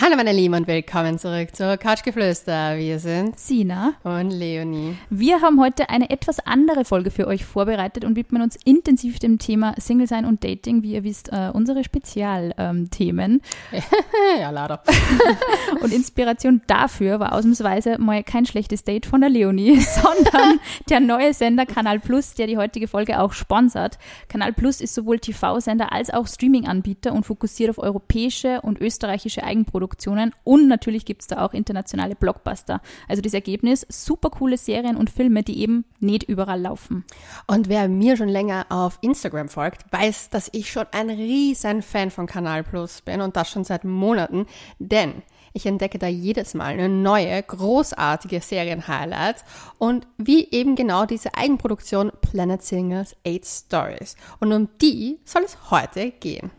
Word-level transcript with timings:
Hallo 0.00 0.14
meine 0.14 0.30
Lieben 0.30 0.54
und 0.54 0.68
willkommen 0.68 1.18
zurück 1.18 1.56
zur 1.56 1.76
Couchgeflüster. 1.76 2.78
Wir 2.78 3.00
sind 3.00 3.36
Sina 3.36 3.94
und 4.04 4.30
Leonie. 4.30 4.96
Wir 5.10 5.40
haben 5.40 5.60
heute 5.60 5.90
eine 5.90 6.08
etwas 6.10 6.38
andere 6.38 6.84
Folge 6.84 7.10
für 7.10 7.26
euch 7.26 7.44
vorbereitet 7.44 8.04
und 8.04 8.14
widmen 8.14 8.40
uns 8.40 8.56
intensiv 8.64 9.18
dem 9.18 9.40
Thema 9.40 9.74
Single 9.76 10.06
sein 10.06 10.24
und 10.24 10.44
Dating. 10.44 10.84
Wie 10.84 10.92
ihr 10.92 11.02
wisst, 11.02 11.32
äh, 11.32 11.50
unsere 11.52 11.82
Spezialthemen. 11.82 13.42
ja, 14.40 14.50
leider. 14.50 14.84
und 15.82 15.92
Inspiration 15.92 16.62
dafür 16.68 17.18
war 17.18 17.32
ausnahmsweise 17.32 17.98
mal 17.98 18.22
kein 18.22 18.46
schlechtes 18.46 18.84
Date 18.84 19.04
von 19.04 19.20
der 19.20 19.30
Leonie, 19.30 19.80
sondern 19.80 20.60
der 20.88 21.00
neue 21.00 21.34
Sender 21.34 21.66
Kanal 21.66 21.98
Plus, 21.98 22.34
der 22.34 22.46
die 22.46 22.56
heutige 22.56 22.86
Folge 22.86 23.18
auch 23.18 23.32
sponsert. 23.32 23.98
Kanal 24.28 24.52
Plus 24.52 24.80
ist 24.80 24.94
sowohl 24.94 25.18
TV-Sender 25.18 25.90
als 25.90 26.10
auch 26.10 26.28
Streaming-Anbieter 26.28 27.12
und 27.12 27.26
fokussiert 27.26 27.70
auf 27.70 27.78
europäische 27.78 28.60
und 28.60 28.80
österreichische 28.80 29.42
Eigenprodukte 29.42 29.87
Produktionen 29.88 30.34
und 30.44 30.68
natürlich 30.68 31.04
gibt 31.04 31.22
es 31.22 31.28
da 31.28 31.44
auch 31.44 31.54
internationale 31.54 32.14
Blockbuster. 32.14 32.80
Also 33.08 33.22
das 33.22 33.32
Ergebnis, 33.32 33.86
super 33.88 34.30
coole 34.30 34.58
Serien 34.58 34.96
und 34.96 35.10
Filme, 35.10 35.42
die 35.42 35.60
eben 35.60 35.84
nicht 35.98 36.24
überall 36.24 36.60
laufen. 36.60 37.04
Und 37.46 37.68
wer 37.68 37.88
mir 37.88 38.16
schon 38.16 38.28
länger 38.28 38.66
auf 38.68 38.98
Instagram 39.00 39.48
folgt, 39.48 39.90
weiß, 39.90 40.30
dass 40.30 40.50
ich 40.52 40.70
schon 40.70 40.86
ein 40.92 41.08
riesen 41.08 41.82
Fan 41.82 42.10
von 42.10 42.26
Kanal 42.26 42.64
Plus 42.64 43.00
bin 43.00 43.20
und 43.20 43.36
das 43.36 43.50
schon 43.50 43.64
seit 43.64 43.84
Monaten, 43.84 44.46
denn 44.78 45.22
ich 45.54 45.64
entdecke 45.64 45.98
da 45.98 46.06
jedes 46.06 46.54
Mal 46.54 46.74
eine 46.74 46.88
neue, 46.88 47.42
großartige 47.42 48.40
Serien-Highlights 48.40 49.44
und 49.78 50.06
wie 50.18 50.48
eben 50.50 50.76
genau 50.76 51.06
diese 51.06 51.34
Eigenproduktion 51.34 52.12
Planet 52.20 52.62
Singles 52.62 53.16
8 53.26 53.44
Stories. 53.44 54.16
Und 54.38 54.52
um 54.52 54.68
die 54.80 55.18
soll 55.24 55.42
es 55.44 55.70
heute 55.70 56.10
gehen. 56.10 56.50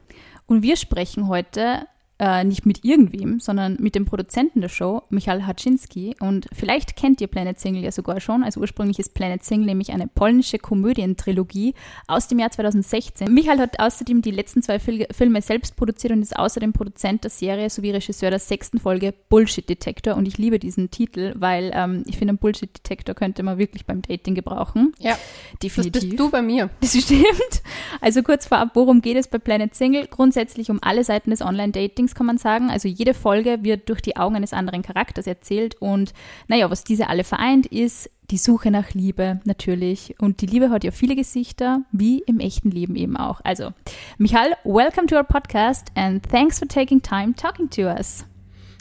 Und 0.47 0.63
wir 0.63 0.75
sprechen 0.77 1.27
heute 1.27 1.85
äh, 2.19 2.43
nicht 2.43 2.65
mit 2.65 2.83
irgendwem, 2.83 3.39
sondern 3.39 3.77
mit 3.79 3.95
dem 3.95 4.05
Produzenten 4.05 4.61
der 4.61 4.69
Show, 4.69 5.03
Michal 5.09 5.47
Haczynski. 5.47 6.15
Und 6.19 6.47
vielleicht 6.51 6.95
kennt 6.95 7.21
ihr 7.21 7.27
Planet 7.27 7.59
Single 7.59 7.83
ja 7.83 7.91
sogar 7.91 8.19
schon. 8.19 8.43
Also 8.43 8.59
ursprünglich 8.59 8.99
ist 8.99 9.13
Planet 9.13 9.43
Single 9.43 9.67
nämlich 9.67 9.91
eine 9.91 10.07
polnische 10.07 10.59
Komödientrilogie 10.59 11.73
aus 12.07 12.27
dem 12.27 12.39
Jahr 12.39 12.51
2016. 12.51 13.33
Michal 13.33 13.59
hat 13.59 13.79
außerdem 13.79 14.21
die 14.21 14.31
letzten 14.31 14.61
zwei 14.61 14.79
Fil 14.79 15.07
Filme 15.11 15.41
selbst 15.41 15.77
produziert 15.77 16.11
und 16.11 16.21
ist 16.21 16.35
außerdem 16.35 16.73
Produzent 16.73 17.23
der 17.23 17.31
Serie 17.31 17.69
sowie 17.69 17.91
Regisseur 17.91 18.29
der 18.29 18.39
sechsten 18.39 18.79
Folge 18.79 19.13
Bullshit 19.29 19.67
Detector. 19.67 20.15
Und 20.15 20.27
ich 20.27 20.37
liebe 20.37 20.59
diesen 20.59 20.91
Titel, 20.91 21.33
weil 21.37 21.71
ähm, 21.73 22.03
ich 22.05 22.17
finde, 22.17 22.33
Bullshit 22.33 22.69
Detector 22.75 23.15
könnte 23.15 23.43
man 23.43 23.57
wirklich 23.57 23.85
beim 23.85 24.01
Dating 24.01 24.35
gebrauchen. 24.35 24.93
Ja, 24.99 25.17
definitiv. 25.63 25.93
Das 25.93 26.03
bist 26.09 26.19
du 26.19 26.29
bei 26.29 26.41
mir. 26.41 26.69
Das 26.81 26.99
stimmt. 27.03 27.61
Also 28.01 28.23
kurz 28.23 28.47
vorab, 28.47 28.71
worum 28.73 29.01
geht 29.01 29.15
es 29.15 29.27
bei 29.27 29.37
Planet 29.37 29.75
Single? 29.75 30.07
Grundsätzlich 30.07 30.71
um 30.71 30.79
alle 30.81 31.03
Seiten 31.03 31.29
des 31.29 31.41
Online-Datings 31.41 32.08
Settings, 32.09 32.15
kann 32.15 32.25
man 32.25 32.37
sagen. 32.37 32.69
Also 32.69 32.87
jede 32.87 33.13
Folge 33.13 33.59
wird 33.61 33.89
durch 33.89 34.01
die 34.01 34.17
Augen 34.17 34.35
eines 34.35 34.53
anderen 34.53 34.81
Charakters 34.81 35.27
erzählt 35.27 35.75
und 35.79 36.13
naja, 36.47 36.69
was 36.69 36.83
diese 36.83 37.07
alle 37.07 37.23
vereint, 37.23 37.65
ist 37.67 38.09
die 38.31 38.37
Suche 38.37 38.71
nach 38.71 38.93
Liebe 38.93 39.39
natürlich. 39.45 40.15
Und 40.19 40.41
die 40.41 40.45
Liebe 40.45 40.69
hat 40.69 40.83
ja 40.83 40.91
viele 40.91 41.15
Gesichter, 41.15 41.81
wie 41.91 42.19
im 42.19 42.39
echten 42.39 42.71
Leben 42.71 42.95
eben 42.95 43.17
auch. 43.17 43.41
Also, 43.43 43.73
Michal, 44.17 44.55
welcome 44.63 45.07
to 45.07 45.15
our 45.15 45.23
podcast 45.23 45.87
and 45.95 46.23
thanks 46.29 46.59
for 46.59 46.67
taking 46.67 47.01
time 47.01 47.33
talking 47.35 47.69
to 47.69 47.83
us. 47.83 48.25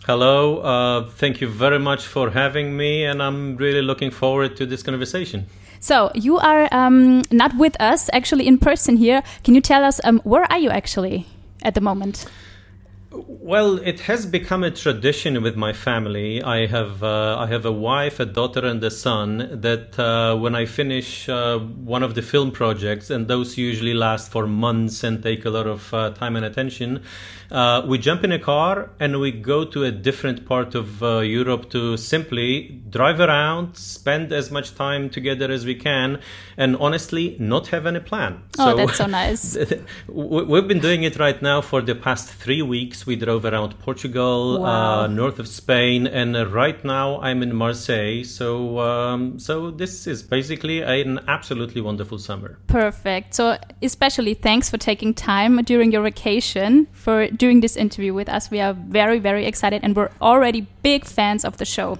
Hello, 0.07 0.61
uh, 0.63 1.07
thank 1.19 1.41
you 1.41 1.49
very 1.49 1.79
much 1.79 2.01
for 2.01 2.31
having 2.35 2.77
me, 2.77 3.07
and 3.07 3.21
I'm 3.21 3.59
really 3.59 3.83
looking 3.83 4.11
forward 4.11 4.57
to 4.57 4.67
this 4.67 4.83
conversation. 4.83 5.47
So, 5.81 6.11
you 6.15 6.39
are 6.39 6.69
um, 6.73 7.23
not 7.31 7.53
with 7.59 7.77
us 7.81 8.09
actually 8.13 8.47
in 8.47 8.59
person 8.59 8.97
here. 8.97 9.23
Can 9.45 9.55
you 9.55 9.61
tell 9.61 9.85
us 9.85 10.01
um, 10.05 10.21
where 10.25 10.45
are 10.51 10.59
you 10.59 10.71
actually 10.71 11.27
at 11.63 11.75
the 11.75 11.81
moment? 11.81 12.27
Well, 13.11 13.79
it 13.79 14.01
has 14.01 14.27
become 14.27 14.63
a 14.63 14.71
tradition 14.71 15.43
with 15.43 15.57
my 15.57 15.73
family. 15.73 16.43
I 16.43 16.67
have 16.67 17.03
uh, 17.03 17.39
I 17.39 17.47
have 17.47 17.65
a 17.65 17.73
wife, 17.73 18.21
a 18.21 18.27
daughter, 18.27 18.67
and 18.67 18.85
a 18.85 18.91
son. 18.91 19.49
That 19.63 19.99
uh, 19.99 20.37
when 20.37 20.55
I 20.55 20.67
finish 20.67 21.27
uh, 21.27 21.59
one 21.59 22.03
of 22.03 22.15
the 22.15 22.21
film 22.21 22.51
projects, 22.53 23.09
and 23.09 23.27
those 23.27 23.57
usually 23.57 23.95
last 23.95 24.31
for 24.31 24.47
months 24.47 25.03
and 25.05 25.23
take 25.23 25.47
a 25.47 25.51
lot 25.51 25.67
of 25.67 25.95
uh, 25.95 26.11
time 26.11 26.37
and 26.37 26.45
attention, 26.45 27.03
uh, 27.51 27.83
we 27.87 27.99
jump 27.99 28.25
in 28.25 28.33
a 28.33 28.39
car 28.39 28.91
and 29.01 29.21
we 29.21 29.33
go 29.33 29.65
to 29.65 29.85
a 29.85 29.91
different 29.91 30.47
part 30.47 30.75
of 30.75 31.03
uh, 31.03 31.19
Europe 31.21 31.71
to 31.71 31.97
simply 31.97 32.81
drive 32.91 33.21
around, 33.21 33.77
spend 33.77 34.33
as 34.33 34.51
much 34.51 34.75
time 34.75 35.09
together 35.09 35.51
as 35.51 35.65
we 35.65 35.75
can, 35.75 36.21
and 36.57 36.77
honestly, 36.77 37.37
not 37.39 37.69
have 37.69 37.87
any 37.87 38.01
plan. 38.01 38.43
Oh, 38.59 38.71
so, 38.71 38.77
that's 38.77 38.99
so 38.99 39.07
nice. 39.23 39.57
we've 40.09 40.69
been 40.69 40.81
doing 40.81 41.05
it 41.05 41.19
right 41.19 41.41
now 41.41 41.61
for 41.61 41.81
the 41.81 41.95
past 41.95 42.29
three 42.29 42.63
weeks. 42.63 43.07
We 43.07 43.17
drove 43.17 43.45
around 43.45 43.79
Portugal, 43.79 44.59
uh, 44.59 44.61
wow. 44.61 45.01
uh, 45.01 45.07
north 45.07 45.39
of 45.39 45.49
Spain, 45.49 46.07
and 46.07 46.37
uh, 46.37 46.47
right 46.47 46.83
now 46.85 47.21
I'm 47.21 47.43
in 47.43 47.55
Marseille. 47.55 48.25
So, 48.25 48.79
um, 48.81 49.39
so 49.39 49.71
this 49.71 50.07
is 50.07 50.23
basically 50.23 50.83
an 50.83 51.21
absolutely 51.29 51.81
wonderful 51.81 52.19
summer. 52.19 52.59
Perfect. 52.67 53.35
So, 53.35 53.57
especially 53.83 54.35
thanks 54.35 54.69
for 54.69 54.77
taking 54.77 55.15
time 55.15 55.57
during 55.63 55.93
your 55.93 56.03
vacation 56.03 56.87
for 56.93 57.29
doing 57.39 57.61
this 57.61 57.77
interview 57.77 58.13
with 58.13 58.29
us. 58.29 58.51
We 58.51 58.61
are 58.61 58.75
very, 58.75 59.19
very 59.19 59.47
excited 59.47 59.81
and 59.83 59.97
we're 59.97 60.11
already 60.21 60.67
big 60.83 61.05
fans 61.05 61.45
of 61.45 61.57
the 61.57 61.65
show. 61.65 61.99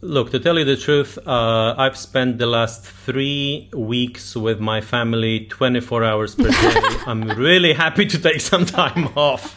Look, 0.00 0.32
to 0.32 0.40
tell 0.40 0.58
you 0.58 0.64
the 0.64 0.76
truth, 0.76 1.16
uh, 1.26 1.74
I've 1.78 1.96
spent 1.96 2.38
the 2.38 2.46
last 2.46 2.84
three 2.84 3.68
weeks 3.72 4.34
with 4.34 4.58
my 4.58 4.80
family 4.80 5.46
24 5.46 6.04
hours 6.04 6.34
per 6.34 6.50
day. 6.50 6.74
I'm 7.06 7.22
really 7.22 7.72
happy 7.72 8.06
to 8.06 8.18
take 8.18 8.40
some 8.40 8.66
time 8.66 9.08
off. 9.16 9.56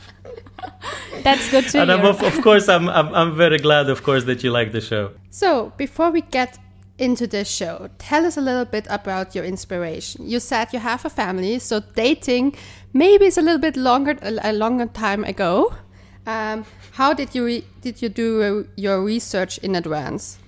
That's 1.24 1.50
good 1.50 1.68
to 1.70 1.80
and 1.80 1.90
hear. 1.90 2.00
Of, 2.00 2.22
of 2.22 2.42
course, 2.44 2.70
I'm, 2.70 2.88
I'm, 2.88 3.14
I'm 3.16 3.36
very 3.36 3.58
glad, 3.58 3.90
of 3.90 4.04
course, 4.04 4.26
that 4.26 4.44
you 4.44 4.52
like 4.52 4.72
the 4.72 4.82
show. 4.82 5.12
So, 5.32 5.74
before 5.78 6.12
we 6.12 6.22
get 6.22 6.60
into 6.98 7.28
this 7.28 7.50
show, 7.50 7.90
tell 7.98 8.26
us 8.26 8.38
a 8.38 8.42
little 8.42 8.66
bit 8.66 8.88
about 8.90 9.36
your 9.36 9.44
inspiration. 9.44 10.28
You 10.28 10.40
said 10.40 10.72
you 10.72 10.80
have 10.80 11.06
a 11.06 11.10
family, 11.10 11.60
so 11.60 11.82
dating 11.96 12.56
maybe 12.94 13.26
it's 13.26 13.38
a 13.38 13.42
little 13.42 13.60
bit 13.60 13.76
longer 13.76 14.18
a, 14.22 14.54
longer 14.54 14.86
time 14.86 15.24
ago. 15.24 15.74
Um, 16.26 16.66
how 16.94 17.14
did 17.14 17.36
you 17.36 17.64
did 17.82 18.02
you 18.02 18.10
do 18.10 18.68
your 18.76 19.04
research 19.04 19.58
in 19.60 19.76
advance? 19.76 20.40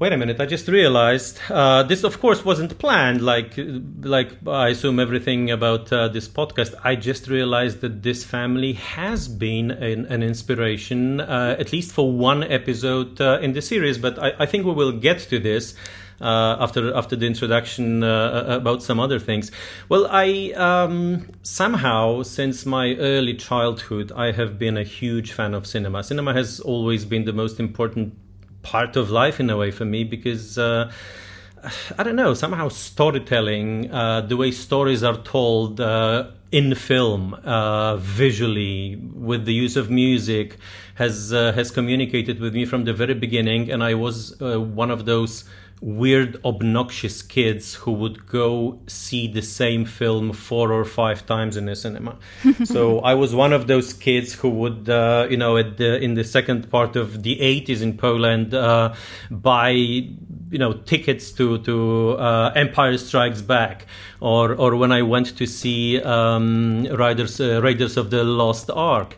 Wait 0.00 0.12
a 0.12 0.16
minute! 0.16 0.40
I 0.40 0.46
just 0.46 0.68
realized 0.68 1.40
uh, 1.50 1.82
this, 1.82 2.04
of 2.04 2.20
course, 2.20 2.44
wasn't 2.44 2.78
planned. 2.78 3.20
Like, 3.20 3.54
like 4.02 4.30
I 4.46 4.68
assume 4.68 5.00
everything 5.00 5.50
about 5.50 5.92
uh, 5.92 6.06
this 6.06 6.28
podcast. 6.28 6.72
I 6.84 6.94
just 6.94 7.26
realized 7.26 7.80
that 7.80 8.04
this 8.04 8.22
family 8.22 8.74
has 8.74 9.26
been 9.26 9.72
an, 9.72 10.06
an 10.06 10.22
inspiration, 10.22 11.20
uh, 11.20 11.56
at 11.58 11.72
least 11.72 11.90
for 11.90 12.12
one 12.12 12.44
episode 12.44 13.20
uh, 13.20 13.40
in 13.42 13.54
the 13.54 13.60
series. 13.60 13.98
But 13.98 14.20
I, 14.20 14.34
I, 14.38 14.46
think 14.46 14.66
we 14.66 14.72
will 14.72 14.92
get 14.92 15.18
to 15.30 15.40
this 15.40 15.74
uh, 16.20 16.56
after 16.60 16.94
after 16.94 17.16
the 17.16 17.26
introduction 17.26 18.04
uh, 18.04 18.44
about 18.46 18.84
some 18.84 19.00
other 19.00 19.18
things. 19.18 19.50
Well, 19.88 20.06
I 20.08 20.52
um, 20.52 21.28
somehow 21.42 22.22
since 22.22 22.64
my 22.64 22.94
early 22.94 23.34
childhood, 23.34 24.12
I 24.14 24.30
have 24.30 24.60
been 24.60 24.76
a 24.76 24.84
huge 24.84 25.32
fan 25.32 25.54
of 25.54 25.66
cinema. 25.66 26.04
Cinema 26.04 26.34
has 26.34 26.60
always 26.60 27.04
been 27.04 27.24
the 27.24 27.32
most 27.32 27.58
important 27.58 28.14
part 28.62 28.96
of 28.96 29.10
life 29.10 29.40
in 29.40 29.50
a 29.50 29.56
way 29.56 29.70
for 29.70 29.84
me 29.84 30.04
because 30.04 30.58
uh, 30.58 30.90
I 31.98 32.02
don't 32.02 32.16
know 32.16 32.34
somehow 32.34 32.68
storytelling, 32.68 33.90
uh, 33.90 34.22
the 34.22 34.36
way 34.36 34.50
stories 34.50 35.02
are 35.02 35.16
told 35.16 35.80
uh, 35.80 36.30
in 36.50 36.74
film, 36.74 37.34
uh, 37.34 37.96
visually 37.96 38.96
with 38.96 39.44
the 39.44 39.52
use 39.52 39.76
of 39.76 39.90
music, 39.90 40.56
has 40.94 41.32
uh, 41.32 41.52
has 41.52 41.70
communicated 41.70 42.40
with 42.40 42.54
me 42.54 42.64
from 42.64 42.84
the 42.84 42.92
very 42.92 43.14
beginning, 43.14 43.70
and 43.70 43.82
I 43.82 43.94
was 43.94 44.40
uh, 44.40 44.60
one 44.60 44.90
of 44.90 45.04
those 45.04 45.44
weird, 45.80 46.40
obnoxious 46.44 47.22
kids 47.22 47.74
who 47.74 47.92
would 47.92 48.26
go 48.26 48.80
see 48.86 49.28
the 49.28 49.42
same 49.42 49.84
film 49.84 50.32
four 50.32 50.72
or 50.72 50.84
five 50.84 51.26
times 51.26 51.56
in 51.56 51.68
a 51.68 51.76
cinema. 51.76 52.16
so 52.64 53.00
I 53.00 53.14
was 53.14 53.34
one 53.34 53.52
of 53.52 53.66
those 53.66 53.92
kids 53.92 54.34
who 54.34 54.50
would, 54.50 54.88
uh, 54.88 55.26
you 55.30 55.36
know, 55.36 55.56
at 55.56 55.76
the, 55.76 56.02
in 56.02 56.14
the 56.14 56.24
second 56.24 56.70
part 56.70 56.96
of 56.96 57.22
the 57.22 57.36
80s 57.36 57.82
in 57.82 57.96
Poland, 57.96 58.54
uh, 58.54 58.94
buy, 59.30 59.70
you 59.70 60.58
know, 60.58 60.72
tickets 60.72 61.30
to 61.32 61.58
to 61.58 62.12
uh, 62.18 62.52
Empire 62.54 62.96
Strikes 62.96 63.42
Back, 63.42 63.86
or 64.20 64.54
or 64.54 64.76
when 64.76 64.92
I 64.92 65.02
went 65.02 65.36
to 65.36 65.46
see 65.46 66.00
um, 66.00 66.84
Raiders 66.84 67.40
uh, 67.40 67.60
Raiders 67.62 67.96
of 67.96 68.10
the 68.10 68.24
Lost 68.24 68.70
Ark 68.70 69.16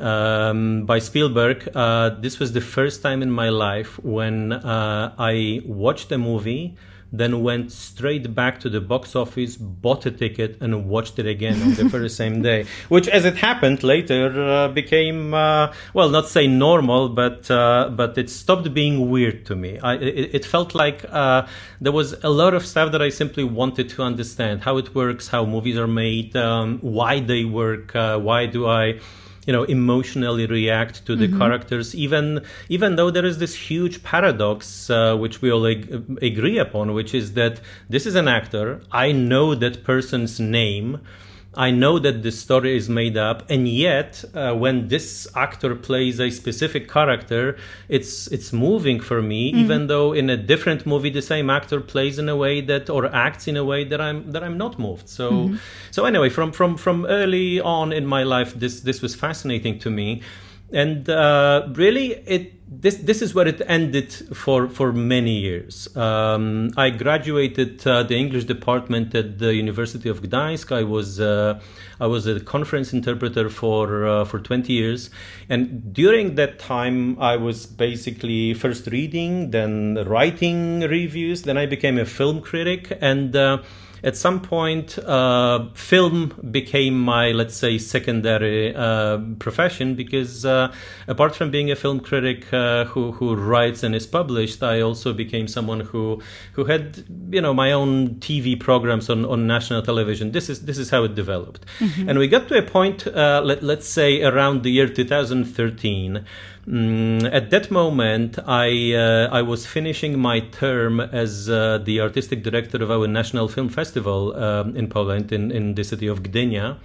um, 0.00 0.84
by 0.86 0.98
Spielberg. 0.98 1.68
Uh, 1.74 2.10
this 2.20 2.38
was 2.38 2.52
the 2.52 2.60
first 2.60 3.02
time 3.02 3.22
in 3.22 3.30
my 3.30 3.48
life 3.48 4.02
when 4.02 4.52
uh, 4.52 5.14
I 5.18 5.62
watched 5.64 6.12
a 6.12 6.18
movie, 6.18 6.76
then 7.10 7.42
went 7.42 7.72
straight 7.72 8.34
back 8.34 8.60
to 8.60 8.68
the 8.68 8.80
box 8.80 9.16
office, 9.16 9.56
bought 9.56 10.04
a 10.04 10.10
ticket, 10.10 10.58
and 10.60 10.88
watched 10.88 11.18
it 11.18 11.26
again 11.26 11.62
on 11.62 11.74
the 11.74 11.84
very 11.84 12.10
same 12.10 12.42
day. 12.50 12.66
Which, 12.88 13.08
as 13.08 13.24
it 13.24 13.36
happened 13.36 13.82
later, 13.82 14.42
uh, 14.42 14.68
became 14.68 15.32
uh, 15.32 15.72
well, 15.94 16.10
not 16.10 16.28
say 16.28 16.46
normal, 16.46 17.08
but 17.08 17.50
uh, 17.50 17.90
but 17.94 18.18
it 18.18 18.28
stopped 18.28 18.72
being 18.74 19.10
weird 19.10 19.46
to 19.46 19.56
me. 19.56 19.78
I, 19.78 19.94
it, 19.94 20.34
it, 20.34 20.44
felt 20.44 20.74
like 20.74 21.04
uh, 21.08 21.46
there 21.80 21.92
was 21.92 22.12
a 22.22 22.30
lot 22.30 22.54
of 22.54 22.66
stuff 22.66 22.92
that 22.92 23.00
I 23.00 23.08
simply 23.08 23.44
wanted 23.44 23.88
to 23.90 24.02
understand 24.02 24.62
how 24.62 24.76
it 24.76 24.94
works, 24.94 25.28
how 25.28 25.46
movies 25.46 25.78
are 25.78 25.86
made, 25.88 26.36
um, 26.36 26.78
why 26.80 27.20
they 27.20 27.44
work, 27.44 27.92
why 27.94 28.46
do 28.46 28.66
I 28.66 29.00
you 29.48 29.52
know 29.56 29.64
emotionally 29.78 30.46
react 30.58 30.94
to 31.06 31.12
the 31.16 31.26
Mm-hmm. 31.28 31.38
characters 31.42 31.94
even 32.06 32.26
even 32.76 32.90
though 32.96 33.10
there 33.16 33.28
is 33.30 33.36
this 33.44 33.54
huge 33.68 33.96
paradox 34.10 34.90
uh, 34.90 35.16
which 35.22 35.36
we 35.42 35.48
all 35.54 35.66
ag- 35.74 36.18
agree 36.30 36.58
upon 36.66 36.92
which 36.98 37.12
is 37.20 37.26
that 37.40 37.54
this 37.94 38.04
is 38.10 38.14
an 38.22 38.28
actor 38.40 38.66
i 39.04 39.06
know 39.30 39.46
that 39.64 39.74
person's 39.92 40.34
name 40.60 40.88
I 41.58 41.72
know 41.72 41.98
that 41.98 42.22
the 42.22 42.30
story 42.30 42.76
is 42.76 42.88
made 42.88 43.16
up, 43.16 43.42
and 43.50 43.66
yet 43.66 44.24
uh, 44.32 44.54
when 44.54 44.86
this 44.86 45.26
actor 45.34 45.74
plays 45.74 46.20
a 46.20 46.30
specific 46.30 46.88
character, 46.88 47.58
it's 47.88 48.28
it's 48.28 48.52
moving 48.52 49.00
for 49.00 49.20
me. 49.20 49.50
Even 49.64 49.88
though 49.88 50.12
in 50.12 50.30
a 50.30 50.36
different 50.36 50.86
movie, 50.86 51.10
the 51.10 51.20
same 51.20 51.50
actor 51.50 51.80
plays 51.80 52.16
in 52.16 52.28
a 52.28 52.36
way 52.36 52.60
that 52.60 52.88
or 52.88 53.12
acts 53.12 53.48
in 53.48 53.56
a 53.56 53.64
way 53.64 53.82
that 53.82 54.00
I'm 54.00 54.30
that 54.30 54.44
I'm 54.44 54.56
not 54.56 54.78
moved. 54.78 55.08
So 55.08 55.50
so 55.90 56.04
anyway, 56.04 56.28
from 56.28 56.52
from 56.52 56.76
from 56.76 57.06
early 57.06 57.60
on 57.60 57.92
in 57.92 58.06
my 58.06 58.22
life, 58.22 58.54
this 58.54 58.80
this 58.80 59.02
was 59.02 59.16
fascinating 59.16 59.80
to 59.80 59.90
me, 59.90 60.22
and 60.72 61.10
uh, 61.10 61.66
really 61.74 62.12
it 62.24 62.52
this 62.70 62.96
this 62.96 63.22
is 63.22 63.34
where 63.34 63.48
it 63.48 63.62
ended 63.66 64.12
for 64.12 64.68
for 64.68 64.92
many 64.92 65.38
years. 65.38 65.94
Um, 65.96 66.70
I 66.76 66.90
graduated 66.90 67.86
uh, 67.86 68.02
the 68.02 68.16
English 68.16 68.44
department 68.44 69.14
at 69.14 69.38
the 69.38 69.54
University 69.54 70.08
of 70.08 70.20
Gdańsk. 70.22 70.70
I 70.70 70.82
was 70.82 71.18
uh, 71.18 71.60
I 71.98 72.06
was 72.06 72.26
a 72.26 72.40
conference 72.40 72.92
interpreter 72.92 73.48
for 73.48 74.06
uh, 74.06 74.24
for 74.26 74.38
20 74.38 74.72
years, 74.72 75.10
and 75.48 75.92
during 75.94 76.34
that 76.34 76.58
time 76.58 77.18
I 77.18 77.36
was 77.36 77.64
basically 77.64 78.52
first 78.52 78.86
reading, 78.88 79.50
then 79.50 80.04
writing 80.06 80.80
reviews, 80.80 81.42
then 81.42 81.56
I 81.56 81.64
became 81.64 81.98
a 81.98 82.04
film 82.04 82.42
critic, 82.42 82.96
and 83.00 83.34
uh, 83.34 83.62
at 84.02 84.16
some 84.16 84.40
point, 84.40 84.98
uh, 84.98 85.68
film 85.74 86.34
became 86.50 86.98
my, 86.98 87.32
let's 87.32 87.54
say, 87.54 87.78
secondary 87.78 88.74
uh, 88.74 89.18
profession 89.38 89.94
because 89.94 90.44
uh, 90.44 90.72
apart 91.06 91.34
from 91.34 91.50
being 91.50 91.70
a 91.70 91.76
film 91.76 92.00
critic 92.00 92.52
uh, 92.52 92.84
who, 92.86 93.12
who 93.12 93.34
writes 93.34 93.82
and 93.82 93.94
is 93.94 94.06
published, 94.06 94.62
I 94.62 94.80
also 94.80 95.12
became 95.12 95.48
someone 95.48 95.80
who 95.80 96.22
who 96.52 96.64
had, 96.64 97.04
you 97.30 97.40
know, 97.40 97.54
my 97.54 97.72
own 97.72 98.16
TV 98.16 98.58
programs 98.58 99.10
on, 99.10 99.24
on 99.24 99.46
national 99.46 99.82
television. 99.82 100.32
This 100.32 100.48
is 100.48 100.64
this 100.64 100.78
is 100.78 100.90
how 100.90 101.04
it 101.04 101.14
developed, 101.14 101.64
and 102.08 102.18
we 102.18 102.28
got 102.28 102.48
to 102.48 102.58
a 102.58 102.62
point, 102.62 103.06
uh, 103.06 103.40
let, 103.44 103.62
let's 103.62 103.88
say, 103.88 104.22
around 104.22 104.62
the 104.62 104.70
year 104.70 104.88
2013. 104.88 106.24
Mm, 106.68 107.32
at 107.32 107.48
that 107.48 107.70
moment, 107.70 108.38
I 108.46 108.92
uh, 108.92 109.28
I 109.32 109.40
was 109.40 109.64
finishing 109.64 110.18
my 110.18 110.40
term 110.40 111.00
as 111.00 111.48
uh, 111.48 111.78
the 111.78 112.00
artistic 112.02 112.42
director 112.42 112.82
of 112.82 112.90
our 112.90 113.06
national 113.08 113.48
film 113.48 113.70
festival 113.70 114.36
um, 114.36 114.76
in 114.76 114.88
Poland, 114.88 115.32
in, 115.32 115.50
in 115.50 115.74
the 115.76 115.82
city 115.82 116.06
of 116.06 116.22
Gdynia. 116.22 116.76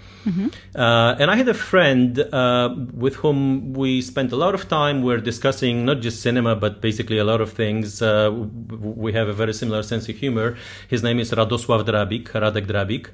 Uh, 0.73 1.15
and 1.19 1.29
I 1.29 1.35
had 1.35 1.49
a 1.49 1.53
friend 1.53 2.17
uh, 2.17 2.73
with 2.93 3.15
whom 3.15 3.73
we 3.73 4.01
spent 4.01 4.31
a 4.31 4.37
lot 4.37 4.55
of 4.55 4.69
time. 4.69 5.03
We're 5.03 5.19
discussing 5.19 5.83
not 5.83 5.99
just 5.99 6.21
cinema, 6.21 6.55
but 6.55 6.79
basically 6.79 7.17
a 7.17 7.25
lot 7.25 7.41
of 7.41 7.51
things. 7.51 8.01
Uh, 8.01 8.31
we 8.31 9.11
have 9.11 9.27
a 9.27 9.33
very 9.33 9.53
similar 9.53 9.83
sense 9.83 10.07
of 10.07 10.15
humor. 10.15 10.55
His 10.87 11.03
name 11.03 11.19
is 11.19 11.31
Radosław 11.31 11.83
Drabik, 11.83 12.29
Radek 12.31 12.67
Drabik. 12.67 13.09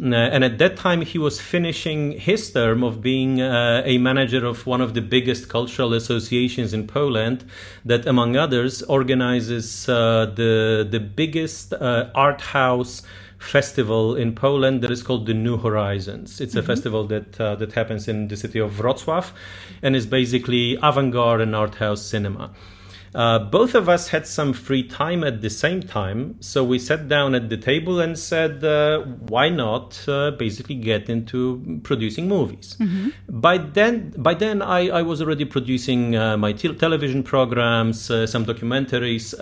Uh, 0.00 0.14
and 0.14 0.42
at 0.42 0.56
that 0.58 0.76
time, 0.76 1.02
he 1.02 1.18
was 1.18 1.38
finishing 1.38 2.12
his 2.12 2.50
term 2.50 2.82
of 2.82 3.02
being 3.02 3.42
uh, 3.42 3.82
a 3.84 3.98
manager 3.98 4.46
of 4.46 4.66
one 4.66 4.80
of 4.80 4.94
the 4.94 5.02
biggest 5.02 5.50
cultural 5.50 5.92
associations 5.92 6.72
in 6.72 6.86
Poland, 6.86 7.44
that, 7.84 8.06
among 8.06 8.36
others, 8.36 8.82
organizes 8.84 9.88
uh, 9.88 10.32
the 10.34 10.88
the 10.90 10.98
biggest 10.98 11.74
uh, 11.74 12.10
art 12.14 12.40
house 12.40 13.02
festival 13.38 14.16
in 14.16 14.34
Poland 14.34 14.82
that 14.82 14.90
is 14.90 15.02
called 15.02 15.26
the 15.26 15.34
New 15.34 15.58
Horizons. 15.58 16.40
It's 16.40 16.54
a 16.54 16.62
festival 16.62 17.04
that 17.08 17.38
uh, 17.38 17.56
that 17.56 17.72
happens 17.72 18.08
in 18.08 18.28
the 18.28 18.36
city 18.36 18.60
of 18.60 18.80
Wrocław, 18.80 19.30
and 19.82 19.94
is 19.94 20.06
basically 20.06 20.78
avant-garde 20.82 21.42
and 21.42 21.54
art 21.54 21.74
house 21.74 22.02
cinema. 22.02 22.50
Uh, 23.14 23.38
both 23.38 23.74
of 23.74 23.88
us 23.88 24.08
had 24.08 24.26
some 24.26 24.52
free 24.54 24.82
time 24.82 25.22
at 25.22 25.42
the 25.42 25.50
same 25.50 25.82
time, 25.82 26.36
so 26.40 26.64
we 26.64 26.78
sat 26.78 27.08
down 27.08 27.34
at 27.34 27.50
the 27.50 27.56
table 27.58 28.00
and 28.00 28.18
said, 28.18 28.64
uh, 28.64 29.00
"Why 29.28 29.50
not 29.50 30.02
uh, 30.08 30.30
basically 30.30 30.76
get 30.76 31.10
into 31.10 31.80
producing 31.82 32.26
movies?" 32.28 32.76
By 33.28 33.58
then, 33.58 34.14
by 34.16 34.34
then, 34.34 34.62
I, 34.62 34.88
I 34.88 35.02
was 35.02 35.20
already 35.20 35.44
producing 35.44 36.16
uh, 36.16 36.36
my 36.38 36.52
te- 36.52 36.74
television 36.74 37.22
programs, 37.22 38.10
uh, 38.10 38.26
some 38.26 38.46
documentaries. 38.46 39.34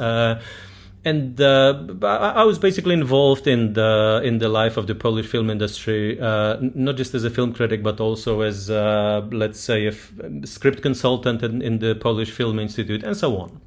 And 1.02 1.40
uh, 1.40 1.86
I 2.02 2.42
I 2.42 2.44
was 2.44 2.58
basically 2.58 2.92
involved 2.92 3.46
in 3.46 3.72
the 3.72 4.20
in 4.22 4.38
the 4.38 4.50
life 4.50 4.76
of 4.76 4.86
the 4.86 4.94
Polish 4.94 5.26
film 5.26 5.48
industry, 5.48 6.20
uh, 6.20 6.58
not 6.60 6.96
just 6.96 7.14
as 7.14 7.24
a 7.24 7.30
film 7.30 7.54
critic, 7.54 7.82
but 7.82 8.00
also 8.00 8.42
as 8.42 8.68
uh, 8.68 9.26
let's 9.32 9.58
say 9.58 9.86
a 9.86 9.92
f- 9.92 10.12
script 10.44 10.82
consultant 10.82 11.42
in, 11.42 11.62
in 11.62 11.78
the 11.78 11.94
Polish 11.94 12.30
Film 12.30 12.58
Institute, 12.58 13.02
and 13.02 13.16
so 13.16 13.38
on. 13.38 13.60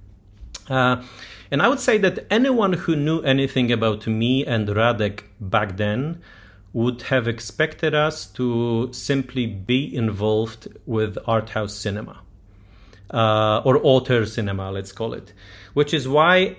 Uh, 0.70 1.04
and 1.50 1.62
I 1.62 1.68
would 1.68 1.80
say 1.80 1.98
that 2.00 2.28
anyone 2.30 2.74
who 2.74 2.96
knew 2.96 3.22
anything 3.22 3.72
about 3.72 4.06
me 4.06 4.46
and 4.46 4.68
Radek 4.68 5.24
back 5.40 5.78
then 5.78 6.22
would 6.72 7.04
have 7.04 7.28
expected 7.28 7.96
us 7.96 8.26
to 8.26 8.90
simply 8.92 9.48
be 9.48 9.96
involved 9.96 10.68
with 10.86 11.18
art 11.28 11.50
house 11.50 11.76
cinema 11.76 12.22
uh, 13.14 13.62
or 13.64 13.80
author 13.84 14.26
cinema, 14.26 14.72
let's 14.72 14.92
call 14.92 15.14
it. 15.14 15.34
Which 15.74 15.94
is 15.94 16.08
why 16.08 16.58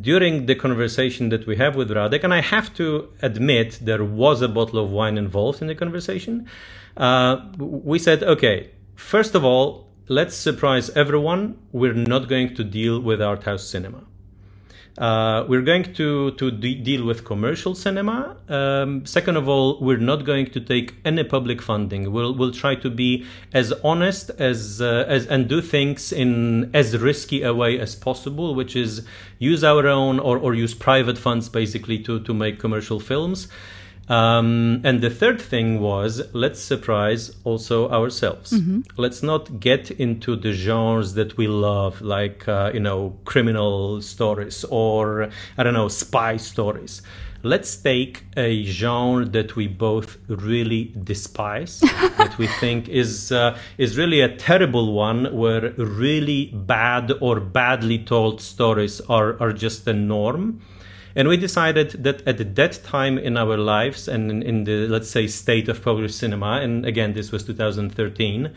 during 0.00 0.46
the 0.46 0.54
conversation 0.54 1.28
that 1.28 1.46
we 1.46 1.56
have 1.56 1.76
with 1.76 1.90
Radek, 1.90 2.24
and 2.24 2.34
I 2.34 2.40
have 2.40 2.74
to 2.74 3.08
admit 3.22 3.78
there 3.82 4.04
was 4.04 4.42
a 4.42 4.48
bottle 4.48 4.82
of 4.82 4.90
wine 4.90 5.16
involved 5.16 5.62
in 5.62 5.68
the 5.68 5.74
conversation, 5.74 6.48
uh, 6.96 7.46
we 7.58 7.98
said, 7.98 8.22
okay, 8.22 8.70
first 8.94 9.34
of 9.34 9.44
all, 9.44 9.88
let's 10.08 10.34
surprise 10.34 10.90
everyone. 10.90 11.58
We're 11.72 11.94
not 11.94 12.28
going 12.28 12.54
to 12.54 12.64
deal 12.64 13.00
with 13.00 13.20
art 13.20 13.44
house 13.44 13.64
cinema. 13.64 14.04
Uh, 14.98 15.44
we're 15.46 15.62
going 15.62 15.92
to 15.94 16.30
to 16.32 16.50
de- 16.50 16.74
deal 16.74 17.04
with 17.04 17.24
commercial 17.24 17.74
cinema. 17.74 18.36
Um, 18.48 19.04
second 19.04 19.36
of 19.36 19.46
all, 19.46 19.78
we're 19.80 19.98
not 19.98 20.24
going 20.24 20.46
to 20.46 20.60
take 20.60 20.94
any 21.04 21.22
public 21.22 21.60
funding. 21.60 22.10
We'll 22.12 22.34
we'll 22.34 22.52
try 22.52 22.76
to 22.76 22.88
be 22.88 23.26
as 23.52 23.72
honest 23.84 24.30
as 24.38 24.80
uh, 24.80 25.04
as 25.06 25.26
and 25.26 25.48
do 25.48 25.60
things 25.60 26.12
in 26.12 26.70
as 26.74 26.96
risky 26.96 27.42
a 27.42 27.52
way 27.52 27.78
as 27.78 27.94
possible, 27.94 28.54
which 28.54 28.74
is 28.74 29.06
use 29.38 29.62
our 29.62 29.86
own 29.86 30.18
or, 30.18 30.38
or 30.38 30.54
use 30.54 30.72
private 30.72 31.18
funds 31.18 31.50
basically 31.50 31.98
to 32.04 32.20
to 32.20 32.32
make 32.32 32.58
commercial 32.58 32.98
films. 32.98 33.48
Um, 34.08 34.82
and 34.84 35.00
the 35.00 35.10
third 35.10 35.40
thing 35.40 35.80
was 35.80 36.22
let's 36.32 36.60
surprise 36.60 37.34
also 37.44 37.88
ourselves. 37.90 38.52
Let's 38.96 39.22
not 39.22 39.58
get 39.58 39.90
into 39.90 40.36
the 40.36 40.52
genres 40.52 41.14
that 41.14 41.36
we 41.36 41.48
love, 41.48 42.00
like 42.00 42.46
uh, 42.46 42.70
you 42.72 42.80
know 42.80 43.18
criminal 43.24 44.00
stories 44.02 44.64
or 44.70 45.28
I 45.58 45.62
don't 45.62 45.74
know 45.74 45.88
spy 45.88 46.36
stories. 46.36 47.02
Let's 47.42 47.76
take 47.76 48.24
a 48.36 48.64
genre 48.64 49.24
that 49.26 49.54
we 49.54 49.68
both 49.68 50.18
really 50.28 50.92
despise, 51.04 51.80
that 52.18 52.36
we 52.38 52.46
think 52.46 52.88
is 52.88 53.30
uh, 53.30 53.58
is 53.76 53.98
really 53.98 54.20
a 54.20 54.34
terrible 54.36 54.92
one, 54.92 55.36
where 55.36 55.70
really 55.76 56.46
bad 56.54 57.12
or 57.20 57.40
badly 57.40 57.98
told 57.98 58.40
stories 58.40 59.00
are 59.08 59.40
are 59.40 59.52
just 59.52 59.84
the 59.84 59.94
norm. 59.94 60.60
And 61.16 61.28
we 61.28 61.38
decided 61.38 62.04
that 62.04 62.20
at 62.28 62.54
that 62.56 62.84
time 62.84 63.16
in 63.16 63.38
our 63.38 63.56
lives 63.56 64.06
and 64.06 64.30
in, 64.30 64.42
in 64.42 64.64
the, 64.64 64.86
let's 64.86 65.08
say, 65.08 65.26
state 65.26 65.66
of 65.66 65.82
Polish 65.82 66.14
cinema, 66.14 66.60
and 66.60 66.84
again, 66.84 67.14
this 67.14 67.32
was 67.32 67.42
2013, 67.44 68.52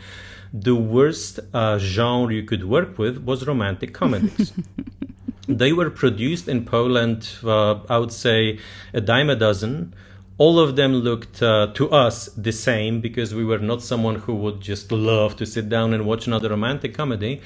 the 0.52 0.74
worst 0.74 1.40
uh, 1.54 1.78
genre 1.78 2.34
you 2.34 2.42
could 2.42 2.68
work 2.68 2.98
with 2.98 3.24
was 3.24 3.46
romantic 3.46 3.94
comedies. 3.94 4.52
they 5.48 5.72
were 5.72 5.88
produced 5.88 6.48
in 6.48 6.66
Poland, 6.66 7.30
uh, 7.42 7.80
I 7.88 7.96
would 7.96 8.12
say, 8.12 8.58
a 8.92 9.00
dime 9.00 9.30
a 9.30 9.36
dozen. 9.36 9.94
All 10.36 10.58
of 10.60 10.76
them 10.76 10.92
looked 10.92 11.42
uh, 11.42 11.68
to 11.74 11.90
us 11.90 12.26
the 12.36 12.52
same 12.52 13.00
because 13.00 13.34
we 13.34 13.44
were 13.44 13.58
not 13.58 13.82
someone 13.82 14.16
who 14.16 14.34
would 14.34 14.60
just 14.60 14.92
love 14.92 15.34
to 15.36 15.46
sit 15.46 15.70
down 15.70 15.94
and 15.94 16.04
watch 16.04 16.26
another 16.26 16.50
romantic 16.50 16.92
comedy. 16.94 17.40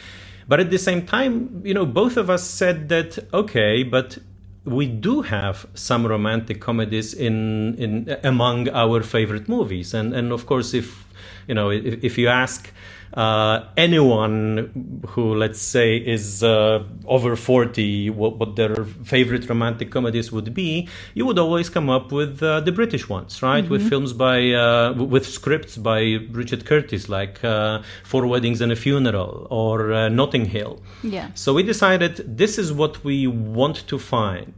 But 0.49 0.59
at 0.59 0.71
the 0.71 0.79
same 0.79 1.07
time, 1.07 1.63
you 1.65 1.73
know, 1.73 1.87
both 1.87 2.17
of 2.17 2.29
us 2.31 2.43
said 2.43 2.89
that, 2.89 3.19
okay, 3.33 3.85
but 3.85 4.19
we 4.65 4.87
do 4.87 5.23
have 5.23 5.67
some 5.75 6.07
romantic 6.07 6.61
comedies 6.61 7.13
in 7.15 7.75
in 7.77 8.17
among 8.25 8.69
our 8.71 9.03
favorite 9.03 9.49
movies. 9.49 9.95
And 9.95 10.15
and 10.15 10.33
of 10.33 10.47
course 10.47 10.75
if 10.75 11.07
you 11.47 11.55
know 11.55 11.71
if, 11.71 12.03
if 12.03 12.19
you 12.19 12.29
ask 12.29 12.73
uh, 13.15 13.61
anyone 13.77 15.03
who 15.11 15.35
let's 15.35 15.61
say 15.61 15.97
is 15.97 16.43
uh, 16.43 16.83
over 17.07 17.37
40 17.37 18.11
what, 18.11 18.39
what 18.39 18.57
their 18.57 18.75
favorite 19.05 19.49
romantic 19.49 19.91
comedies 19.91 20.33
would 20.33 20.53
be 20.53 20.89
you 21.15 21.25
would 21.27 21.39
always 21.39 21.69
come 21.69 21.89
up 21.89 22.11
with 22.13 22.43
uh, 22.43 22.61
the 22.61 22.73
british 22.73 23.09
ones 23.09 23.43
right 23.43 23.69
with 23.69 23.89
films 23.89 24.13
by 24.13 24.51
uh, 24.53 24.93
with 24.95 25.27
scripts 25.27 25.77
by 25.77 26.01
richard 26.33 26.65
curtis 26.67 27.09
like 27.09 27.43
uh, 27.45 27.81
four 28.05 28.27
weddings 28.27 28.61
and 28.61 28.73
a 28.73 28.77
funeral 28.77 29.47
or 29.51 29.93
uh, 29.93 30.09
notting 30.09 30.47
hill 30.47 30.83
Yeah. 31.03 31.29
so 31.35 31.55
we 31.55 31.63
decided 31.63 32.13
this 32.39 32.59
is 32.59 32.73
what 32.73 33.05
we 33.05 33.27
want 33.27 33.77
to 33.89 33.99
find. 33.99 34.55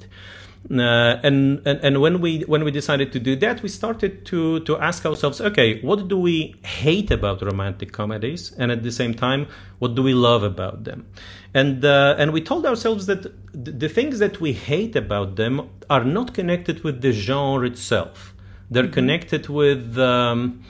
Uh, 0.69 1.21
and, 1.23 1.63
and 1.65 1.79
and 1.85 2.01
when 2.01 2.21
we 2.21 2.41
when 2.41 2.65
we 2.65 2.73
decided 2.73 3.13
to 3.13 3.21
do 3.21 3.37
that, 3.37 3.63
we 3.63 3.69
started 3.69 4.25
to 4.27 4.59
to 4.61 4.77
ask 4.79 5.07
ourselves, 5.07 5.41
okay, 5.41 5.81
what 5.81 6.09
do 6.09 6.19
we 6.19 6.57
hate 6.65 7.11
about 7.13 7.41
romantic 7.41 7.93
comedies, 7.93 8.53
and 8.59 8.73
at 8.73 8.83
the 8.83 8.91
same 8.91 9.15
time, 9.15 9.47
what 9.79 9.95
do 9.95 10.03
we 10.03 10.13
love 10.13 10.43
about 10.43 10.83
them? 10.83 11.07
And 11.55 11.85
uh, 11.85 12.17
and 12.19 12.33
we 12.33 12.41
told 12.41 12.67
ourselves 12.67 13.07
that 13.07 13.23
th- 13.23 13.35
the 13.53 13.89
things 13.89 14.19
that 14.19 14.41
we 14.41 14.55
hate 14.55 14.97
about 14.97 15.37
them 15.37 15.71
are 15.89 16.05
not 16.05 16.35
connected 16.35 16.83
with 16.83 17.01
the 17.01 17.13
genre 17.13 17.67
itself. 17.67 18.35
They're 18.69 18.89
connected 18.89 19.49
with 19.49 19.97
um, 19.99 20.65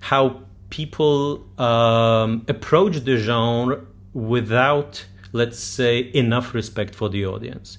how 0.00 0.44
people 0.70 1.44
um, 1.58 2.46
approach 2.48 3.04
the 3.04 3.18
genre 3.18 3.84
without, 4.14 5.04
let's 5.32 5.58
say, 5.58 6.10
enough 6.14 6.54
respect 6.54 6.94
for 6.94 7.10
the 7.10 7.26
audience. 7.26 7.76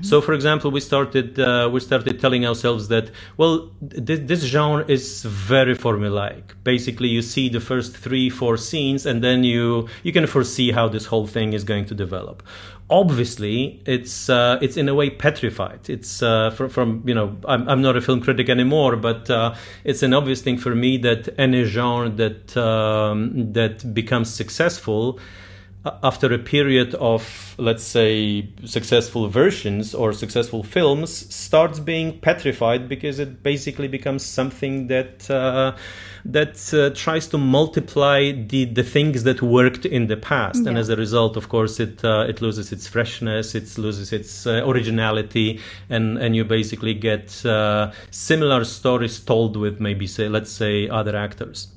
So, 0.00 0.20
for 0.20 0.34
example, 0.34 0.70
we 0.70 0.80
started 0.80 1.38
uh, 1.38 1.68
we 1.72 1.80
started 1.80 2.20
telling 2.20 2.46
ourselves 2.46 2.88
that 2.88 3.10
well, 3.36 3.70
th- 3.90 4.22
this 4.26 4.42
genre 4.44 4.84
is 4.88 5.22
very 5.22 5.74
formulaic. 5.76 6.42
Basically, 6.64 7.08
you 7.08 7.22
see 7.22 7.48
the 7.48 7.60
first 7.60 7.96
three, 7.96 8.30
four 8.30 8.56
scenes, 8.56 9.06
and 9.06 9.22
then 9.22 9.44
you 9.44 9.88
you 10.02 10.12
can 10.12 10.26
foresee 10.26 10.72
how 10.72 10.88
this 10.88 11.06
whole 11.06 11.26
thing 11.26 11.52
is 11.52 11.64
going 11.64 11.86
to 11.86 11.94
develop. 11.94 12.42
Obviously, 12.90 13.82
it's 13.86 14.28
uh, 14.30 14.58
it's 14.62 14.76
in 14.76 14.88
a 14.88 14.94
way 14.94 15.10
petrified. 15.10 15.88
It's 15.88 16.22
uh, 16.22 16.50
from, 16.50 16.68
from 16.68 17.02
you 17.06 17.14
know 17.14 17.36
I'm, 17.46 17.68
I'm 17.68 17.82
not 17.82 17.96
a 17.96 18.00
film 18.00 18.20
critic 18.20 18.48
anymore, 18.48 18.96
but 18.96 19.28
uh, 19.30 19.54
it's 19.84 20.02
an 20.02 20.14
obvious 20.14 20.42
thing 20.42 20.58
for 20.58 20.74
me 20.74 20.96
that 20.98 21.28
any 21.38 21.64
genre 21.64 22.08
that 22.10 22.56
um, 22.56 23.52
that 23.52 23.92
becomes 23.94 24.32
successful 24.32 25.18
after 26.02 26.32
a 26.32 26.38
period 26.38 26.94
of 26.94 27.54
let's 27.58 27.82
say 27.82 28.48
successful 28.64 29.28
versions 29.28 29.94
or 29.94 30.12
successful 30.12 30.62
films 30.62 31.32
starts 31.34 31.80
being 31.80 32.18
petrified 32.20 32.88
because 32.88 33.18
it 33.18 33.42
basically 33.42 33.88
becomes 33.88 34.24
something 34.24 34.88
that 34.88 35.30
uh, 35.30 35.76
that 36.24 36.74
uh, 36.74 36.90
tries 36.94 37.28
to 37.28 37.38
multiply 37.38 38.32
the 38.32 38.64
the 38.64 38.82
things 38.82 39.22
that 39.24 39.42
worked 39.42 39.86
in 39.86 40.08
the 40.08 40.16
past. 40.16 40.66
And 40.66 40.76
as 40.78 40.88
a 40.88 40.96
result 40.96 41.36
of 41.36 41.48
course 41.48 41.78
it 41.80 42.04
uh, 42.04 42.26
it 42.28 42.40
loses 42.42 42.72
its 42.72 42.86
freshness 42.86 43.54
it 43.54 43.78
loses 43.78 44.12
its 44.12 44.46
uh, 44.46 44.62
originality 44.64 45.60
and 45.88 46.18
and 46.18 46.34
you 46.34 46.44
basically 46.44 46.94
get 46.94 47.44
uh, 47.46 47.92
similar 48.10 48.64
stories 48.64 49.20
told 49.20 49.56
with 49.56 49.80
maybe 49.80 50.06
say 50.06 50.28
let's 50.28 50.50
say 50.50 50.88
other 50.88 51.16
actors 51.16 51.68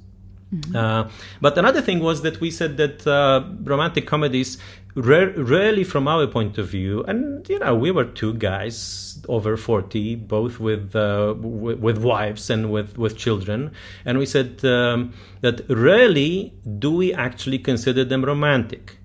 uh, 0.74 1.08
but 1.42 1.58
another 1.58 1.82
thing 1.82 2.00
was 2.00 2.22
that 2.24 2.40
we 2.42 2.50
said 2.52 2.78
that 2.78 3.06
uh, 3.06 3.44
romantic 3.64 4.08
comedies, 4.08 4.58
rare, 4.96 5.30
rarely 5.38 5.84
from 5.84 6.08
our 6.08 6.26
point 6.28 6.58
of 6.58 6.68
view, 6.70 7.04
and 7.04 7.48
you 7.50 7.60
know, 7.60 7.76
we 7.76 7.92
were 7.92 8.06
two 8.06 8.34
guys 8.34 9.22
over 9.28 9.56
40, 9.58 10.16
both 10.16 10.60
with, 10.60 10.96
uh, 10.96 11.34
w- 11.34 11.78
with 11.78 11.98
wives 12.00 12.50
and 12.50 12.72
with, 12.72 12.98
with 12.98 13.16
children, 13.18 13.72
and 14.06 14.18
we 14.18 14.26
said 14.26 14.64
um, 14.66 15.14
that 15.42 15.62
rarely 15.70 16.54
do 16.80 16.92
we 16.92 17.14
actually 17.14 17.60
consider 17.60 18.04
them 18.04 18.24
romantic. 18.26 18.98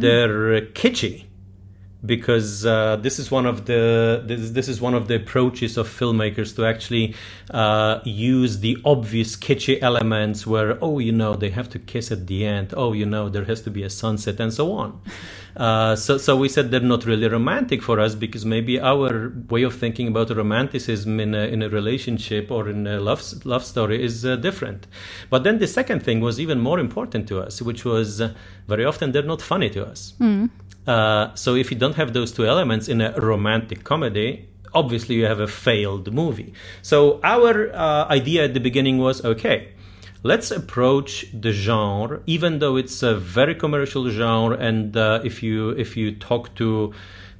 They're 0.00 0.54
uh, 0.54 0.60
kitschy 0.72 1.24
because 2.04 2.64
uh, 2.64 2.96
this 2.96 3.18
is 3.18 3.30
one 3.30 3.46
of 3.46 3.66
the 3.66 4.22
this, 4.24 4.50
this 4.50 4.68
is 4.68 4.80
one 4.80 4.94
of 4.94 5.08
the 5.08 5.16
approaches 5.16 5.76
of 5.76 5.88
filmmakers 5.88 6.54
to 6.56 6.64
actually 6.64 7.14
uh, 7.50 8.00
use 8.04 8.60
the 8.60 8.78
obvious 8.84 9.36
kitschy 9.36 9.78
elements 9.82 10.46
where 10.46 10.78
oh 10.82 10.98
you 10.98 11.12
know 11.12 11.34
they 11.34 11.50
have 11.50 11.68
to 11.68 11.78
kiss 11.78 12.10
at 12.10 12.26
the 12.26 12.46
end. 12.46 12.72
Oh 12.76 12.92
you 12.92 13.06
know 13.06 13.28
there 13.28 13.44
has 13.44 13.60
to 13.62 13.70
be 13.70 13.82
a 13.82 13.90
sunset 13.90 14.40
and 14.40 14.52
so 14.52 14.72
on. 14.72 15.00
Uh, 15.56 15.94
so 15.96 16.16
so 16.16 16.36
we 16.36 16.48
said 16.48 16.70
they're 16.70 16.80
not 16.80 17.04
really 17.04 17.28
romantic 17.28 17.82
for 17.82 18.00
us 18.00 18.14
because 18.14 18.46
maybe 18.46 18.80
our 18.80 19.32
way 19.48 19.62
of 19.62 19.74
thinking 19.74 20.08
about 20.08 20.30
romanticism 20.30 21.20
in 21.20 21.34
a, 21.34 21.46
in 21.48 21.62
a 21.62 21.68
relationship 21.68 22.50
or 22.50 22.68
in 22.68 22.86
a 22.86 22.98
love 23.00 23.22
love 23.44 23.64
story 23.64 24.02
is 24.02 24.24
uh, 24.24 24.36
different. 24.36 24.86
But 25.28 25.44
then 25.44 25.58
the 25.58 25.66
second 25.66 26.02
thing 26.02 26.20
was 26.20 26.40
even 26.40 26.60
more 26.60 26.78
important 26.78 27.28
to 27.28 27.40
us 27.40 27.60
which 27.60 27.84
was 27.84 28.20
uh, 28.20 28.32
very 28.68 28.84
often 28.84 29.12
they're 29.12 29.22
not 29.22 29.42
funny 29.42 29.68
to 29.70 29.84
us 29.84 30.14
uh, 30.90 31.34
so 31.34 31.54
if 31.54 31.70
you 31.70 31.78
don't 31.78 31.94
have 31.94 32.12
those 32.12 32.32
two 32.32 32.46
elements 32.46 32.88
in 32.88 33.00
a 33.00 33.12
romantic 33.32 33.84
comedy, 33.84 34.48
obviously 34.74 35.14
you 35.14 35.26
have 35.26 35.38
a 35.38 35.46
failed 35.46 36.12
movie. 36.12 36.52
So 36.82 37.20
our 37.22 37.72
uh, 37.72 38.08
idea 38.08 38.44
at 38.46 38.54
the 38.54 38.60
beginning 38.68 38.98
was 38.98 39.24
okay. 39.24 39.58
Let's 40.22 40.50
approach 40.50 41.26
the 41.32 41.52
genre, 41.52 42.20
even 42.26 42.58
though 42.58 42.76
it's 42.76 43.02
a 43.02 43.14
very 43.14 43.54
commercial 43.54 44.10
genre, 44.10 44.56
and 44.58 44.96
uh, 44.96 45.20
if 45.24 45.42
you 45.42 45.70
if 45.70 45.96
you 45.96 46.12
talk 46.12 46.54
to 46.56 46.92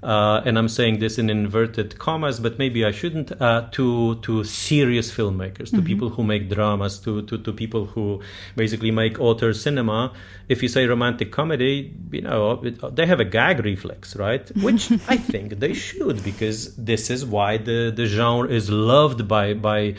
uh, 0.03 0.41
and 0.47 0.59
I'm 0.59 0.69
saying 0.69 0.99
this 0.99 1.19
in 1.19 1.29
inverted 1.29 1.99
commas, 1.99 2.41
but 2.41 2.59
maybe 2.59 2.85
I 2.85 2.91
shouldn't, 2.91 3.41
uh, 3.41 3.69
to 3.73 4.17
to 4.17 4.45
serious 4.45 5.13
filmmakers, 5.13 5.71
to 5.73 5.83
people 5.83 6.09
who 6.09 6.25
make 6.25 6.49
dramas, 6.49 6.99
to, 7.01 7.23
to 7.23 7.37
to 7.37 7.53
people 7.53 7.85
who 7.85 8.23
basically 8.57 8.91
make 8.91 9.21
author 9.21 9.53
cinema. 9.53 10.13
If 10.49 10.63
you 10.63 10.69
say 10.69 10.87
romantic 10.87 11.33
comedy, 11.33 11.95
you 12.11 12.23
know 12.23 12.63
it, 12.63 12.97
they 12.97 13.05
have 13.05 13.21
a 13.21 13.27
gag 13.27 13.63
reflex, 13.65 14.17
right? 14.17 14.51
Which 14.63 14.91
I 15.09 15.17
think 15.17 15.59
they 15.59 15.75
should, 15.75 16.25
because 16.25 16.75
this 16.77 17.11
is 17.11 17.27
why 17.27 17.59
the 17.59 17.93
the 17.95 18.07
genre 18.07 18.49
is 18.49 18.71
loved 18.71 19.29
by 19.29 19.53
by 19.53 19.97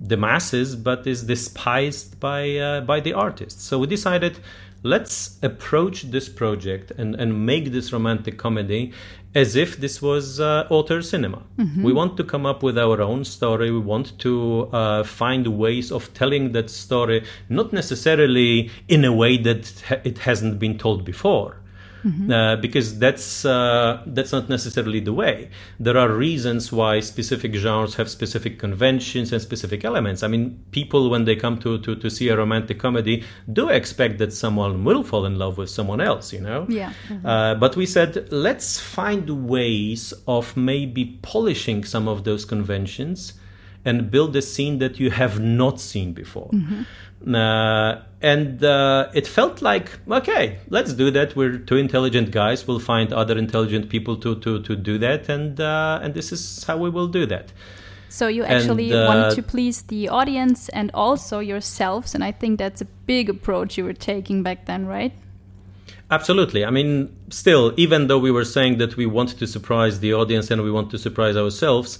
the 0.00 0.16
masses, 0.16 0.74
but 0.74 1.06
is 1.06 1.22
despised 1.22 2.18
by 2.18 2.56
uh, 2.56 2.80
by 2.80 2.98
the 2.98 3.12
artists. 3.12 3.62
So 3.62 3.78
we 3.78 3.86
decided 3.86 4.40
let's 4.84 5.38
approach 5.42 6.02
this 6.02 6.28
project 6.28 6.92
and, 6.92 7.14
and 7.14 7.46
make 7.46 7.72
this 7.72 7.92
romantic 7.92 8.38
comedy 8.38 8.92
as 9.34 9.56
if 9.56 9.78
this 9.78 10.00
was 10.00 10.38
uh, 10.40 10.66
author 10.70 11.02
cinema. 11.02 11.42
We 11.84 11.92
want 11.92 12.16
to 12.18 12.24
come 12.24 12.46
up 12.46 12.62
with 12.62 12.78
our 12.78 13.00
own 13.02 13.24
story. 13.24 13.70
We 13.70 13.80
want 13.80 14.18
to 14.20 14.68
uh, 14.72 15.02
find 15.02 15.46
ways 15.58 15.90
of 15.90 16.12
telling 16.14 16.52
that 16.52 16.70
story, 16.70 17.24
not 17.48 17.72
necessarily 17.72 18.70
in 18.88 19.04
a 19.04 19.12
way 19.12 19.36
that 19.38 19.82
it 20.04 20.18
hasn't 20.18 20.58
been 20.58 20.78
told 20.78 21.04
before. 21.04 21.56
Uh, 22.30 22.56
because 22.56 22.98
that's 22.98 23.44
uh, 23.44 24.02
that's 24.06 24.32
not 24.32 24.48
necessarily 24.48 25.00
the 25.00 25.12
way. 25.12 25.48
There 25.80 25.96
are 25.96 26.10
reasons 26.10 26.70
why 26.70 27.00
specific 27.00 27.54
genres 27.54 27.94
have 27.94 28.10
specific 28.10 28.58
conventions 28.58 29.32
and 29.32 29.40
specific 29.40 29.84
elements. 29.84 30.22
I 30.22 30.28
mean, 30.28 30.62
people 30.70 31.08
when 31.08 31.24
they 31.24 31.36
come 31.36 31.58
to, 31.60 31.78
to, 31.78 31.96
to 31.96 32.10
see 32.10 32.28
a 32.28 32.36
romantic 32.36 32.78
comedy 32.78 33.24
do 33.50 33.70
expect 33.70 34.18
that 34.18 34.32
someone 34.32 34.84
will 34.84 35.02
fall 35.02 35.24
in 35.24 35.38
love 35.38 35.56
with 35.56 35.70
someone 35.70 36.00
else, 36.00 36.32
you 36.32 36.40
know. 36.40 36.66
Yeah. 36.68 36.92
Uh, 37.24 37.54
but 37.54 37.74
we 37.74 37.86
said 37.86 38.28
let's 38.30 38.78
find 38.78 39.48
ways 39.48 40.12
of 40.28 40.56
maybe 40.56 41.18
polishing 41.22 41.84
some 41.84 42.06
of 42.06 42.24
those 42.24 42.44
conventions 42.44 43.34
and 43.84 44.10
build 44.10 44.34
a 44.36 44.42
scene 44.42 44.78
that 44.78 44.98
you 44.98 45.10
have 45.10 45.40
not 45.40 45.80
seen 45.80 46.12
before. 46.12 46.50
Uh, 47.26 48.02
and 48.24 48.64
uh, 48.64 49.10
it 49.12 49.26
felt 49.26 49.60
like 49.60 49.90
okay, 50.10 50.58
let's 50.70 50.94
do 50.94 51.10
that. 51.10 51.36
We're 51.36 51.58
two 51.58 51.76
intelligent 51.76 52.30
guys. 52.30 52.66
We'll 52.66 52.80
find 52.80 53.12
other 53.12 53.36
intelligent 53.36 53.90
people 53.90 54.16
to 54.16 54.40
to, 54.40 54.62
to 54.62 54.76
do 54.76 54.98
that, 54.98 55.28
and 55.28 55.60
uh, 55.60 56.00
and 56.02 56.14
this 56.14 56.32
is 56.32 56.64
how 56.64 56.78
we 56.78 56.88
will 56.88 57.08
do 57.08 57.26
that. 57.26 57.52
So 58.08 58.28
you 58.28 58.44
actually 58.44 58.92
And, 58.92 59.00
uh, 59.00 59.06
wanted 59.06 59.34
to 59.36 59.42
please 59.42 59.82
the 59.82 60.08
audience 60.08 60.68
and 60.70 60.90
also 60.94 61.40
yourselves, 61.40 62.14
and 62.14 62.24
I 62.24 62.32
think 62.32 62.58
that's 62.58 62.80
a 62.80 62.86
big 63.06 63.28
approach 63.28 63.76
you 63.76 63.84
were 63.84 63.92
taking 63.92 64.42
back 64.42 64.64
then, 64.64 64.86
right? 64.86 65.12
Absolutely. 66.16 66.60
I 66.64 66.70
mean, 66.78 66.90
still, 67.42 67.64
even 67.84 68.00
though 68.08 68.18
we 68.26 68.30
were 68.38 68.44
saying 68.56 68.74
that 68.82 68.92
we 69.00 69.06
want 69.18 69.30
to 69.40 69.46
surprise 69.56 69.94
the 70.04 70.12
audience 70.20 70.46
and 70.52 70.58
we 70.68 70.70
want 70.78 70.88
to 70.94 70.98
surprise 71.06 71.36
ourselves, 71.44 71.90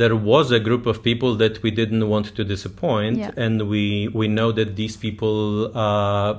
there 0.00 0.16
was 0.32 0.46
a 0.58 0.60
group 0.68 0.84
of 0.92 0.96
people 1.02 1.30
that 1.42 1.54
we 1.64 1.70
didn't 1.80 2.04
want 2.14 2.26
to 2.38 2.42
disappoint, 2.54 3.14
Yeah. 3.18 3.44
and 3.44 3.54
we 3.72 3.84
we 4.20 4.26
know 4.38 4.48
that 4.58 4.68
these 4.80 4.96
people 5.06 5.36
uh, 5.84 6.32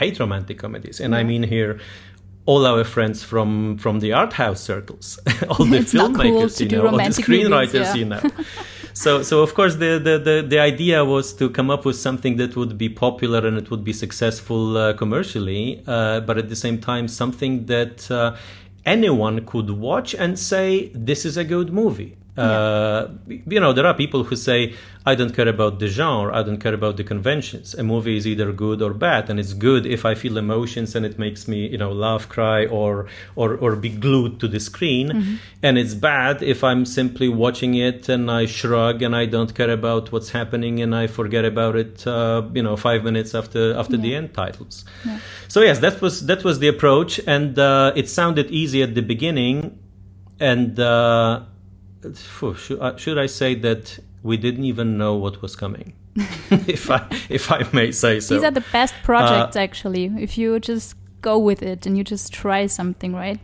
hate 0.00 0.16
romantic 0.24 0.56
comedies, 0.64 0.96
and 1.04 1.10
I 1.20 1.22
mean 1.30 1.42
here. 1.56 1.72
All 2.52 2.62
our 2.72 2.84
friends 2.84 3.18
from 3.30 3.78
from 3.84 4.00
the 4.04 4.10
art 4.20 4.34
house 4.42 4.60
circles, 4.70 5.06
all 5.50 5.64
the 5.72 5.78
It's 5.82 5.92
cool 5.92 6.08
filmmakers, 6.10 6.56
to 6.58 6.64
you 6.64 6.70
know, 6.70 6.76
all 6.78 6.84
the 6.84 6.98
romantic 6.98 7.26
movies, 7.28 7.46
screenwriters, 7.48 7.88
yeah. 7.88 8.00
you 8.00 8.04
know. 8.12 8.22
so 8.94 9.22
so 9.22 9.42
of 9.42 9.54
course 9.54 9.74
the, 9.74 9.98
the 9.98 10.18
the 10.18 10.46
the 10.48 10.58
idea 10.58 11.04
was 11.04 11.32
to 11.34 11.50
come 11.50 11.68
up 11.68 11.84
with 11.84 11.96
something 11.96 12.36
that 12.36 12.54
would 12.54 12.78
be 12.78 12.88
popular 12.88 13.44
and 13.44 13.58
it 13.58 13.68
would 13.68 13.82
be 13.82 13.92
successful 13.92 14.76
uh, 14.76 14.92
commercially 14.92 15.82
uh, 15.88 16.20
but 16.20 16.38
at 16.38 16.48
the 16.48 16.54
same 16.54 16.78
time 16.78 17.08
something 17.08 17.66
that 17.66 18.08
uh, 18.10 18.36
anyone 18.86 19.44
could 19.46 19.68
watch 19.68 20.14
and 20.14 20.38
say 20.38 20.90
this 20.94 21.24
is 21.24 21.36
a 21.36 21.42
good 21.42 21.72
movie 21.72 22.16
uh, 22.36 23.08
you 23.26 23.60
know 23.60 23.72
there 23.72 23.86
are 23.86 23.94
people 23.94 24.24
who 24.24 24.34
say 24.34 24.74
i 25.06 25.14
don't 25.14 25.34
care 25.36 25.46
about 25.46 25.78
the 25.78 25.86
genre 25.86 26.34
i 26.36 26.42
don't 26.42 26.58
care 26.58 26.74
about 26.74 26.96
the 26.96 27.04
conventions. 27.04 27.74
A 27.74 27.84
movie 27.84 28.16
is 28.16 28.26
either 28.26 28.52
good 28.52 28.82
or 28.82 28.92
bad 28.92 29.30
and 29.30 29.38
it's 29.38 29.52
good 29.52 29.86
if 29.86 30.04
i 30.04 30.14
feel 30.14 30.36
emotions 30.36 30.96
and 30.96 31.06
it 31.06 31.16
makes 31.16 31.46
me 31.46 31.68
you 31.68 31.78
know 31.78 31.92
laugh 31.92 32.28
cry 32.28 32.66
or 32.66 33.06
or, 33.36 33.54
or 33.56 33.76
be 33.76 33.88
glued 33.88 34.40
to 34.40 34.48
the 34.48 34.58
screen. 34.58 35.38
And 35.62 35.78
it's 35.78 35.94
bad 35.94 36.42
if 36.42 36.64
i'm 36.64 36.84
simply 36.84 37.28
watching 37.28 37.74
it 37.74 38.08
and 38.08 38.28
i 38.30 38.46
shrug 38.46 39.02
and 39.02 39.14
i 39.14 39.26
don't 39.26 39.54
care 39.54 39.70
about 39.70 40.10
what's 40.10 40.30
happening 40.30 40.80
and 40.82 40.94
i 40.94 41.06
forget 41.06 41.44
about 41.44 41.76
it 41.76 42.04
uh, 42.06 42.42
you 42.52 42.62
know 42.62 42.76
five 42.76 43.04
minutes 43.04 43.34
after 43.34 43.74
after 43.76 43.96
the 43.96 44.14
end 44.14 44.34
titles. 44.34 44.84
So 45.46 45.60
yes 45.60 45.78
that 45.78 46.00
was 46.00 46.26
that 46.26 46.42
was 46.42 46.58
the 46.58 46.68
approach 46.68 47.20
and 47.26 47.58
uh, 47.58 47.92
it 47.94 48.08
sounded 48.08 48.50
easy 48.50 48.82
at 48.82 48.94
the 48.94 49.02
beginning 49.02 49.78
and 50.40 50.78
uh, 50.80 51.42
should, 52.96 53.18
I- 53.18 53.26
say 53.26 53.54
that 53.54 53.98
we 54.22 54.36
didn't 54.36 54.64
even 54.64 54.96
know 54.98 55.14
what 55.16 55.42
was 55.42 55.56
coming, 55.56 55.94
if 56.16 56.90
I 56.90 57.06
if 57.28 57.50
I 57.50 57.66
may 57.72 57.92
say 57.92 58.20
so. 58.20 58.34
These 58.34 58.44
are 58.44 58.50
the 58.50 58.64
best 58.72 58.94
projects, 59.02 59.56
actually. 59.56 60.06
If 60.18 60.38
you 60.38 60.58
just 60.60 60.96
go 61.20 61.38
with 61.38 61.62
it 61.62 61.86
and 61.86 61.96
you 61.98 62.04
just 62.04 62.32
try 62.32 62.66
something, 62.66 63.14
right? 63.14 63.40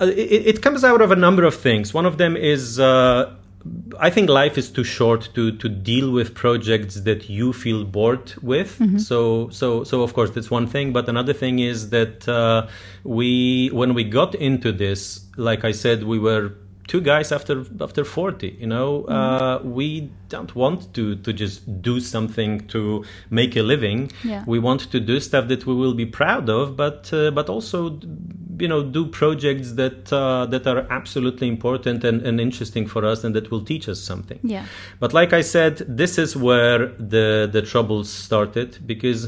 Uh, 0.00 0.06
it, 0.06 0.46
it 0.46 0.62
comes 0.62 0.82
out 0.84 1.00
of 1.00 1.10
a 1.10 1.16
number 1.16 1.44
of 1.44 1.54
things. 1.54 1.94
One 1.94 2.06
of 2.06 2.18
them 2.18 2.36
is 2.36 2.78
uh, 2.80 3.34
I 3.98 4.10
think 4.10 4.28
life 4.28 4.56
is 4.58 4.70
too 4.70 4.84
short 4.84 5.28
to 5.34 5.52
to 5.58 5.68
deal 5.68 6.10
with 6.10 6.34
projects 6.34 7.00
that 7.02 7.28
you 7.28 7.52
feel 7.52 7.84
bored 7.84 8.32
with. 8.42 8.70
So 9.00 9.48
so 9.50 9.84
so 9.84 10.02
of 10.02 10.14
course 10.14 10.30
that's 10.30 10.50
one 10.50 10.66
thing. 10.66 10.92
But 10.92 11.08
another 11.08 11.32
thing 11.34 11.58
is 11.58 11.90
that 11.90 12.28
uh, 12.28 12.66
we 13.04 13.68
when 13.72 13.94
we 13.94 14.04
got 14.04 14.34
into 14.34 14.72
this, 14.72 15.24
like 15.36 15.64
I 15.64 15.72
said, 15.72 16.04
we 16.04 16.18
were 16.18 16.52
two 16.90 17.00
guys 17.12 17.28
after 17.38 17.54
after 17.86 18.04
40 18.04 18.56
you 18.62 18.66
know 18.74 18.88
uh, 19.16 19.60
we 19.78 19.86
don't 20.34 20.52
want 20.62 20.80
to 20.96 21.04
to 21.24 21.30
just 21.32 21.56
do 21.88 21.94
something 22.00 22.52
to 22.74 22.80
make 23.40 23.52
a 23.56 23.62
living 23.72 24.00
Yeah. 24.32 24.42
we 24.52 24.58
want 24.68 24.80
to 24.94 24.98
do 25.10 25.16
stuff 25.28 25.44
that 25.52 25.62
we 25.68 25.74
will 25.82 25.94
be 25.94 26.06
proud 26.20 26.46
of 26.58 26.64
but 26.84 27.00
uh, 27.12 27.30
but 27.38 27.46
also 27.54 27.78
you 28.62 28.68
know 28.72 28.82
do 28.98 29.02
projects 29.20 29.68
that 29.80 29.98
uh, 30.12 30.46
that 30.52 30.64
are 30.72 30.80
absolutely 30.98 31.48
important 31.56 31.98
and, 32.08 32.18
and 32.28 32.40
interesting 32.48 32.84
for 32.92 33.02
us 33.12 33.18
and 33.24 33.34
that 33.36 33.46
will 33.50 33.64
teach 33.72 33.86
us 33.92 34.00
something 34.10 34.40
Yeah. 34.42 34.64
but 35.02 35.10
like 35.20 35.32
I 35.40 35.42
said, 35.54 35.74
this 36.02 36.12
is 36.24 36.30
where 36.48 36.78
the 37.14 37.26
the 37.56 37.62
troubles 37.72 38.08
started 38.26 38.68
because 38.92 39.20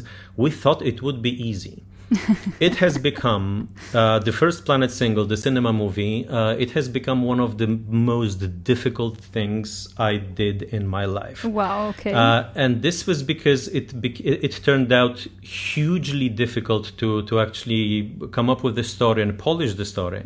we 0.42 0.50
thought 0.62 0.81
it 0.92 0.99
would 1.04 1.21
be 1.28 1.33
easy. 1.50 1.76
it 2.61 2.76
has 2.76 2.99
become 2.99 3.69
uh, 3.95 4.19
the 4.19 4.33
first 4.33 4.64
Planet 4.64 4.90
single, 4.90 5.25
the 5.25 5.37
cinema 5.37 5.73
movie. 5.73 6.26
Uh, 6.28 6.54
it 6.54 6.73
has 6.73 6.88
become 6.88 7.23
one 7.23 7.40
of 7.40 7.59
the 7.59 7.66
most 7.66 8.64
difficult 8.64 9.19
things 9.19 9.92
I 9.99 10.16
did 10.16 10.62
in 10.62 10.87
my 10.87 11.04
life. 11.04 11.45
Wow, 11.45 11.88
okay. 11.88 12.12
Uh, 12.12 12.45
and 12.54 12.83
this 12.83 13.07
was 13.07 13.23
because 13.23 13.69
it, 13.69 14.00
bec- 14.00 14.21
it 14.21 14.61
turned 14.62 14.92
out 14.92 15.26
hugely 15.42 16.28
difficult 16.28 16.92
to 16.99 17.23
to 17.23 17.40
actually 17.40 18.14
come 18.31 18.50
up 18.50 18.62
with 18.62 18.75
the 18.76 18.85
story 18.85 19.23
and 19.23 19.38
polish 19.38 19.75
the 19.75 19.85
story. 19.85 20.23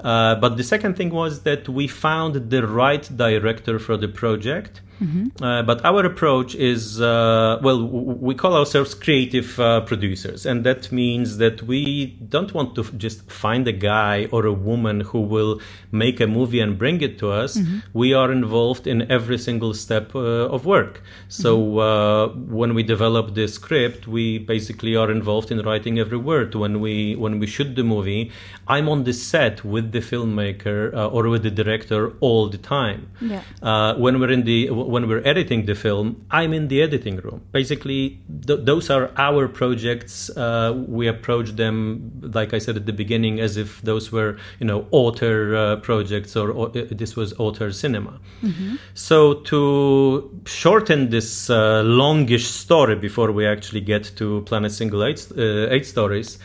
Uh, 0.00 0.34
but 0.36 0.56
the 0.56 0.64
second 0.64 0.96
thing 0.96 1.10
was 1.10 1.42
that 1.42 1.68
we 1.68 1.86
found 1.88 2.50
the 2.50 2.66
right 2.66 3.08
director 3.16 3.78
for 3.78 3.96
the 3.96 4.08
project. 4.08 4.80
Uh, 5.42 5.62
but 5.62 5.84
our 5.84 6.04
approach 6.06 6.54
is 6.54 7.00
uh, 7.00 7.58
well, 7.62 7.80
w- 7.82 8.16
we 8.28 8.34
call 8.34 8.54
ourselves 8.56 8.94
creative 8.94 9.58
uh, 9.60 9.80
producers, 9.82 10.46
and 10.46 10.64
that 10.64 10.90
means 10.90 11.36
that 11.38 11.62
we 11.62 12.16
don't 12.28 12.52
want 12.54 12.74
to 12.76 12.82
f- 12.82 12.92
just 12.96 13.30
find 13.30 13.68
a 13.68 13.72
guy 13.72 14.26
or 14.32 14.46
a 14.46 14.52
woman 14.52 15.00
who 15.00 15.20
will 15.20 15.60
make 15.92 16.20
a 16.20 16.26
movie 16.26 16.60
and 16.60 16.78
bring 16.78 17.00
it 17.02 17.18
to 17.18 17.30
us. 17.30 17.58
We 17.92 18.14
are 18.14 18.32
involved 18.32 18.86
in 18.86 19.10
every 19.10 19.38
single 19.38 19.74
step 19.74 20.14
uh, 20.14 20.54
of 20.56 20.64
work. 20.64 21.02
So 21.28 21.78
uh, 21.78 22.28
when 22.58 22.74
we 22.74 22.82
develop 22.82 23.34
the 23.34 23.46
script, 23.48 24.06
we 24.06 24.38
basically 24.38 24.96
are 24.96 25.10
involved 25.10 25.50
in 25.50 25.58
writing 25.60 25.98
every 25.98 26.18
word. 26.18 26.54
When 26.54 26.80
we 26.80 27.16
when 27.16 27.38
we 27.40 27.46
shoot 27.46 27.74
the 27.74 27.84
movie, 27.84 28.32
I'm 28.66 28.88
on 28.88 29.04
the 29.04 29.12
set 29.12 29.64
with 29.64 29.92
the 29.92 30.00
filmmaker 30.00 30.94
uh, 30.94 31.08
or 31.08 31.28
with 31.28 31.42
the 31.42 31.50
director 31.50 32.12
all 32.20 32.48
the 32.48 32.58
time. 32.58 33.10
Yeah. 33.20 33.42
Uh, 33.62 33.94
when 33.96 34.18
we're 34.20 34.30
in 34.32 34.44
the 34.44 34.68
when 34.86 35.08
we're 35.08 35.22
editing 35.24 35.66
the 35.66 35.74
film, 35.74 36.26
I'm 36.30 36.52
in 36.52 36.68
the 36.68 36.82
editing 36.82 37.16
room. 37.16 37.42
Basically, 37.52 38.20
th- 38.46 38.60
those 38.62 38.90
are 38.90 39.10
our 39.16 39.48
projects. 39.48 40.30
Uh, 40.30 40.84
we 40.88 41.08
approach 41.08 41.50
them, 41.50 42.20
like 42.34 42.54
I 42.54 42.58
said 42.58 42.76
at 42.76 42.86
the 42.86 42.92
beginning, 42.92 43.40
as 43.40 43.56
if 43.56 43.82
those 43.82 44.12
were 44.12 44.36
you 44.60 44.66
know 44.66 44.86
author 44.90 45.56
uh, 45.56 45.76
projects 45.76 46.36
or, 46.36 46.50
or 46.50 46.68
uh, 46.68 46.84
this 46.90 47.16
was 47.16 47.32
author 47.38 47.72
cinema. 47.72 48.20
So 48.94 49.34
to 49.34 50.30
shorten 50.46 51.10
this 51.10 51.50
uh, 51.50 51.82
longish 51.84 52.46
story 52.46 52.96
before 52.96 53.32
we 53.32 53.46
actually 53.46 53.80
get 53.80 54.12
to 54.16 54.42
Planet 54.42 54.72
Single 54.72 55.04
Eight, 55.04 55.26
uh, 55.36 55.68
eight 55.70 55.86
stories. 55.86 56.38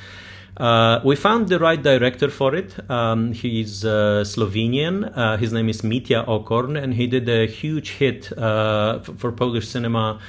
Uh, 0.62 1.02
we 1.04 1.16
found 1.16 1.48
the 1.50 1.58
right 1.58 1.82
director 1.82 2.30
for 2.30 2.54
it. 2.54 2.76
Um, 2.88 3.34
he's 3.34 3.84
uh, 3.84 4.24
Slovenian. 4.24 5.12
Uh, 5.18 5.36
his 5.38 5.52
name 5.52 5.70
is 5.70 5.82
Mitja 5.82 6.24
Okorn, 6.28 6.78
and 6.82 6.94
he 6.94 7.08
did 7.08 7.28
a 7.28 7.48
huge 7.48 7.94
hit 7.94 8.32
uh, 8.38 9.00
for 9.00 9.32
Polish 9.32 9.68
cinema 9.68 10.20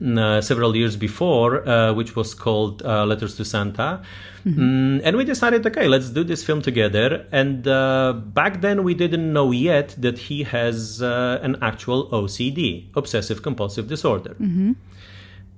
mm, 0.00 0.18
uh, 0.18 0.40
several 0.40 0.74
years 0.74 0.96
before, 0.96 1.68
uh, 1.68 1.92
which 1.92 2.16
was 2.16 2.32
called 2.32 2.82
uh, 2.82 3.04
Letters 3.04 3.36
to 3.36 3.44
Santa. 3.44 4.00
Mm, 4.46 5.02
and 5.04 5.14
we 5.14 5.26
decided, 5.26 5.66
okay, 5.66 5.86
let's 5.88 6.08
do 6.08 6.24
this 6.24 6.42
film 6.42 6.62
together. 6.62 7.26
And 7.30 7.68
uh, 7.68 8.14
back 8.14 8.62
then, 8.62 8.84
we 8.84 8.94
didn't 8.94 9.30
know 9.30 9.50
yet 9.50 9.94
that 9.98 10.16
he 10.16 10.44
has 10.44 11.02
uh, 11.02 11.38
an 11.42 11.58
actual 11.60 12.08
OCD, 12.08 12.86
obsessive 12.96 13.42
compulsive 13.42 13.88
disorder. 13.88 14.36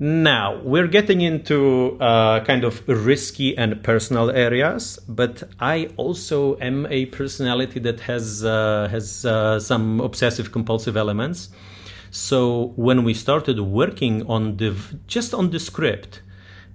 Now, 0.00 0.60
we're 0.62 0.88
getting 0.88 1.20
into 1.20 1.96
uh, 2.00 2.44
kind 2.44 2.64
of 2.64 2.82
risky 2.88 3.56
and 3.56 3.82
personal 3.82 4.28
areas, 4.30 4.98
but 5.08 5.44
I 5.60 5.90
also 5.96 6.58
am 6.58 6.86
a 6.90 7.06
personality 7.06 7.78
that 7.80 8.00
has 8.00 8.44
uh, 8.44 8.88
has 8.90 9.24
uh, 9.24 9.60
some 9.60 10.00
obsessive 10.00 10.50
compulsive 10.50 10.96
elements. 10.96 11.48
So 12.10 12.72
when 12.76 13.04
we 13.04 13.14
started 13.14 13.60
working 13.60 14.26
on 14.26 14.56
the 14.56 14.74
just 15.06 15.32
on 15.32 15.50
the 15.50 15.60
script, 15.60 16.22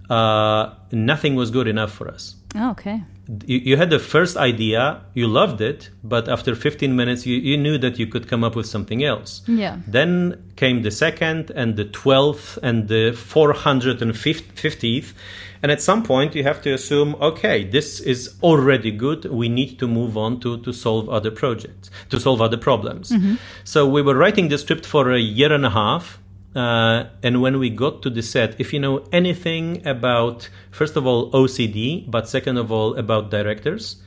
uh, 0.10 0.74
nothing 0.92 1.36
was 1.36 1.52
good 1.52 1.68
enough 1.68 1.92
for 1.92 2.08
us 2.08 2.36
oh, 2.56 2.72
okay. 2.72 3.04
You, 3.46 3.60
you 3.60 3.78
had 3.78 3.90
the 3.90 4.00
first 4.00 4.38
idea, 4.38 5.02
you 5.14 5.28
loved 5.28 5.62
it, 5.62 5.90
but 6.04 6.28
after 6.28 6.56
15 6.56 6.96
minutes, 6.96 7.26
you, 7.26 7.38
you 7.38 7.58
knew 7.58 7.78
that 7.78 8.00
you 8.00 8.08
could 8.08 8.28
come 8.28 8.44
up 8.44 8.56
with 8.56 8.66
something 8.66 9.04
else. 9.04 9.42
Yeah. 9.48 9.78
Then 9.88 10.52
came 10.56 10.82
the 10.82 10.92
second 10.92 11.52
and 11.52 11.76
the 11.76 11.86
12th 11.86 12.58
and 12.64 12.88
the 12.88 13.12
450th. 13.12 15.14
And 15.62 15.72
at 15.72 15.82
some 15.82 16.04
point, 16.04 16.36
you 16.36 16.44
have 16.44 16.62
to 16.64 16.74
assume, 16.74 17.16
okay, 17.16 17.66
this 17.66 18.00
is 18.00 18.36
already 18.42 18.92
good. 18.92 19.26
We 19.26 19.50
need 19.50 19.78
to 19.80 19.88
move 19.88 20.18
on 20.18 20.40
to, 20.40 20.58
to 20.62 20.72
solve 20.72 21.10
other 21.10 21.32
projects, 21.32 21.92
to 22.10 22.20
solve 22.20 22.42
other 22.42 22.58
problems. 22.58 23.12
Mm-hmm. 23.12 23.36
So 23.66 23.88
we 23.88 24.02
were 24.02 24.16
writing 24.16 24.48
the 24.48 24.58
script 24.58 24.86
for 24.86 25.12
a 25.12 25.20
year 25.20 25.52
and 25.52 25.66
a 25.66 25.70
half. 25.70 26.20
Uh, 26.56 27.06
and 27.22 27.42
when 27.42 27.60
we 27.60 27.70
got 27.70 28.02
to 28.02 28.10
the 28.10 28.22
set, 28.22 28.60
if 28.60 28.74
you 28.74 28.80
know 28.80 29.06
anything 29.12 29.86
about, 29.86 30.50
first 30.72 30.96
of 30.96 31.06
all, 31.06 31.32
OCD, 31.32 32.10
but 32.10 32.28
second 32.28 32.58
of 32.58 32.72
all, 32.72 32.96
about 32.96 33.30
directors, 33.30 34.02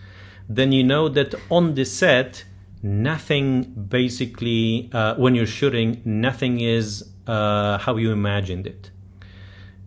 then 0.48 0.72
you 0.72 0.83
know 0.83 1.09
that 1.09 1.35
on 1.50 1.74
the 1.74 1.85
set, 1.85 2.44
nothing 2.83 3.62
basically, 3.88 4.90
uh, 4.92 5.14
when 5.14 5.35
you're 5.35 5.46
shooting, 5.46 6.02
nothing 6.05 6.61
is 6.61 7.09
uh, 7.26 7.78
how 7.78 7.96
you 7.96 8.11
imagined 8.11 8.66
it. 8.66 8.90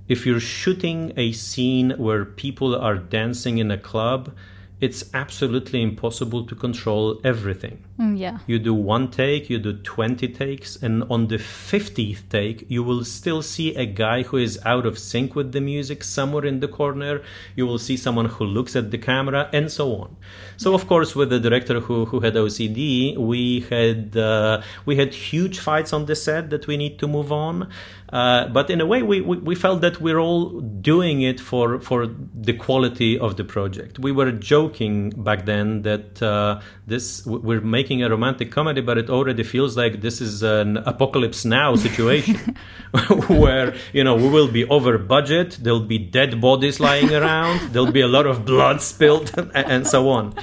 If 0.07 0.25
you're 0.25 0.39
shooting 0.39 1.11
a 1.17 1.31
scene 1.33 1.91
where 1.97 2.23
people 2.23 2.75
are 2.75 2.95
dancing 2.95 3.57
in 3.57 3.71
a 3.71 3.77
club, 3.77 4.33
it's 4.79 5.09
absolutely 5.13 5.81
impossible 5.81 6.45
to 6.45 6.55
control 6.55 7.19
everything. 7.23 7.83
Mm, 7.99 8.19
yeah. 8.19 8.39
You 8.45 8.59
do 8.59 8.73
one 8.73 9.09
take, 9.09 9.49
you 9.49 9.57
do 9.57 9.71
20 9.71 10.27
takes, 10.27 10.75
and 10.75 11.03
on 11.09 11.27
the 11.27 11.37
50th 11.37 12.27
take, 12.29 12.65
you 12.69 12.83
will 12.83 13.05
still 13.05 13.41
see 13.41 13.73
a 13.73 13.85
guy 13.85 14.23
who 14.23 14.35
is 14.35 14.59
out 14.65 14.85
of 14.85 14.99
sync 14.99 15.33
with 15.33 15.53
the 15.53 15.61
music 15.61 16.03
somewhere 16.03 16.45
in 16.45 16.59
the 16.59 16.67
corner. 16.67 17.21
You 17.55 17.65
will 17.65 17.77
see 17.77 17.95
someone 17.95 18.25
who 18.25 18.43
looks 18.43 18.75
at 18.75 18.91
the 18.91 18.97
camera, 18.97 19.49
and 19.53 19.71
so 19.71 19.95
on. 19.95 20.17
So, 20.57 20.73
of 20.73 20.87
course, 20.87 21.15
with 21.15 21.29
the 21.29 21.39
director 21.39 21.79
who, 21.79 22.03
who 22.05 22.19
had 22.19 22.33
OCD, 22.33 23.17
we 23.17 23.61
had 23.69 24.17
uh, 24.17 24.61
we 24.85 24.97
had 24.97 25.13
huge 25.13 25.59
fights 25.59 25.93
on 25.93 26.05
the 26.05 26.15
set 26.15 26.49
that 26.49 26.67
we 26.67 26.75
need 26.75 26.99
to 26.99 27.07
move 27.07 27.31
on. 27.31 27.69
Uh, 28.15 28.47
but 28.47 28.69
in 28.69 28.79
a 28.79 28.85
way, 28.85 29.01
we, 29.01 29.19
we, 29.19 29.37
we 29.37 29.55
felt 29.55 29.81
that 29.81 29.99
we're 29.99 30.19
all 30.19 30.61
doing 30.61 31.21
it 31.21 31.39
for, 31.39 31.79
for 31.81 32.07
the 32.33 32.53
quality 32.53 33.19
of 33.19 33.35
the 33.35 33.43
project. 33.43 33.99
We 33.99 34.11
were 34.11 34.31
joking 34.31 35.09
back 35.09 35.45
then 35.45 35.81
that 35.81 36.21
uh, 36.21 36.61
this 36.87 37.25
we're 37.25 37.59
making 37.59 37.84
a 38.03 38.09
romantic 38.09 38.51
comedy, 38.51 38.81
but 38.81 38.97
it 38.97 39.09
already 39.09 39.43
feels 39.43 39.77
like 39.77 40.01
this 40.01 40.21
is 40.21 40.43
an 40.43 40.77
apocalypse 40.77 41.45
now 41.45 41.75
situation, 41.75 42.55
where 43.27 43.75
you 43.93 44.03
know 44.03 44.15
we 44.15 44.29
will 44.29 44.47
be 44.47 44.65
over 44.65 44.97
budget. 44.97 45.57
There'll 45.61 45.79
be 45.79 45.97
dead 45.97 46.39
bodies 46.41 46.79
lying 46.79 47.13
around. 47.21 47.71
There'll 47.71 47.91
be 47.91 48.01
a 48.01 48.07
lot 48.07 48.25
of 48.25 48.45
blood 48.45 48.81
spilled, 48.81 49.31
and, 49.37 49.51
and 49.55 49.87
so 49.87 50.09
on. 50.09 50.33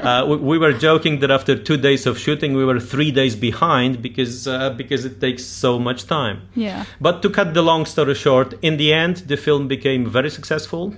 Uh, 0.00 0.24
we, 0.28 0.36
we 0.36 0.58
were 0.58 0.72
joking 0.72 1.20
that 1.20 1.30
after 1.30 1.56
two 1.56 1.76
days 1.76 2.06
of 2.06 2.18
shooting, 2.18 2.54
we 2.54 2.64
were 2.64 2.80
three 2.80 3.10
days 3.10 3.36
behind 3.36 4.02
because 4.02 4.48
uh, 4.48 4.70
because 4.70 5.04
it 5.04 5.20
takes 5.20 5.44
so 5.44 5.78
much 5.78 6.06
time. 6.06 6.48
Yeah. 6.54 6.84
But 7.00 7.22
to 7.22 7.30
cut 7.30 7.54
the 7.54 7.62
long 7.62 7.86
story 7.86 8.14
short, 8.14 8.54
in 8.62 8.76
the 8.76 8.92
end, 8.92 9.16
the 9.28 9.36
film 9.36 9.68
became 9.68 10.08
very 10.08 10.30
successful. 10.30 10.94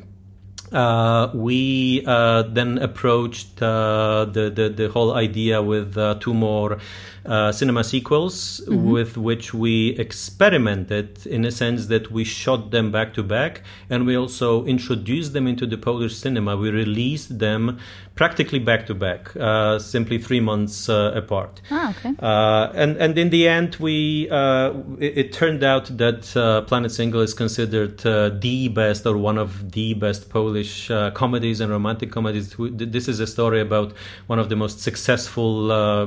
Uh, 0.73 1.31
we 1.35 2.03
uh, 2.07 2.43
then 2.43 2.79
approached 2.79 3.63
uh, 3.63 4.25
the, 4.25 4.51
the 4.51 4.69
the 4.69 4.89
whole 4.89 5.15
idea 5.15 5.63
with 5.63 5.97
uh, 5.97 6.15
two 6.21 6.35
more 6.35 6.79
uh, 7.27 7.53
cinema 7.53 7.85
sequels 7.85 8.61
Mm-hmm. 8.65 8.91
with 8.91 9.17
which 9.17 9.53
we 9.53 9.91
experimented 9.99 11.27
in 11.27 11.45
a 11.45 11.51
sense 11.51 11.87
that 11.87 12.11
we 12.11 12.25
shot 12.25 12.71
them 12.71 12.91
back 12.91 13.15
to 13.15 13.23
back 13.23 13.63
and 13.91 14.07
we 14.07 14.17
also 14.17 14.65
introduced 14.65 15.33
them 15.33 15.47
into 15.47 15.67
the 15.67 15.77
Polish 15.77 16.17
cinema. 16.17 16.57
We 16.57 16.71
released 16.71 17.39
them 17.39 17.79
practically 18.15 18.59
back 18.61 18.87
to 18.87 18.95
back, 18.95 19.35
uh, 19.37 19.79
simply 19.79 20.19
three 20.19 20.41
months 20.41 20.89
uh, 20.89 21.13
apart. 21.15 21.61
Ah, 21.71 21.91
okay. 21.91 22.15
Uh, 22.21 22.71
and 22.75 22.97
and 22.97 23.19
in 23.19 23.31
the 23.31 23.49
end, 23.49 23.77
we 23.77 24.29
uh, 24.31 24.73
it, 24.99 25.19
it 25.19 25.33
turned 25.33 25.65
out 25.65 25.97
that 25.99 26.37
uh, 26.37 26.63
Planet 26.63 26.93
Single 26.93 27.21
is 27.23 27.35
considered 27.35 28.05
uh, 28.07 28.31
the 28.31 28.69
best 28.69 29.07
or 29.07 29.17
one 29.17 29.39
of 29.39 29.73
the 29.73 29.95
best 29.95 30.31
Polish 30.31 30.91
uh, 30.91 31.11
comedies 31.11 31.61
and 31.61 31.71
romantic 31.71 32.13
comedies. 32.13 32.55
This 32.59 33.09
is 33.09 33.21
a 33.21 33.27
story 33.27 33.61
about 33.61 33.93
one 34.27 34.39
of 34.39 34.49
the 34.49 34.57
most 34.57 34.81
successful 34.81 35.73
uh, 35.73 36.07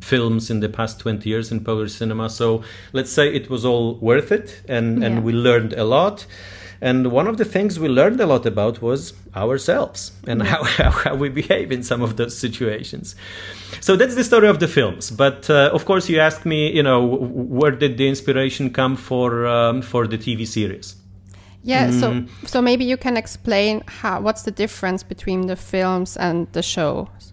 films 0.00 0.50
in 0.52 0.60
the 0.60 0.68
past 0.68 1.00
twenty 1.00 1.28
years 1.30 1.50
in 1.50 1.64
Polish 1.64 1.94
cinema. 1.94 2.28
So 2.30 2.62
let's 2.92 3.10
say 3.10 3.34
it 3.34 3.50
was 3.50 3.64
all 3.64 3.96
worth 4.00 4.30
it, 4.30 4.62
and 4.68 4.86
Yeah. 5.00 5.06
and 5.06 5.24
we 5.24 5.32
learned 5.32 5.72
a 5.72 5.84
lot. 5.84 6.26
And 6.84 7.12
one 7.12 7.28
of 7.30 7.36
the 7.36 7.44
things 7.44 7.78
we 7.78 7.88
learned 7.88 8.20
a 8.20 8.26
lot 8.26 8.44
about 8.46 8.82
was 8.82 9.12
ourselves 9.36 10.10
and 10.26 10.42
how, 10.42 10.64
how, 10.78 10.90
how 10.90 11.14
we 11.14 11.28
behave 11.28 11.70
in 11.76 11.82
some 11.84 12.02
of 12.02 12.16
those 12.16 12.36
situations. 12.36 13.14
So 13.80 13.94
that's 13.96 14.16
the 14.16 14.24
story 14.24 14.48
of 14.48 14.58
the 14.58 14.66
films. 14.66 15.10
But 15.12 15.48
uh, 15.48 15.70
of 15.72 15.84
course, 15.84 16.08
you 16.12 16.18
asked 16.20 16.44
me, 16.44 16.72
you 16.74 16.82
know, 16.82 17.00
where 17.58 17.70
did 17.70 17.98
the 17.98 18.08
inspiration 18.08 18.70
come 18.72 18.96
for 18.96 19.46
um, 19.46 19.82
for 19.82 20.08
the 20.08 20.18
TV 20.18 20.44
series? 20.46 20.96
Yeah, 21.64 21.90
so 21.92 22.10
Mm. 22.10 22.26
so 22.48 22.60
maybe 22.60 22.84
you 22.84 22.96
can 22.96 23.16
explain 23.16 23.82
how 24.02 24.20
what's 24.20 24.42
the 24.42 24.50
difference 24.50 25.04
between 25.06 25.46
the 25.46 25.56
films 25.56 26.16
and 26.16 26.46
the 26.52 26.62
shows. 26.62 27.31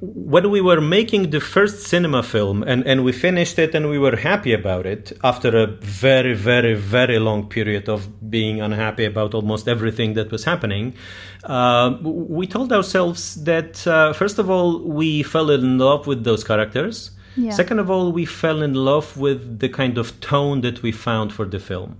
When 0.00 0.50
we 0.50 0.60
were 0.60 0.80
making 0.80 1.30
the 1.30 1.40
first 1.40 1.86
cinema 1.86 2.22
film 2.22 2.62
and, 2.62 2.86
and 2.86 3.04
we 3.04 3.12
finished 3.12 3.58
it 3.58 3.74
and 3.74 3.88
we 3.88 3.98
were 3.98 4.16
happy 4.16 4.52
about 4.52 4.86
it 4.86 5.12
after 5.24 5.56
a 5.56 5.66
very, 5.66 6.34
very, 6.34 6.74
very 6.74 7.18
long 7.18 7.48
period 7.48 7.88
of 7.88 8.30
being 8.30 8.60
unhappy 8.60 9.04
about 9.04 9.34
almost 9.34 9.68
everything 9.68 10.14
that 10.14 10.30
was 10.30 10.44
happening, 10.44 10.94
uh, 11.44 11.96
we 12.02 12.46
told 12.46 12.72
ourselves 12.72 13.42
that, 13.44 13.86
uh, 13.86 14.12
first 14.12 14.38
of 14.38 14.48
all, 14.50 14.80
we 14.80 15.22
fell 15.22 15.50
in 15.50 15.78
love 15.78 16.06
with 16.06 16.24
those 16.24 16.44
characters. 16.44 17.10
Yeah. 17.36 17.52
Second 17.52 17.78
of 17.78 17.90
all, 17.90 18.12
we 18.12 18.24
fell 18.24 18.62
in 18.62 18.74
love 18.74 19.16
with 19.16 19.60
the 19.60 19.68
kind 19.68 19.98
of 19.98 20.20
tone 20.20 20.60
that 20.62 20.82
we 20.82 20.92
found 20.92 21.32
for 21.32 21.44
the 21.44 21.60
film. 21.60 21.96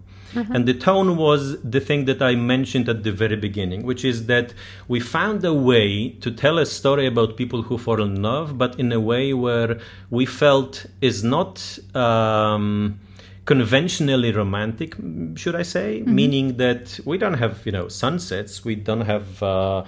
And 0.55 0.67
the 0.67 0.75
tone 0.75 1.17
was 1.17 1.61
the 1.63 1.81
thing 1.81 2.05
that 2.07 2.23
I 2.23 2.35
mentioned 2.35 2.89
at 2.89 3.03
the 3.03 3.13
very 3.13 3.37
beginning, 3.37 3.85
which 3.85 4.05
is 4.05 4.27
that 4.27 4.55
we 4.87 5.01
found 5.01 5.45
a 5.45 5.55
way 5.55 6.11
to 6.21 6.31
tell 6.31 6.59
a 6.59 6.67
story 6.67 7.07
about 7.07 7.37
people 7.37 7.63
who 7.63 7.79
fall 7.79 8.03
in 8.03 8.23
love, 8.23 8.59
but 8.59 8.79
in 8.79 8.93
a 8.93 9.01
way 9.01 9.33
where 9.33 9.81
we 10.11 10.27
felt 10.27 10.87
is 11.01 11.25
not 11.25 11.79
um, 11.95 12.99
conventionally 13.45 14.33
romantic, 14.33 14.95
should 15.35 15.55
I 15.55 15.63
say? 15.63 16.03
Meaning 16.07 16.57
that 16.59 17.01
we 17.05 17.19
don't 17.19 17.39
have, 17.39 17.65
you 17.65 17.73
know, 17.73 17.89
sunsets, 17.89 18.65
we 18.65 18.75
don't 18.75 19.03
have 19.03 19.43
uh, 19.43 19.85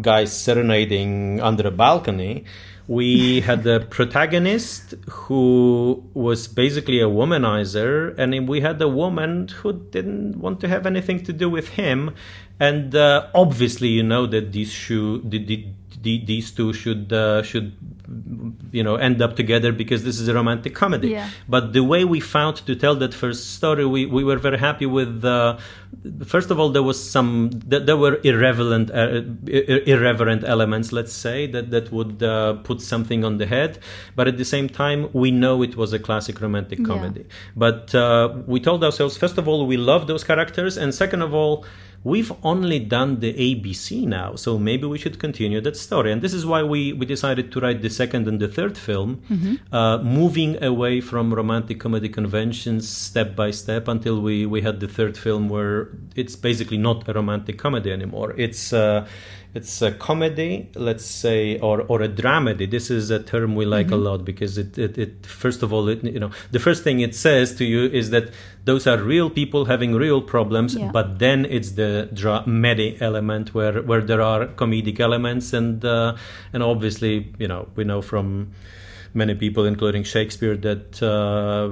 guys 0.00 0.36
serenading 0.36 1.40
under 1.40 1.68
a 1.68 1.70
balcony 1.70 2.44
we 2.86 3.40
had 3.40 3.62
the 3.62 3.80
protagonist 3.80 4.94
who 5.08 6.04
was 6.12 6.48
basically 6.48 7.00
a 7.00 7.06
womanizer, 7.06 8.16
and 8.18 8.46
we 8.46 8.60
had 8.60 8.80
a 8.82 8.88
woman 8.88 9.48
who 9.48 9.72
didn't 9.72 10.36
want 10.36 10.60
to 10.60 10.68
have 10.68 10.86
anything 10.86 11.22
to 11.24 11.32
do 11.32 11.48
with 11.48 11.68
him. 11.70 12.14
And 12.60 12.94
uh, 12.94 13.28
obviously, 13.34 13.88
you 13.88 14.02
know 14.02 14.26
that 14.26 14.52
these 14.52 14.70
shoe, 14.70 15.22
the, 15.24 15.44
the, 15.44 15.66
the, 16.02 16.24
these 16.24 16.50
two 16.50 16.72
should 16.72 17.12
uh, 17.12 17.42
should 17.42 17.72
you 18.72 18.82
know 18.82 18.96
end 18.96 19.22
up 19.22 19.34
together 19.36 19.72
because 19.72 20.04
this 20.04 20.20
is 20.20 20.28
a 20.28 20.34
romantic 20.34 20.74
comedy. 20.74 21.08
Yeah. 21.08 21.28
But 21.48 21.72
the 21.72 21.82
way 21.82 22.04
we 22.04 22.20
found 22.20 22.56
to 22.66 22.74
tell 22.76 22.94
that 22.96 23.14
first 23.14 23.54
story, 23.54 23.86
we, 23.86 24.06
we 24.06 24.24
were 24.24 24.36
very 24.36 24.58
happy 24.58 24.86
with. 24.86 25.24
Uh, 25.24 25.56
first 26.24 26.50
of 26.50 26.58
all, 26.60 26.70
there 26.70 26.82
was 26.82 26.98
some 27.02 27.50
th- 27.70 27.84
there 27.86 27.96
were 27.96 28.20
irrelevant 28.24 28.90
uh, 28.90 29.22
ir- 29.46 29.82
irreverent 29.86 30.44
elements, 30.44 30.92
let's 30.92 31.12
say, 31.12 31.46
that 31.48 31.70
that 31.70 31.90
would 31.92 32.22
uh, 32.22 32.54
put 32.64 32.80
something 32.82 33.24
on 33.24 33.38
the 33.38 33.46
head. 33.46 33.78
But 34.16 34.28
at 34.28 34.36
the 34.36 34.44
same 34.44 34.68
time, 34.68 35.08
we 35.12 35.30
know 35.30 35.62
it 35.62 35.76
was 35.76 35.92
a 35.92 35.98
classic 35.98 36.40
romantic 36.40 36.80
Yeah. 36.80 36.86
comedy. 36.86 37.24
But 37.56 37.94
uh, 37.94 38.34
we 38.46 38.60
told 38.60 38.84
ourselves, 38.84 39.16
first 39.16 39.38
of 39.38 39.48
all, 39.48 39.66
we 39.66 39.76
love 39.76 40.06
those 40.06 40.24
characters, 40.24 40.76
and 40.76 40.94
second 40.94 41.22
of 41.22 41.32
all. 41.34 41.64
We've 42.06 42.30
only 42.42 42.80
done 42.80 43.20
the 43.20 43.32
ABC 43.32 44.06
now, 44.06 44.34
so 44.36 44.58
maybe 44.58 44.86
we 44.86 44.98
should 44.98 45.18
continue 45.18 45.62
that 45.62 45.74
story. 45.74 46.12
And 46.12 46.20
this 46.20 46.34
is 46.34 46.44
why 46.44 46.62
we, 46.62 46.92
we 46.92 47.06
decided 47.06 47.50
to 47.52 47.60
write 47.60 47.80
the 47.80 47.88
second 47.94 48.28
and 48.28 48.38
the 48.40 48.48
third 48.48 48.76
film, 48.76 49.10
uh, 49.72 49.98
moving 49.98 50.62
away 50.62 51.00
from 51.00 51.32
romantic 51.32 51.80
comedy 51.80 52.08
conventions 52.08 52.88
step 52.88 53.34
by 53.36 53.50
step 53.50 53.88
until 53.88 54.20
we, 54.20 54.46
we 54.46 54.60
had 54.62 54.80
the 54.80 54.88
third 54.88 55.16
film 55.16 55.48
where 55.48 55.88
it's 56.16 56.36
basically 56.36 56.78
not 56.78 57.08
a 57.08 57.12
romantic 57.12 57.58
comedy 57.58 57.90
anymore. 57.92 58.34
It's 58.36 58.72
uh, 58.72 59.06
it's 59.54 59.80
a 59.82 59.92
comedy, 59.92 60.68
let's 60.74 61.04
say, 61.04 61.58
or 61.60 61.82
or 61.82 62.02
a 62.02 62.08
dramedy. 62.08 62.68
This 62.68 62.90
is 62.90 63.10
a 63.10 63.22
term 63.22 63.54
we 63.54 63.64
like 63.64 63.90
a 63.92 63.96
lot 63.96 64.24
because 64.24 64.58
it, 64.58 64.76
it, 64.76 64.98
it 64.98 65.26
first 65.26 65.62
of 65.62 65.72
all, 65.72 65.88
it, 65.88 66.02
you 66.02 66.18
know, 66.18 66.32
the 66.50 66.58
first 66.58 66.82
thing 66.82 67.00
it 67.00 67.14
says 67.14 67.54
to 67.56 67.64
you 67.64 67.84
is 67.86 68.10
that 68.10 68.30
those 68.64 68.86
are 68.86 68.96
real 68.98 69.28
people 69.30 69.66
having 69.66 69.94
real 69.94 70.22
problems, 70.22 70.74
Yeah. 70.74 70.90
but 70.92 71.18
then 71.18 71.44
it's 71.44 71.72
the 71.72 72.08
dramedy 72.14 72.96
element 73.00 73.54
where 73.54 73.82
where 73.82 74.00
there 74.00 74.22
are 74.22 74.46
comedic 74.56 75.00
elements 75.00 75.52
and 75.52 75.84
uh, 75.84 76.16
and 76.52 76.62
obviously, 76.62 77.32
you 77.38 77.48
know, 77.48 77.68
we 77.76 77.84
know 77.84 78.00
from 78.02 78.52
many 79.12 79.34
people, 79.34 79.64
including 79.66 80.04
Shakespeare, 80.04 80.56
that. 80.56 81.02
Uh, 81.02 81.68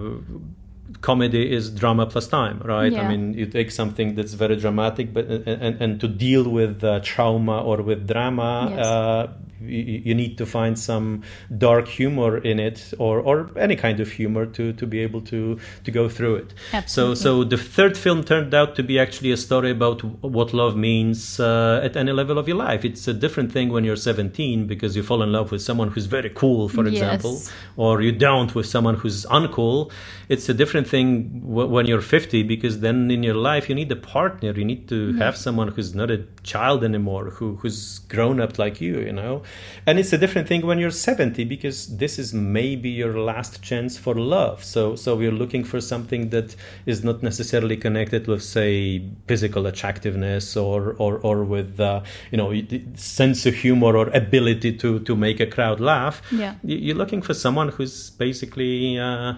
comedy 1.00 1.50
is 1.50 1.70
drama 1.70 2.04
plus 2.06 2.28
time 2.28 2.60
right 2.64 2.92
Yeah. 2.92 3.02
i 3.02 3.08
mean 3.08 3.32
you 3.34 3.46
take 3.46 3.70
something 3.70 4.14
that's 4.14 4.34
very 4.34 4.56
dramatic 4.56 5.12
but 5.14 5.24
and, 5.26 5.80
and 5.82 6.00
to 6.00 6.06
deal 6.06 6.44
with 6.48 6.84
uh, 6.84 7.00
trauma 7.02 7.62
or 7.62 7.78
with 7.82 8.06
drama 8.06 8.68
Yes. 8.70 8.86
uh, 8.86 9.26
you, 9.66 10.02
you 10.04 10.14
need 10.14 10.38
to 10.38 10.46
find 10.46 10.78
some 10.78 11.22
dark 11.58 11.88
humor 11.88 12.38
in 12.38 12.58
it 12.60 12.92
or, 12.98 13.20
or 13.20 13.50
any 13.58 13.76
kind 13.76 14.00
of 14.00 14.10
humor 14.10 14.46
to, 14.46 14.72
to 14.74 14.86
be 14.86 15.00
able 15.00 15.20
to, 15.22 15.58
to 15.84 15.90
go 15.90 16.08
through 16.08 16.36
it. 16.36 16.54
Absolutely. 16.72 17.16
so 17.16 17.22
so 17.22 17.44
the 17.44 17.56
third 17.56 17.96
film 17.96 18.24
turned 18.24 18.52
out 18.54 18.74
to 18.76 18.82
be 18.82 18.98
actually 18.98 19.32
a 19.32 19.36
story 19.36 19.70
about 19.70 20.02
what 20.22 20.52
love 20.52 20.76
means 20.76 21.38
uh, 21.40 21.80
at 21.82 21.96
any 21.96 22.12
level 22.12 22.38
of 22.38 22.46
your 22.48 22.56
life. 22.56 22.84
It's 22.84 23.06
a 23.08 23.14
different 23.14 23.52
thing 23.52 23.70
when 23.70 23.84
you're 23.84 23.96
17 23.96 24.66
because 24.66 24.96
you 24.96 25.02
fall 25.02 25.22
in 25.22 25.32
love 25.32 25.50
with 25.52 25.62
someone 25.62 25.88
who's 25.88 26.06
very 26.06 26.30
cool 26.30 26.68
for 26.68 26.82
Yes. 26.88 26.94
example 26.94 27.40
or 27.76 28.02
you 28.02 28.12
don't 28.12 28.54
with 28.54 28.66
someone 28.66 28.94
who's 28.96 29.24
uncool. 29.26 29.90
It's 30.28 30.48
a 30.48 30.54
different 30.54 30.86
thing 30.88 31.40
w- 31.40 31.68
when 31.68 31.86
you're 31.86 32.00
50 32.00 32.42
because 32.42 32.80
then 32.80 33.10
in 33.10 33.22
your 33.22 33.34
life 33.34 33.68
you 33.68 33.74
need 33.74 33.90
a 33.92 33.96
partner. 33.96 34.52
You 34.52 34.64
need 34.64 34.88
to 34.88 35.12
have 35.14 35.36
someone 35.36 35.68
who's 35.68 35.94
not 35.94 36.10
a 36.10 36.18
child 36.42 36.82
anymore 36.84 37.30
who 37.30 37.56
who's 37.56 38.00
grown 38.00 38.40
up 38.40 38.58
like 38.58 38.80
you 38.80 39.00
you 39.00 39.12
know? 39.12 39.42
And 39.86 39.98
it's 39.98 40.12
a 40.12 40.18
different 40.18 40.48
thing 40.48 40.66
when 40.66 40.78
you're 40.78 40.90
70 40.90 41.44
because 41.44 41.96
this 41.96 42.18
is 42.18 42.32
maybe 42.32 42.88
your 42.88 43.18
last 43.18 43.62
chance 43.62 43.96
for 43.96 44.14
love. 44.14 44.64
So 44.64 44.96
so 44.96 45.16
we're 45.16 45.32
looking 45.32 45.64
for 45.64 45.80
something 45.80 46.30
that 46.30 46.54
is 46.86 47.04
not 47.04 47.22
necessarily 47.22 47.76
connected 47.76 48.26
with 48.26 48.42
say 48.42 49.08
physical 49.26 49.66
attractiveness 49.66 50.56
or 50.56 50.94
or 50.98 51.18
or 51.18 51.44
with 51.44 51.80
uh, 51.80 52.02
you 52.30 52.38
know 52.38 52.52
sense 52.94 53.46
of 53.46 53.54
humor 53.54 53.96
or 53.96 54.08
ability 54.08 54.76
to 54.78 55.00
to 55.00 55.16
make 55.16 55.40
a 55.40 55.46
crowd 55.46 55.80
laugh. 55.80 56.22
Yeah. 56.30 56.54
You're 56.62 56.96
looking 56.96 57.22
for 57.22 57.34
someone 57.34 57.68
who's 57.68 58.10
basically 58.10 58.98
uh, 58.98 59.34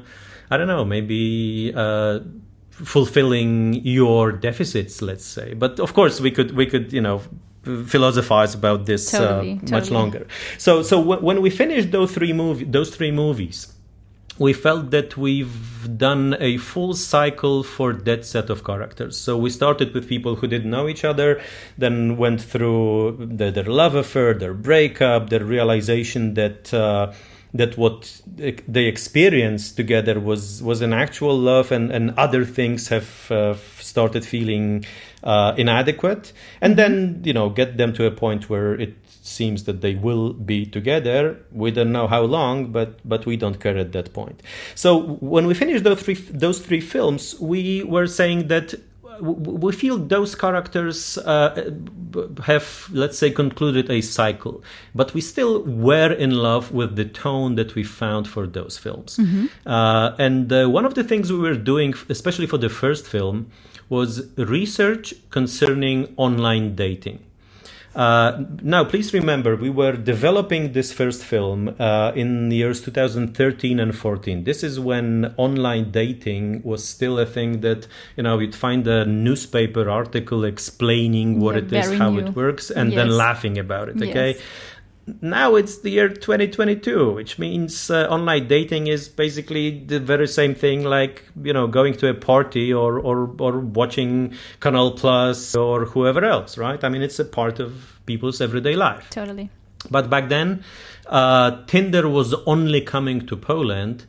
i 0.51 0.57
don't 0.57 0.69
know 0.69 0.85
maybe 0.85 1.73
uh, 1.75 2.21
fulfilling 2.75 3.75
your 3.85 4.33
deficits 4.33 5.03
let's 5.03 5.25
say. 5.25 5.55
But 5.55 5.81
of 5.81 5.95
course 5.95 6.21
we 6.21 6.31
could 6.31 6.53
we 6.57 6.67
could 6.67 6.93
you 6.93 7.01
know 7.01 7.23
philosophize 7.87 8.55
about 8.55 8.85
this 8.85 9.11
Totally, 9.11 9.61
uh, 9.63 9.71
much 9.71 9.91
longer. 9.91 10.27
So 10.59 10.83
so 10.83 10.99
w- 10.99 11.21
when 11.21 11.41
we 11.41 11.51
finished 11.51 11.93
those 11.93 12.13
three 12.13 12.33
movie 12.33 12.65
those 12.65 12.95
three 12.95 13.11
movies 13.11 13.75
we 14.39 14.53
felt 14.53 14.91
that 14.91 15.17
we've 15.17 15.97
done 15.97 16.37
a 16.41 16.57
full 16.57 16.95
cycle 16.95 17.63
for 17.63 17.93
that 17.93 18.25
set 18.25 18.51
of 18.51 18.65
characters. 18.65 19.17
So 19.17 19.37
we 19.37 19.51
started 19.51 19.95
with 19.95 20.09
people 20.09 20.37
who 20.37 20.49
didn't 20.49 20.71
know 20.71 20.89
each 20.89 21.05
other, 21.05 21.41
then 21.79 22.17
went 22.17 22.41
through 22.41 23.29
the, 23.33 23.51
their 23.53 23.65
love 23.65 23.95
affair, 23.95 24.35
their 24.35 24.55
breakup, 24.55 25.31
their 25.31 25.45
realization 25.45 26.35
that 26.35 26.75
uh, 26.75 27.13
that 27.55 27.79
what 27.79 28.21
they 28.27 28.87
experienced 28.87 29.77
together 29.77 30.19
was 30.19 30.63
was 30.63 30.81
an 30.81 30.93
actual 30.93 31.39
love, 31.39 31.71
and, 31.71 31.93
and 31.93 32.11
other 32.19 32.45
things 32.45 32.89
have 32.89 33.31
uh, 33.31 33.55
started 33.79 34.25
feeling 34.25 34.85
uh, 35.23 35.55
inadequate, 35.57 36.33
and 36.61 36.77
then 36.77 37.23
you 37.25 37.33
know 37.33 37.49
get 37.49 37.77
them 37.77 37.93
to 37.93 38.07
a 38.07 38.11
point 38.11 38.51
where 38.51 38.75
it 38.75 38.95
seems 39.07 39.65
that 39.65 39.81
they 39.81 39.95
will 39.95 40.33
be 40.33 40.67
together. 40.67 41.39
We 41.53 41.71
don't 41.71 41.93
know 41.93 42.09
how 42.09 42.23
long, 42.23 42.73
but 42.73 42.99
but 43.09 43.25
we 43.25 43.37
don't 43.37 43.61
care 43.61 43.79
at 43.79 43.93
that 43.93 44.13
point. 44.13 44.43
So 44.75 45.17
when 45.21 45.47
we 45.47 45.55
finished 45.55 45.85
those 45.85 46.03
three 46.03 46.15
those 46.15 46.59
three 46.59 46.81
films, 46.81 47.39
we 47.41 47.85
were 47.85 48.09
saying 48.09 48.49
that 48.49 48.75
we 49.21 49.73
feel 49.73 49.99
those 49.99 50.35
characters 50.35 51.19
uh, 51.19 51.71
have, 52.45 52.89
let's 52.93 53.19
say, 53.19 53.31
concluded 53.31 53.91
a 53.91 54.01
cycle, 54.01 54.63
but 54.95 55.15
we 55.15 55.21
still 55.21 55.63
were 55.63 56.13
in 56.13 56.31
love 56.31 56.73
with 56.73 56.97
the 56.97 57.05
tone 57.05 57.55
that 57.57 57.75
we 57.75 57.85
found 57.85 58.29
for 58.29 58.47
those 58.47 58.79
films. 58.79 59.19
Uh, 59.67 60.15
and 60.19 60.53
uh, 60.53 60.69
one 60.69 60.85
of 60.85 60.95
the 60.95 61.05
things 61.05 61.33
we 61.33 61.39
were 61.39 61.57
doing, 61.57 61.95
especially 62.09 62.47
for 62.47 62.59
the 62.59 62.69
first 62.69 63.07
film, 63.07 63.51
was 63.89 64.27
research 64.37 65.15
concerning 65.31 66.13
online 66.17 66.75
dating. 66.75 67.21
Uh, 67.95 68.45
now, 68.63 68.85
please 68.85 69.15
remember, 69.15 69.55
we 69.55 69.71
were 69.71 69.93
developing 69.93 70.73
this 70.73 70.93
first 70.93 71.23
film 71.23 71.75
uh, 71.79 72.11
in 72.17 72.49
the 72.49 72.57
years 72.57 72.81
2013 72.83 73.79
and 73.79 73.97
14. 73.97 74.43
This 74.45 74.65
is 74.65 74.81
when 74.81 75.33
online 75.37 75.93
dating 75.93 76.63
was 76.65 76.85
still 76.85 77.19
a 77.21 77.27
thing 77.27 77.61
that, 77.61 77.87
you 78.17 78.23
know, 78.25 78.39
you'd 78.41 78.55
find 78.55 78.87
a 78.89 79.05
newspaper 79.05 79.89
article 79.89 80.45
explaining 80.45 81.39
what 81.41 81.55
Yeah, 81.55 81.61
it 81.63 81.73
is, 81.73 81.99
how 81.99 82.11
new. 82.11 82.21
it 82.27 82.35
works, 82.35 82.71
and 82.71 82.93
then 82.93 83.11
laughing 83.11 83.59
about 83.59 83.89
it, 83.89 83.97
okay? 84.03 84.31
Yes. 84.33 84.43
Now 85.21 85.55
it's 85.55 85.79
the 85.79 85.91
year 85.91 86.09
2022, 86.09 87.13
which 87.13 87.39
means 87.39 87.91
uh, 87.91 88.07
online 88.09 88.49
dating 88.49 88.87
is 88.87 89.09
basically 89.09 89.85
the 89.85 90.01
very 90.01 90.27
same 90.27 90.55
thing 90.55 90.85
like, 90.85 91.25
you 91.43 91.53
know, 91.53 91.67
going 91.67 91.95
to 91.95 92.09
a 92.09 92.15
party 92.15 92.73
or, 92.73 92.99
or, 92.99 93.35
or 93.39 93.59
watching 93.59 94.35
Canal 94.61 94.93
Plus 94.93 95.55
or 95.55 95.85
whoever 95.85 96.25
else, 96.25 96.57
right? 96.57 96.83
I 96.83 96.89
mean, 96.89 97.03
it's 97.03 97.19
a 97.19 97.25
part 97.25 97.61
of 97.61 98.01
people's 98.07 98.41
everyday 98.41 98.77
life. 98.77 99.11
Totally. 99.11 99.51
But 99.91 100.09
back 100.09 100.29
then, 100.31 100.65
uh, 101.07 101.65
Tinder 101.67 102.09
was 102.09 102.35
only 102.47 102.81
coming 102.81 103.27
to 103.27 103.37
Poland. 103.37 104.07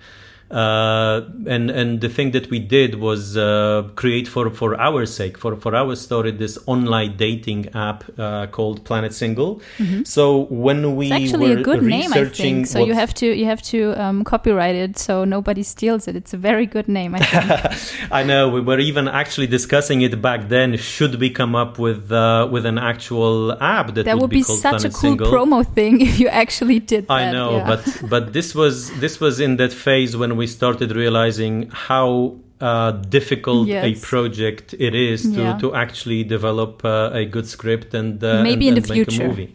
Uh, 0.51 1.21
and 1.47 1.71
and 1.71 2.01
the 2.01 2.09
thing 2.09 2.31
that 2.31 2.49
we 2.49 2.59
did 2.59 2.95
was 2.95 3.35
uh, 3.35 3.89
create 3.95 4.27
for 4.27 4.49
for 4.51 4.79
our 4.79 5.05
sake 5.05 5.37
for 5.37 5.55
for 5.55 5.75
our 5.75 5.95
story 5.95 6.31
this 6.31 6.59
online 6.67 7.17
dating 7.17 7.67
app 7.73 8.03
uh, 8.19 8.45
called 8.47 8.83
Planet 8.85 9.13
Single. 9.13 9.61
So 10.03 10.45
when 10.49 10.95
we 10.95 11.05
Mm-hmm. 11.05 11.23
It's 11.23 11.33
actually 11.33 11.55
were 11.55 11.61
a 11.61 11.63
good 11.63 11.83
name, 11.83 12.13
I 12.13 12.25
think. 12.25 12.67
So 12.67 12.83
you 12.85 12.93
have 12.93 13.13
to 13.15 13.27
you 13.27 13.45
have 13.45 13.61
to 13.63 13.93
um, 14.01 14.23
copyright 14.23 14.75
it 14.75 14.97
so 14.97 15.25
nobody 15.25 15.63
steals 15.63 16.07
it. 16.07 16.15
It's 16.15 16.33
a 16.33 16.37
very 16.37 16.65
good 16.65 16.87
name, 16.87 17.15
I 17.15 17.19
think. 17.19 18.11
I 18.11 18.23
know 18.23 18.49
we 18.49 18.61
were 18.61 18.79
even 18.79 19.07
actually 19.07 19.47
discussing 19.47 20.01
it 20.01 20.21
back 20.21 20.49
then. 20.49 20.77
Should 20.77 21.15
we 21.19 21.29
come 21.29 21.55
up 21.55 21.79
with 21.79 22.11
uh, 22.11 22.47
with 22.51 22.65
an 22.65 22.77
actual 22.77 23.51
app 23.61 23.93
that, 23.95 24.05
that 24.05 24.17
would 24.17 24.29
be 24.29 24.43
called 24.43 24.59
such 24.59 24.85
a 24.85 24.89
cool 24.89 25.11
Single? 25.11 25.31
promo 25.31 25.65
thing 25.65 26.01
if 26.09 26.19
you 26.19 26.27
actually 26.27 26.79
did 26.79 27.07
that. 27.07 27.13
I 27.13 27.31
know, 27.31 27.57
yeah. 27.57 27.67
but 27.67 28.09
but 28.09 28.33
this 28.33 28.55
was 28.55 28.91
this 28.99 29.19
was 29.19 29.39
in 29.39 29.57
that 29.57 29.73
phase 29.73 30.17
when 30.17 30.34
we 30.37 30.47
started 30.47 30.91
realizing 30.95 31.69
how 31.71 32.35
uh, 32.61 32.91
difficult 32.91 33.67
Yes. 33.67 33.83
a 33.85 33.91
project 34.07 34.73
it 34.79 34.95
is 34.95 35.21
to, 35.23 35.41
Yeah. 35.41 35.57
to 35.59 35.75
actually 35.75 36.23
develop 36.23 36.83
uh, 36.85 37.09
a 37.13 37.25
good 37.25 37.47
script 37.47 37.93
and 37.93 38.23
uh, 38.23 38.41
Maybe 38.43 38.67
and, 38.69 38.77
in 38.77 38.83
the 38.83 38.89
and 38.93 38.99
make 38.99 39.09
future. 39.11 39.25
a 39.25 39.27
movie. 39.27 39.53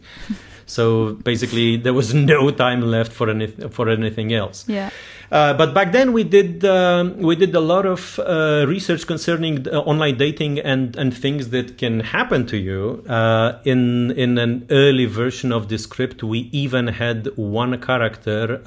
So 0.67 1.13
basically, 1.23 1.75
there 1.77 1.93
was 1.93 2.13
no 2.13 2.49
time 2.51 2.81
left 2.81 3.11
for 3.11 3.29
any 3.29 3.47
for 3.77 3.89
anything 3.89 4.31
else. 4.33 4.65
yeah. 4.67 4.89
Uh, 5.31 5.53
but 5.53 5.73
back 5.73 5.91
then 5.93 6.11
we 6.11 6.23
did 6.25 6.63
um, 6.65 7.17
we 7.29 7.35
did 7.37 7.55
a 7.55 7.59
lot 7.73 7.85
of 7.85 8.19
uh, 8.19 8.65
research 8.67 9.07
concerning 9.07 9.65
uh, 9.67 9.79
online 9.91 10.17
dating 10.17 10.59
and, 10.59 10.95
and 10.97 11.13
things 11.15 11.49
that 11.49 11.77
can 11.77 12.01
happen 12.01 12.45
to 12.45 12.57
you. 12.57 13.03
Uh, 13.07 13.53
in 13.63 14.11
in 14.11 14.37
an 14.37 14.65
early 14.69 15.05
version 15.05 15.51
of 15.53 15.67
the 15.69 15.77
script, 15.77 16.21
we 16.21 16.39
even 16.51 16.87
had 16.87 17.29
one 17.37 17.77
character. 17.79 18.61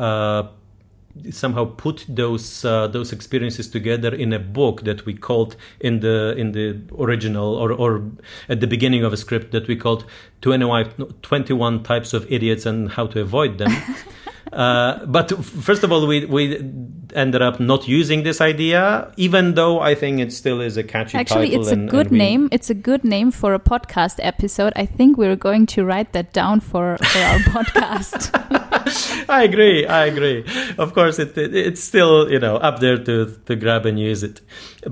Somehow 1.31 1.64
put 1.64 2.05
those 2.09 2.64
uh, 2.64 2.88
those 2.88 3.12
experiences 3.12 3.68
together 3.68 4.12
in 4.14 4.33
a 4.33 4.38
book 4.38 4.83
that 4.83 5.07
we 5.07 5.14
called 5.14 5.57
in 5.81 6.00
the 6.00 6.35
in 6.37 6.53
the 6.53 6.81
original 6.98 7.55
or, 7.55 7.72
or 7.72 8.03
at 8.48 8.61
the 8.61 8.66
beginning 8.66 9.05
of 9.05 9.12
a 9.12 9.16
script 9.16 9.53
that 9.53 9.68
we 9.68 9.77
called 9.77 10.05
21, 10.42 10.90
21 11.22 11.83
types 11.85 12.12
of 12.12 12.31
idiots 12.33 12.66
and 12.66 12.90
how 12.92 13.07
to 13.07 13.20
avoid 13.20 13.59
them 13.59 13.72
uh, 14.52 15.04
but 15.07 15.30
first 15.44 15.83
of 15.85 15.90
all 15.92 16.07
we 16.07 16.24
we 16.26 16.57
ended 17.14 17.42
up 17.42 17.61
not 17.61 17.87
using 17.87 18.24
this 18.24 18.40
idea 18.40 19.12
even 19.16 19.54
though 19.54 19.78
i 19.80 19.94
think 19.94 20.18
it 20.20 20.33
still 20.33 20.61
is 20.61 20.76
a 20.76 20.83
catchy 20.83 21.16
Actually, 21.16 21.48
title 21.50 21.61
it's 21.62 21.70
a 21.70 21.74
and- 21.74 21.88
good 21.90 22.07
and 22.07 22.11
we- 22.12 22.18
name. 22.18 22.48
It's 22.52 22.70
a 22.70 22.74
good 22.74 23.04
name 23.04 23.30
for 23.30 23.54
a 23.54 23.59
podcast 23.59 24.16
episode. 24.20 24.72
I 24.76 24.87
think 24.87 25.16
we're 25.16 25.37
going 25.37 25.66
to 25.74 25.85
write 25.85 26.12
that 26.12 26.33
down 26.33 26.61
for, 26.61 26.96
for 26.98 27.18
our 27.18 27.38
podcast. 27.54 28.30
I 29.28 29.42
agree. 29.44 29.87
I 29.87 30.07
agree. 30.07 30.44
Of 30.78 30.92
course, 30.94 31.18
it, 31.18 31.37
it, 31.38 31.54
it's 31.54 31.83
still 31.83 32.30
you 32.30 32.38
know 32.38 32.57
up 32.57 32.80
there 32.80 32.98
to 32.98 33.14
to 33.46 33.57
grab 33.57 33.87
and 33.87 33.98
use 33.98 34.22
it. 34.22 34.40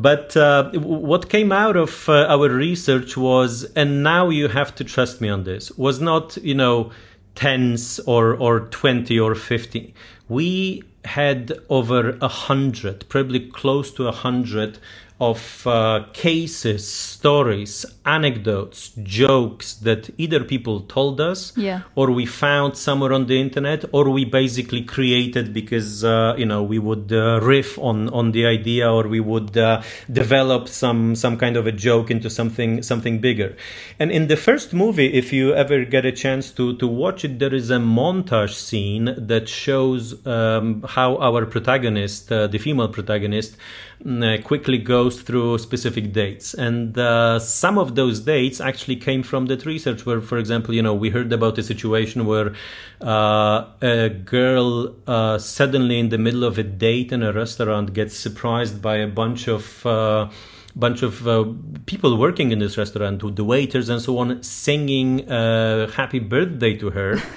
But 0.09 0.37
uh, 0.37 0.71
what 0.73 1.29
came 1.29 1.53
out 1.53 1.77
of 1.77 2.09
uh, 2.09 2.27
our 2.35 2.49
research 2.49 3.17
was, 3.17 3.65
and 3.77 4.03
now 4.03 4.29
you 4.31 4.49
have 4.49 4.75
to 4.77 4.85
trust 4.85 5.21
me 5.21 5.29
on 5.29 5.45
this, 5.45 5.71
was 5.77 6.01
not 6.01 6.37
you 6.39 6.55
know 6.55 6.91
tens 7.35 8.01
or 8.01 8.35
or 8.35 8.61
twenty 8.61 9.19
or 9.19 9.35
fifty. 9.35 9.95
We 10.29 10.83
had 11.05 11.53
over 11.69 12.17
a 12.21 12.29
hundred, 12.29 13.09
probably 13.09 13.49
close 13.51 13.93
to 13.95 14.07
a 14.07 14.13
hundred 14.13 14.79
of 15.21 15.67
uh, 15.67 16.05
cases, 16.13 16.87
stories, 16.87 17.87
anecdotes, 18.05 18.91
jokes 19.03 19.75
that 19.75 20.11
either 20.19 20.43
people 20.45 20.81
told 20.81 21.21
us 21.21 21.53
Yeah. 21.57 21.81
or 21.95 22.11
we 22.11 22.27
found 22.27 22.77
somewhere 22.77 23.13
on 23.13 23.27
the 23.27 23.41
internet 23.41 23.85
or 23.93 24.11
we 24.11 24.25
basically 24.25 24.83
created 24.83 25.53
because 25.53 26.05
uh, 26.05 26.35
you 26.37 26.47
know 26.47 26.63
we 26.63 26.79
would 26.79 27.13
uh, 27.13 27.41
riff 27.41 27.79
on 27.79 28.09
on 28.11 28.33
the 28.33 28.45
idea 28.47 28.91
or 28.91 29.07
we 29.09 29.21
would 29.21 29.57
uh, 29.57 29.83
develop 30.11 30.69
some 30.69 31.15
some 31.15 31.37
kind 31.37 31.57
of 31.57 31.67
a 31.67 31.73
joke 31.73 32.11
into 32.11 32.29
something 32.29 32.83
something 32.83 33.21
bigger 33.21 33.55
and 34.01 34.11
in 34.11 34.27
the 34.29 34.37
first 34.37 34.73
movie 34.73 35.13
if 35.13 35.33
you 35.33 35.55
ever 35.55 35.85
get 35.85 36.05
a 36.05 36.13
chance 36.13 36.51
to 36.51 36.77
to 36.77 36.87
watch 36.87 37.25
it 37.25 37.39
there 37.39 37.55
is 37.55 37.71
a 37.71 37.79
montage 37.79 38.55
scene 38.55 39.15
that 39.17 39.49
shows 39.49 40.25
um, 40.27 40.83
how 40.89 41.17
our 41.19 41.47
protagonist 41.47 42.33
uh, 42.33 42.47
the 42.49 42.59
female 42.59 42.89
protagonist 42.89 43.57
mm, 44.05 44.23
uh, 44.23 44.43
quickly 44.43 44.79
goes 44.79 45.21
through 45.23 45.59
specific 45.59 46.13
dates 46.13 46.55
and 46.55 46.99
uh, 46.99 47.39
some 47.39 47.79
of 47.79 47.92
those 47.95 48.21
dates 48.21 48.61
actually 48.61 48.97
came 48.97 49.23
from 49.23 49.47
that 49.47 49.65
research 49.67 50.05
where 50.07 50.21
for 50.21 50.39
example 50.39 50.75
you 50.75 50.83
know 50.83 50.95
we 50.95 51.11
heard 51.11 51.33
about 51.33 51.59
a 51.59 51.63
situation 51.63 52.27
where 52.27 52.55
uh, 53.01 53.67
a 53.81 54.09
girl 54.09 54.95
uh, 55.07 55.39
suddenly 55.39 55.99
in 55.99 56.09
the 56.09 56.19
middle 56.19 56.45
of 56.45 56.59
a 56.59 56.63
date 56.63 57.13
in 57.13 57.23
a 57.23 57.33
restaurant 57.33 57.93
gets 57.93 58.17
surprised 58.17 58.81
by 58.83 58.97
a 58.97 59.07
bunch 59.07 59.49
of 59.49 59.85
uh, 59.87 60.29
bunch 60.75 61.03
of 61.03 61.29
uh, 61.29 61.45
people 61.87 62.17
working 62.17 62.51
in 62.51 62.59
this 62.59 62.79
restaurant 62.79 63.21
the 63.37 63.45
waiters 63.45 63.89
and 63.89 64.01
so 64.01 64.19
on 64.19 64.43
singing 64.43 65.29
uh, 65.31 65.91
happy 65.91 66.19
birthday 66.19 66.77
to 66.77 66.91
her 66.91 67.21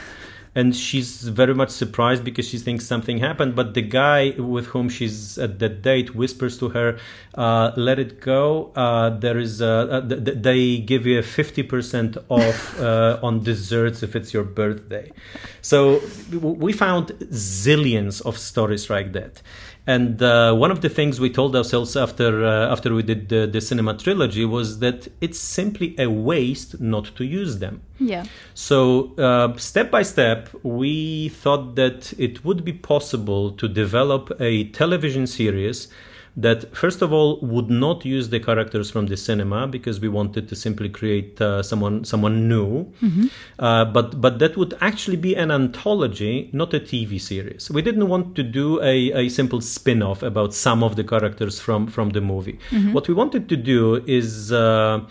and 0.56 0.74
she's 0.74 1.24
very 1.28 1.54
much 1.54 1.70
surprised 1.70 2.24
because 2.24 2.48
she 2.48 2.58
thinks 2.58 2.86
something 2.86 3.18
happened. 3.18 3.56
But 3.56 3.74
the 3.74 3.82
guy 3.82 4.34
with 4.38 4.68
whom 4.68 4.88
she's 4.88 5.38
at 5.38 5.60
that 5.60 5.82
date 5.82 6.16
whispers 6.16 6.58
to 6.60 6.70
her 6.70 6.98
uh, 7.36 7.72
let 7.76 8.00
it 8.00 8.22
go. 8.22 8.72
Uh, 8.76 9.10
there 9.10 9.38
is 9.38 9.60
a, 9.60 9.68
uh, 9.68 10.08
th- 10.08 10.24
th- 10.24 10.38
they 10.42 10.78
give 10.78 11.06
you 11.06 11.20
a 11.20 11.22
50% 11.22 12.24
off 12.30 12.80
uh, 12.80 13.20
on 13.22 13.44
desserts 13.44 14.02
if 14.02 14.16
it's 14.16 14.34
your 14.34 14.46
birthday. 14.46 15.12
So 15.62 16.02
we 16.32 16.72
found 16.72 17.08
zillions 17.32 18.22
of 18.26 18.38
stories 18.38 18.90
like 18.90 19.12
that 19.12 19.42
and 19.88 20.22
uh, 20.22 20.54
one 20.54 20.72
of 20.72 20.82
the 20.82 20.90
things 20.90 21.20
we 21.20 21.30
told 21.30 21.56
ourselves 21.56 21.96
after 21.96 22.46
uh, 22.46 22.72
after 22.72 22.94
we 22.94 23.04
did 23.04 23.30
the, 23.30 23.46
the 23.48 23.62
cinema 23.62 23.96
trilogy 23.98 24.46
was 24.46 24.80
that 24.80 25.08
it's 25.22 25.40
simply 25.40 25.96
a 25.98 26.08
waste 26.08 26.80
not 26.80 27.06
to 27.16 27.24
use 27.24 27.60
them 27.60 27.82
yeah. 28.00 28.26
so, 28.54 29.16
uh, 29.16 29.56
step 29.58 29.90
by 29.90 30.04
step, 30.04 30.50
we 30.64 31.30
thought 31.30 31.76
that 31.76 32.14
it 32.18 32.44
would 32.44 32.66
be 32.66 32.74
possible 32.74 33.52
to 33.52 33.68
develop 33.68 34.32
a 34.40 34.66
television 34.72 35.28
series 35.28 35.88
that, 36.38 36.76
first 36.76 37.02
of 37.02 37.14
all, 37.14 37.40
would 37.42 37.70
not 37.70 38.04
use 38.04 38.30
the 38.30 38.40
characters 38.40 38.92
from 38.92 39.06
the 39.08 39.16
cinema 39.16 39.68
because 39.68 40.00
we 40.02 40.10
wanted 40.10 40.48
to 40.50 40.56
simply 40.56 40.90
create 40.90 41.40
uh, 41.42 41.64
someone 41.64 42.04
someone 42.04 42.50
new, 42.50 42.92
uh, 43.60 43.86
but 43.86 44.20
but 44.20 44.40
that 44.40 44.58
would 44.58 44.74
actually 44.82 45.18
be 45.18 45.36
an 45.36 45.50
anthology, 45.52 46.50
not 46.52 46.74
a 46.74 46.80
TV 46.80 47.20
series. 47.22 47.72
We 47.72 47.82
didn't 47.82 48.08
want 48.10 48.36
to 48.36 48.44
do 48.44 48.82
a, 48.82 49.12
a 49.14 49.30
simple 49.30 49.62
spin-off 49.62 50.24
about 50.24 50.54
some 50.54 50.84
of 50.84 50.96
the 50.96 51.04
characters 51.04 51.60
from 51.60 51.88
from 51.88 52.10
the 52.10 52.22
movie. 52.22 52.60
What 52.94 53.08
we 53.08 53.14
wanted 53.14 53.48
to 53.50 53.56
do 53.58 54.04
is. 54.06 54.52
Uh, 54.52 55.06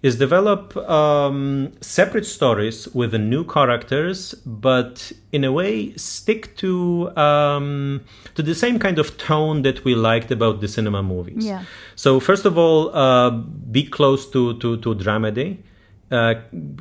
is 0.00 0.16
develop 0.16 0.76
um, 0.76 1.72
separate 1.80 2.24
stories 2.24 2.86
with 2.94 3.10
the 3.10 3.18
new 3.18 3.44
characters, 3.44 4.34
but 4.46 5.10
in 5.32 5.42
a 5.42 5.50
way 5.50 5.92
stick 5.96 6.56
to 6.56 7.10
um, 7.16 8.00
to 8.34 8.42
the 8.42 8.54
same 8.54 8.78
kind 8.78 8.98
of 8.98 9.18
tone 9.18 9.62
that 9.62 9.84
we 9.84 9.94
liked 9.94 10.30
about 10.30 10.60
the 10.60 10.68
cinema 10.68 11.02
movies. 11.02 11.44
Yeah. 11.44 11.64
So 11.96 12.20
first 12.20 12.44
of 12.44 12.56
all, 12.56 12.94
uh, 12.94 13.30
be 13.30 13.84
close 13.84 14.30
to 14.30 14.58
to, 14.58 14.76
to 14.78 14.94
dramedy. 14.94 15.58
Uh, 16.10 16.36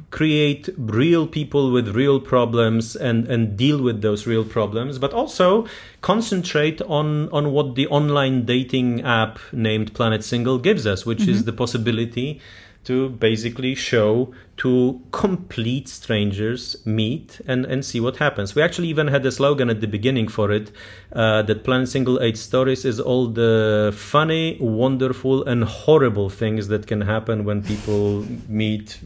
create 0.09 0.69
real 0.77 1.27
people 1.27 1.69
with 1.69 1.93
real 1.93 2.17
problems 2.17 2.95
and, 2.95 3.27
and 3.27 3.57
deal 3.57 3.83
with 3.83 4.01
those 4.01 4.25
real 4.25 4.45
problems, 4.45 4.97
but 4.97 5.11
also 5.11 5.67
concentrate 5.99 6.81
on, 6.83 7.29
on 7.31 7.51
what 7.51 7.75
the 7.75 7.85
online 7.87 8.45
dating 8.45 9.01
app 9.01 9.37
named 9.51 9.93
Planet 9.93 10.23
Single 10.23 10.59
gives 10.59 10.87
us, 10.87 11.05
which 11.05 11.27
is 11.27 11.43
the 11.43 11.51
possibility 11.51 12.39
to 12.87 13.09
basically 13.09 13.75
show 13.75 14.33
to 14.55 15.01
complete 15.11 15.89
strangers 15.89 16.77
meet 16.85 17.41
and, 17.45 17.65
and 17.65 17.83
see 17.83 17.99
what 17.99 18.15
happens. 18.17 18.55
We 18.55 18.61
actually 18.61 18.87
even 18.87 19.07
had 19.09 19.25
a 19.25 19.31
slogan 19.31 19.69
at 19.69 19.81
the 19.81 19.87
beginning 19.87 20.29
for 20.29 20.51
it 20.51 20.71
uh, 21.11 21.41
that 21.43 21.65
Planet 21.65 21.89
Single 21.89 22.21
8 22.21 22.37
Stories 22.37 22.85
is 22.85 23.01
all 23.01 23.27
the 23.27 23.93
funny, 23.95 24.57
wonderful, 24.61 25.43
and 25.43 25.65
horrible 25.65 26.29
things 26.29 26.69
that 26.69 26.87
can 26.87 27.01
happen 27.01 27.43
when 27.43 27.61
people 27.61 28.25
meet 28.47 28.99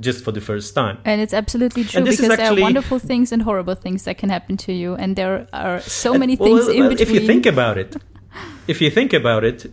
just 0.00 0.24
for 0.24 0.32
the 0.32 0.40
first 0.40 0.74
time. 0.74 0.96
And 1.04 1.20
it's 1.20 1.34
absolutely 1.34 1.84
true 1.84 2.04
because 2.04 2.20
actually, 2.20 2.36
there 2.36 2.52
are 2.52 2.60
wonderful 2.60 2.98
things 2.98 3.32
and 3.32 3.42
horrible 3.42 3.74
things 3.74 4.04
that 4.04 4.16
can 4.16 4.30
happen 4.30 4.56
to 4.56 4.72
you, 4.72 4.94
and 4.94 5.14
there 5.14 5.46
are 5.52 5.80
so 5.80 6.16
many 6.16 6.36
things 6.36 6.66
well, 6.66 6.70
in 6.70 6.88
between. 6.88 7.08
If 7.08 7.10
you 7.10 7.26
think 7.26 7.44
about 7.44 7.76
it, 7.76 7.96
if 8.66 8.80
you 8.80 8.90
think 8.90 9.12
about 9.12 9.44
it, 9.44 9.70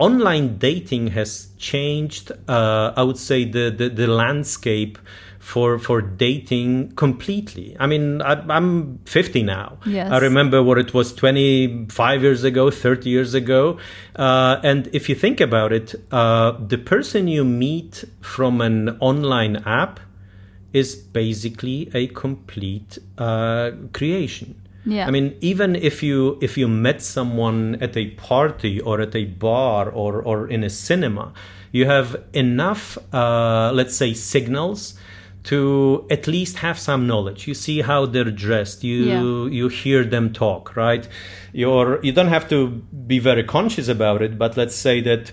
online 0.00 0.58
dating 0.58 1.08
has 1.08 1.48
changed. 1.58 2.32
Uh, 2.48 2.92
I 2.96 3.02
would 3.02 3.18
say 3.18 3.44
the, 3.44 3.70
the, 3.70 3.88
the 3.88 4.06
landscape 4.06 4.98
for 5.38 5.78
for 5.78 6.00
dating 6.02 6.92
completely. 6.92 7.74
I 7.80 7.86
mean, 7.86 8.22
I, 8.22 8.56
am 8.56 9.00
50 9.06 9.42
now. 9.42 9.78
Yes. 9.86 10.12
I 10.12 10.18
remember 10.18 10.62
what 10.62 10.78
it 10.78 10.92
was 10.92 11.12
25 11.14 12.22
years 12.22 12.44
ago, 12.44 12.70
30 12.70 13.10
years 13.10 13.34
ago. 13.34 13.78
Uh, 14.14 14.60
and 14.62 14.88
if 14.92 15.08
you 15.08 15.14
think 15.14 15.40
about 15.40 15.72
it, 15.72 15.94
uh, 16.12 16.52
the 16.52 16.78
person 16.78 17.26
you 17.26 17.44
meet 17.44 18.04
from 18.20 18.60
an 18.60 18.90
online 19.00 19.56
app 19.64 19.98
is 20.72 20.94
basically 20.94 21.90
a 21.94 22.06
complete 22.08 22.98
uh, 23.18 23.72
creation. 23.92 24.59
Yeah. 24.84 25.06
I 25.06 25.10
mean, 25.10 25.36
even 25.40 25.76
if 25.76 26.02
you 26.02 26.38
if 26.40 26.56
you 26.56 26.66
met 26.68 27.02
someone 27.02 27.76
at 27.80 27.96
a 27.96 28.10
party 28.12 28.80
or 28.80 29.00
at 29.00 29.14
a 29.14 29.24
bar 29.24 29.90
or 29.90 30.22
or 30.22 30.48
in 30.48 30.64
a 30.64 30.70
cinema, 30.70 31.32
you 31.72 31.86
have 31.86 32.16
enough, 32.32 32.98
uh, 33.12 33.70
let's 33.74 33.94
say, 33.94 34.14
signals 34.14 34.94
to 35.42 36.06
at 36.10 36.26
least 36.26 36.58
have 36.58 36.78
some 36.78 37.06
knowledge. 37.06 37.46
You 37.46 37.54
see 37.54 37.80
how 37.80 38.06
they're 38.06 38.30
dressed. 38.30 38.84
You 38.84 39.04
yeah. 39.04 39.50
you 39.50 39.68
hear 39.68 40.04
them 40.04 40.32
talk, 40.32 40.76
right? 40.76 41.06
You're 41.52 42.02
you 42.02 42.12
don't 42.12 42.28
have 42.28 42.48
to 42.50 42.68
be 43.06 43.18
very 43.18 43.44
conscious 43.44 43.88
about 43.88 44.22
it, 44.22 44.38
but 44.38 44.56
let's 44.56 44.74
say 44.74 45.00
that 45.02 45.32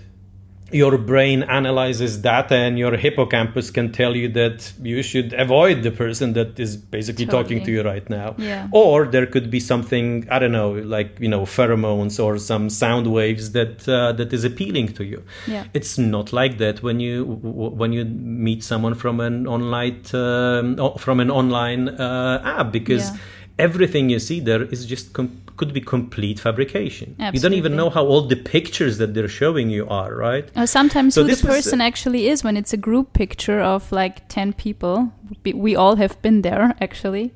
your 0.72 0.98
brain 0.98 1.44
analyzes 1.44 2.18
data 2.18 2.56
and 2.56 2.78
your 2.78 2.98
hippocampus 2.98 3.72
can 3.72 3.92
tell 3.92 4.16
you 4.16 4.28
that 4.28 4.74
you 4.82 5.02
should 5.02 5.32
avoid 5.34 5.84
the 5.84 5.92
person 5.92 6.34
that 6.34 6.60
is 6.60 6.76
basically 6.76 7.26
totally. 7.26 7.44
talking 7.44 7.66
to 7.66 7.72
you 7.72 7.82
right 7.84 8.10
now 8.10 8.36
yeah. 8.38 8.68
or 8.74 9.06
there 9.06 9.26
could 9.26 9.50
be 9.50 9.60
something 9.60 10.28
i 10.30 10.38
don't 10.38 10.52
know 10.52 10.72
like 10.72 11.18
you 11.20 11.30
know 11.30 11.42
pheromones 11.44 12.22
or 12.22 12.38
some 12.38 12.70
sound 12.70 13.08
waves 13.08 13.54
that 13.54 13.88
uh, 13.88 14.12
that 14.12 14.34
is 14.34 14.44
appealing 14.44 14.88
to 14.88 15.06
you 15.06 15.24
yeah. 15.48 15.64
it's 15.74 15.98
not 15.98 16.34
like 16.34 16.58
that 16.58 16.84
when 16.84 17.00
you 17.00 17.24
when 17.24 17.94
you 17.94 18.04
meet 18.04 18.62
someone 18.62 18.94
from 18.94 19.22
an 19.22 19.48
online 19.48 20.02
um, 20.14 20.98
from 20.98 21.20
an 21.22 21.32
online 21.32 21.88
uh, 21.90 22.42
app 22.44 22.74
because 22.74 23.12
yeah. 23.12 23.18
everything 23.60 24.10
you 24.10 24.20
see 24.20 24.42
there 24.42 24.64
is 24.64 24.86
just 24.86 25.14
com- 25.14 25.42
could 25.58 25.74
be 25.74 25.82
complete 25.82 26.40
fabrication. 26.40 27.16
Absolutely. 27.20 27.38
You 27.38 27.42
don't 27.42 27.58
even 27.58 27.76
know 27.76 27.90
how 27.90 28.06
all 28.06 28.22
the 28.22 28.36
pictures 28.36 29.00
that 29.00 29.14
they're 29.14 29.28
showing 29.28 29.70
you 29.70 29.88
are, 29.90 30.16
right? 30.16 30.50
Or 30.56 30.68
sometimes 30.68 31.16
so 31.16 31.24
who 31.24 31.36
the 31.36 31.48
person 31.48 31.80
was, 31.80 31.86
actually 31.86 32.30
is 32.30 32.44
when 32.44 32.56
it's 32.56 32.74
a 32.74 32.78
group 32.78 33.14
picture 33.14 33.60
of 33.60 33.92
like 33.92 34.28
10 34.30 34.54
people. 34.54 35.12
We 35.44 35.76
all 35.76 35.96
have 35.96 36.22
been 36.22 36.44
there, 36.44 36.76
actually. 36.80 37.34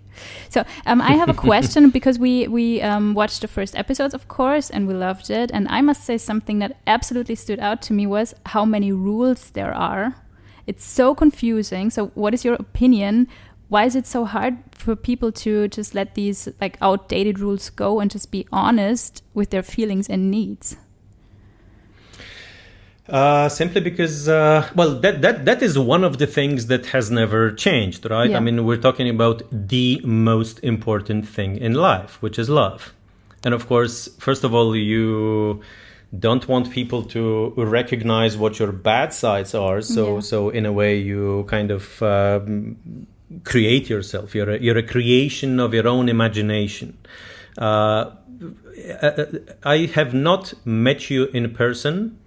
So 0.50 0.64
um, 0.86 1.02
I 1.02 1.14
have 1.14 1.30
a 1.30 1.34
question 1.50 1.90
because 1.90 2.20
we 2.20 2.48
we 2.48 2.82
um, 2.82 3.14
watched 3.14 3.42
the 3.42 3.48
first 3.48 3.76
episodes, 3.76 4.14
of 4.14 4.28
course, 4.28 4.70
and 4.70 4.88
we 4.88 4.94
loved 4.94 5.30
it. 5.30 5.52
And 5.52 5.68
I 5.70 5.82
must 5.82 6.04
say 6.04 6.18
something 6.18 6.60
that 6.60 6.78
absolutely 6.86 7.36
stood 7.36 7.60
out 7.60 7.82
to 7.84 7.94
me 7.94 8.06
was 8.06 8.34
how 8.48 8.66
many 8.66 8.92
rules 8.92 9.52
there 9.52 9.74
are. 9.74 10.16
It's 10.68 10.86
so 10.86 11.16
confusing. 11.16 11.90
So, 11.90 12.08
what 12.14 12.34
is 12.34 12.46
your 12.46 12.56
opinion? 12.56 13.28
Why 13.72 13.86
is 13.86 13.96
it 13.96 14.06
so 14.06 14.26
hard 14.26 14.58
for 14.74 14.98
people 14.98 15.32
to 15.32 15.70
just 15.70 15.96
let 15.96 16.14
these 16.14 16.50
like 16.60 16.78
outdated 16.82 17.40
rules 17.40 17.70
go 17.70 18.02
and 18.02 18.12
just 18.12 18.30
be 18.30 18.46
honest 18.52 19.24
with 19.34 19.50
their 19.50 19.64
feelings 19.64 20.10
and 20.10 20.30
needs? 20.30 20.76
Uh, 23.08 23.48
simply 23.48 23.80
because, 23.80 24.28
uh, 24.28 24.68
well, 24.76 25.00
that, 25.00 25.22
that 25.22 25.46
that 25.46 25.62
is 25.62 25.80
one 25.80 26.04
of 26.04 26.18
the 26.18 26.28
things 26.28 26.68
that 26.68 26.88
has 26.88 27.10
never 27.10 27.50
changed, 27.50 28.06
right? 28.10 28.32
Yeah. 28.32 28.38
I 28.38 28.40
mean, 28.42 28.66
we're 28.66 28.84
talking 28.90 29.08
about 29.08 29.42
the 29.50 30.02
most 30.04 30.60
important 30.64 31.26
thing 31.26 31.56
in 31.56 31.74
life, 31.74 32.22
which 32.22 32.38
is 32.38 32.50
love. 32.50 32.94
And 33.46 33.54
of 33.54 33.68
course, 33.68 34.10
first 34.20 34.44
of 34.44 34.54
all, 34.54 34.76
you 34.76 35.62
don't 36.20 36.46
want 36.46 36.72
people 36.72 37.04
to 37.04 37.54
recognize 37.56 38.36
what 38.36 38.60
your 38.60 38.74
bad 38.74 39.14
sides 39.14 39.56
are. 39.56 39.80
So, 39.80 40.16
yeah. 40.16 40.20
so 40.20 40.50
in 40.50 40.66
a 40.66 40.74
way, 40.74 40.98
you 40.98 41.46
kind 41.48 41.72
of 41.72 42.04
um, 42.04 42.76
create 43.44 43.90
yourself. 43.90 44.36
You're 44.36 44.52
a, 44.52 44.60
you're 44.60 44.78
a 44.78 44.88
creation 44.88 45.60
of 45.60 45.74
your 45.74 45.88
own 45.88 46.10
imagination. 46.10 46.98
Uh, 47.58 48.12
I 49.64 49.92
have 49.94 50.14
not 50.14 50.54
met 50.66 51.10
you 51.10 51.26
in 51.26 51.54
person. 51.54 52.18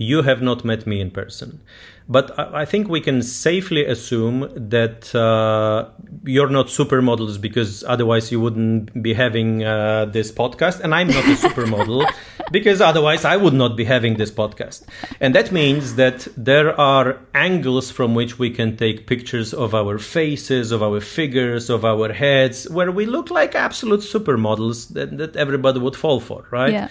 You 0.00 0.22
have 0.22 0.40
not 0.40 0.64
met 0.64 0.86
me 0.86 0.98
in 0.98 1.10
person. 1.10 1.60
But 2.08 2.36
I 2.36 2.64
think 2.64 2.88
we 2.88 3.00
can 3.00 3.22
safely 3.22 3.84
assume 3.84 4.50
that 4.56 5.14
uh, 5.14 5.90
you're 6.24 6.48
not 6.48 6.66
supermodels 6.66 7.38
because 7.40 7.84
otherwise 7.84 8.32
you 8.32 8.40
wouldn't 8.40 9.00
be 9.00 9.12
having 9.12 9.62
uh, 9.62 10.06
this 10.06 10.32
podcast. 10.32 10.80
And 10.80 10.92
I'm 10.92 11.06
not 11.06 11.24
a 11.24 11.36
supermodel 11.46 12.10
because 12.50 12.80
otherwise 12.80 13.24
I 13.24 13.36
would 13.36 13.52
not 13.52 13.76
be 13.76 13.84
having 13.84 14.16
this 14.16 14.32
podcast. 14.32 14.86
And 15.20 15.36
that 15.36 15.52
means 15.52 15.94
that 15.96 16.26
there 16.36 16.78
are 16.80 17.20
angles 17.32 17.92
from 17.92 18.16
which 18.16 18.40
we 18.40 18.50
can 18.50 18.76
take 18.76 19.06
pictures 19.06 19.54
of 19.54 19.72
our 19.74 19.98
faces, 19.98 20.72
of 20.72 20.82
our 20.82 21.00
figures, 21.00 21.70
of 21.70 21.84
our 21.84 22.12
heads, 22.12 22.68
where 22.70 22.90
we 22.90 23.06
look 23.06 23.30
like 23.30 23.54
absolute 23.54 24.00
supermodels 24.00 24.94
that, 24.94 25.16
that 25.18 25.36
everybody 25.36 25.78
would 25.78 25.94
fall 25.94 26.18
for, 26.18 26.46
right? 26.50 26.72
Yeah. 26.72 26.88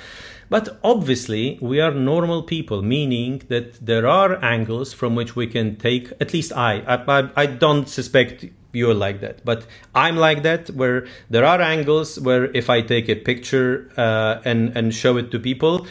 But 0.49 0.79
obviously, 0.83 1.59
we 1.61 1.79
are 1.79 1.93
normal 1.93 2.43
people, 2.43 2.81
meaning 2.81 3.43
that 3.49 3.85
there 3.85 4.07
are 4.07 4.43
angles 4.43 4.93
from 4.93 5.15
which 5.15 5.35
we 5.35 5.45
can 5.45 5.75
take, 5.75 6.11
at 6.19 6.33
least 6.33 6.51
I, 6.53 6.81
I, 6.87 7.29
I 7.35 7.45
don't 7.45 7.87
suspect 7.87 8.45
you're 8.71 8.93
like 8.93 9.21
that, 9.21 9.43
but 9.45 9.65
I'm 9.95 10.17
like 10.17 10.43
that, 10.43 10.69
where 10.69 11.07
there 11.29 11.45
are 11.45 11.61
angles 11.61 12.19
where 12.19 12.45
if 12.55 12.69
I 12.69 12.81
take 12.81 13.09
a 13.09 13.15
picture 13.15 13.91
uh, 13.97 14.41
and, 14.45 14.75
and 14.75 14.93
show 14.93 15.17
it 15.17 15.31
to 15.31 15.39
people, 15.39 15.87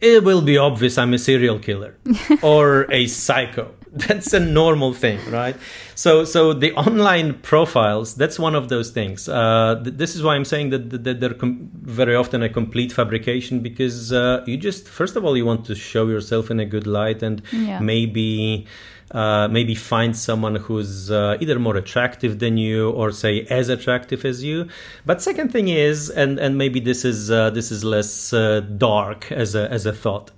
it 0.00 0.24
will 0.24 0.42
be 0.42 0.58
obvious 0.58 0.98
I'm 0.98 1.14
a 1.14 1.18
serial 1.18 1.58
killer 1.58 1.96
or 2.42 2.90
a 2.90 3.06
psycho. 3.06 3.74
That's 4.08 4.34
a 4.34 4.40
normal 4.40 4.92
thing, 4.92 5.18
right? 5.30 5.56
So, 5.94 6.24
so 6.24 6.52
the 6.52 6.72
online 6.74 7.38
profiles, 7.40 8.14
that's 8.14 8.38
one 8.38 8.54
of 8.54 8.68
those 8.68 8.90
things. 8.90 9.26
Uh, 9.26 9.80
th- 9.82 9.96
this 9.96 10.14
is 10.14 10.22
why 10.22 10.34
I'm 10.34 10.44
saying 10.44 10.68
that, 10.70 10.90
that 11.04 11.20
they're 11.20 11.32
com- 11.32 11.70
very 11.72 12.14
often 12.14 12.42
a 12.42 12.50
complete 12.50 12.92
fabrication 12.92 13.60
because 13.60 14.12
uh, 14.12 14.44
you 14.46 14.58
just, 14.58 14.86
first 14.86 15.16
of 15.16 15.24
all, 15.24 15.34
you 15.34 15.46
want 15.46 15.64
to 15.66 15.74
show 15.74 16.08
yourself 16.08 16.50
in 16.50 16.60
a 16.60 16.66
good 16.66 16.86
light 16.86 17.22
and 17.22 17.42
yeah. 17.52 17.80
maybe. 17.80 18.66
Uh, 19.12 19.46
maybe 19.46 19.76
find 19.76 20.16
someone 20.16 20.56
who's 20.56 21.12
uh, 21.12 21.36
either 21.40 21.60
more 21.60 21.76
attractive 21.76 22.40
than 22.40 22.56
you 22.56 22.90
or 22.90 23.12
say 23.12 23.42
as 23.42 23.68
attractive 23.68 24.24
as 24.24 24.42
you. 24.42 24.66
But 25.04 25.22
second 25.22 25.52
thing 25.52 25.68
is, 25.68 26.10
and 26.10 26.40
and 26.40 26.58
maybe 26.58 26.80
this 26.80 27.04
is 27.04 27.30
uh, 27.30 27.50
this 27.50 27.70
is 27.70 27.84
less 27.84 28.32
uh, 28.32 28.62
dark 28.76 29.30
as 29.30 29.54
a 29.54 29.70
as 29.70 29.86
a 29.86 29.92
thought. 29.92 30.32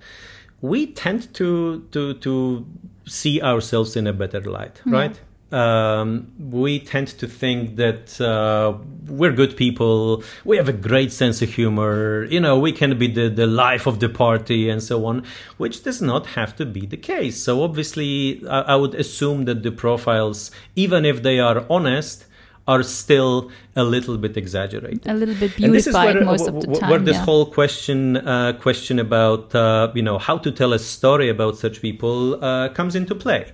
We 0.61 0.85
tend 0.85 1.33
to 1.33 1.87
to 1.93 2.13
to 2.13 2.65
see 3.09 3.41
ourselves 3.41 3.95
in 3.95 4.07
a 4.07 4.13
better 4.13 4.41
light, 4.41 4.81
right? 4.85 5.19
Um, 5.51 6.31
we 6.39 6.79
tend 6.79 7.07
to 7.07 7.27
think 7.27 7.77
that 7.77 8.21
uh, 8.21 8.77
we're 9.07 9.31
good 9.31 9.57
people, 9.57 10.23
we 10.45 10.57
have 10.57 10.69
a 10.69 10.73
great 10.73 11.11
sense 11.11 11.41
of 11.41 11.49
humor, 11.49 12.25
you 12.25 12.39
know, 12.39 12.59
we 12.59 12.71
can 12.71 12.99
be 12.99 13.07
the, 13.07 13.29
the 13.29 13.47
life 13.47 13.87
of 13.87 13.99
the 13.99 14.09
party 14.09 14.69
and 14.69 14.83
so 14.83 15.07
on, 15.07 15.23
which 15.57 15.81
does 15.83 16.03
not 16.03 16.27
have 16.27 16.55
to 16.57 16.67
be 16.67 16.85
the 16.85 16.97
case. 16.97 17.41
So, 17.43 17.63
obviously, 17.63 18.47
I, 18.47 18.61
I 18.61 18.75
would 18.75 18.93
assume 18.93 19.45
that 19.45 19.63
the 19.63 19.71
profiles, 19.71 20.51
even 20.75 21.03
if 21.03 21.23
they 21.23 21.39
are 21.39 21.65
honest, 21.67 22.25
are 22.69 22.83
still 22.83 23.49
a 23.75 23.83
little 23.83 24.17
bit 24.17 24.37
exaggerated, 24.37 25.07
a 25.07 25.13
little 25.13 25.35
bit 25.43 25.55
beautified 25.55 26.15
where, 26.15 26.25
most 26.25 26.47
of 26.47 26.61
the 26.61 26.67
time. 26.79 26.89
Where 26.89 26.99
this 26.99 27.17
yeah. 27.17 27.25
whole 27.25 27.45
question 27.59 28.17
uh, 28.17 28.53
question 28.61 28.99
about 28.99 29.55
uh, 29.55 29.91
you 29.95 30.03
know 30.03 30.19
how 30.19 30.37
to 30.45 30.51
tell 30.51 30.71
a 30.73 30.79
story 30.79 31.29
about 31.29 31.57
such 31.57 31.81
people 31.81 32.43
uh, 32.43 32.69
comes 32.69 32.95
into 32.95 33.15
play. 33.15 33.51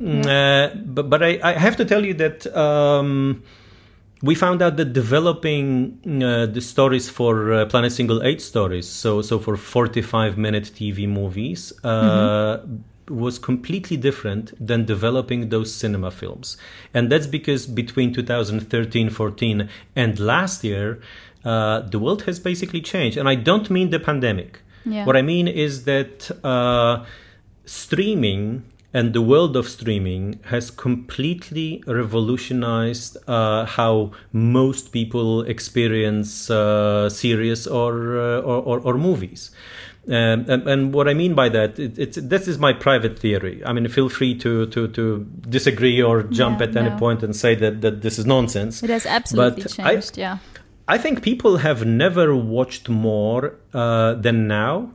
Mm, 0.00 0.24
yeah. 0.24 0.32
Uh, 0.32 0.74
but 0.96 1.08
but 1.08 1.22
I, 1.22 1.38
I, 1.42 1.52
have 1.52 1.76
to 1.76 1.84
tell 1.84 2.04
you 2.04 2.14
that. 2.14 2.46
Um, 2.54 3.42
we 4.22 4.34
found 4.34 4.62
out 4.62 4.78
that 4.78 4.94
developing 4.94 6.00
uh, 6.06 6.46
the 6.46 6.62
stories 6.62 7.06
for 7.10 7.52
uh, 7.52 7.66
Planet 7.66 7.92
Single 7.92 8.22
8 8.22 8.40
stories, 8.40 8.88
so 8.88 9.20
so 9.20 9.38
for 9.38 9.58
45 9.58 10.38
minute 10.38 10.64
TV 10.64 11.06
movies, 11.06 11.72
mm-hmm 11.84 12.82
was 13.08 13.38
completely 13.38 13.96
different 13.96 14.52
than 14.64 14.84
developing 14.84 15.48
those 15.48 15.74
cinema 15.74 16.10
films. 16.10 16.56
And 16.92 17.10
that's 17.10 17.26
because 17.26 17.66
between 17.66 18.12
2013 18.12 19.10
14 19.10 19.68
and 19.94 20.20
last 20.20 20.64
year, 20.64 21.00
uh, 21.44 21.80
the 21.80 21.98
world 21.98 22.22
has 22.22 22.40
basically 22.40 22.80
changed. 22.80 23.16
And 23.16 23.28
I 23.28 23.34
don't 23.34 23.70
mean 23.70 23.90
the 23.90 24.00
pandemic. 24.00 24.60
Yeah. 24.84 25.04
What 25.04 25.16
I 25.16 25.22
mean 25.22 25.48
is 25.48 25.84
that 25.84 26.30
uh, 26.44 27.04
streaming 27.64 28.64
and 28.96 29.12
the 29.12 29.20
world 29.20 29.56
of 29.56 29.68
streaming 29.68 30.40
has 30.44 30.70
completely 30.70 31.82
revolutionized 31.86 33.18
uh, 33.28 33.66
how 33.66 34.12
most 34.32 34.90
people 34.90 35.42
experience 35.42 36.48
uh, 36.48 37.10
series 37.10 37.66
or, 37.66 38.18
uh, 38.18 38.40
or, 38.40 38.62
or, 38.62 38.80
or 38.80 38.94
movies. 38.94 39.50
Um, 40.08 40.44
and, 40.48 40.68
and, 40.68 40.94
what 40.94 41.08
I 41.08 41.14
mean 41.14 41.34
by 41.34 41.48
that, 41.48 41.78
it, 41.80 41.98
it's 41.98 42.16
this 42.16 42.46
is 42.46 42.58
my 42.58 42.72
private 42.72 43.18
theory. 43.18 43.60
I 43.64 43.72
mean, 43.72 43.88
feel 43.88 44.08
free 44.08 44.36
to 44.38 44.66
to, 44.66 44.86
to 44.88 45.26
disagree 45.48 46.00
or 46.00 46.22
jump 46.22 46.60
Yeah, 46.60 46.66
at 46.68 46.76
any 46.76 46.90
no. 46.90 46.96
point 46.96 47.24
and 47.24 47.34
say 47.34 47.56
that, 47.56 47.80
that 47.80 48.02
this 48.02 48.16
is 48.18 48.24
nonsense. 48.24 48.84
It 48.84 48.90
has 48.90 49.04
absolutely 49.04 49.64
But 49.64 49.80
I- 49.80 49.92
changed, 49.94 50.16
yeah. 50.16 50.38
I 50.88 50.98
think 50.98 51.22
people 51.22 51.56
have 51.56 51.84
never 51.84 52.36
watched 52.36 52.88
more 52.88 53.54
uh, 53.74 54.14
than 54.14 54.46
now. 54.46 54.90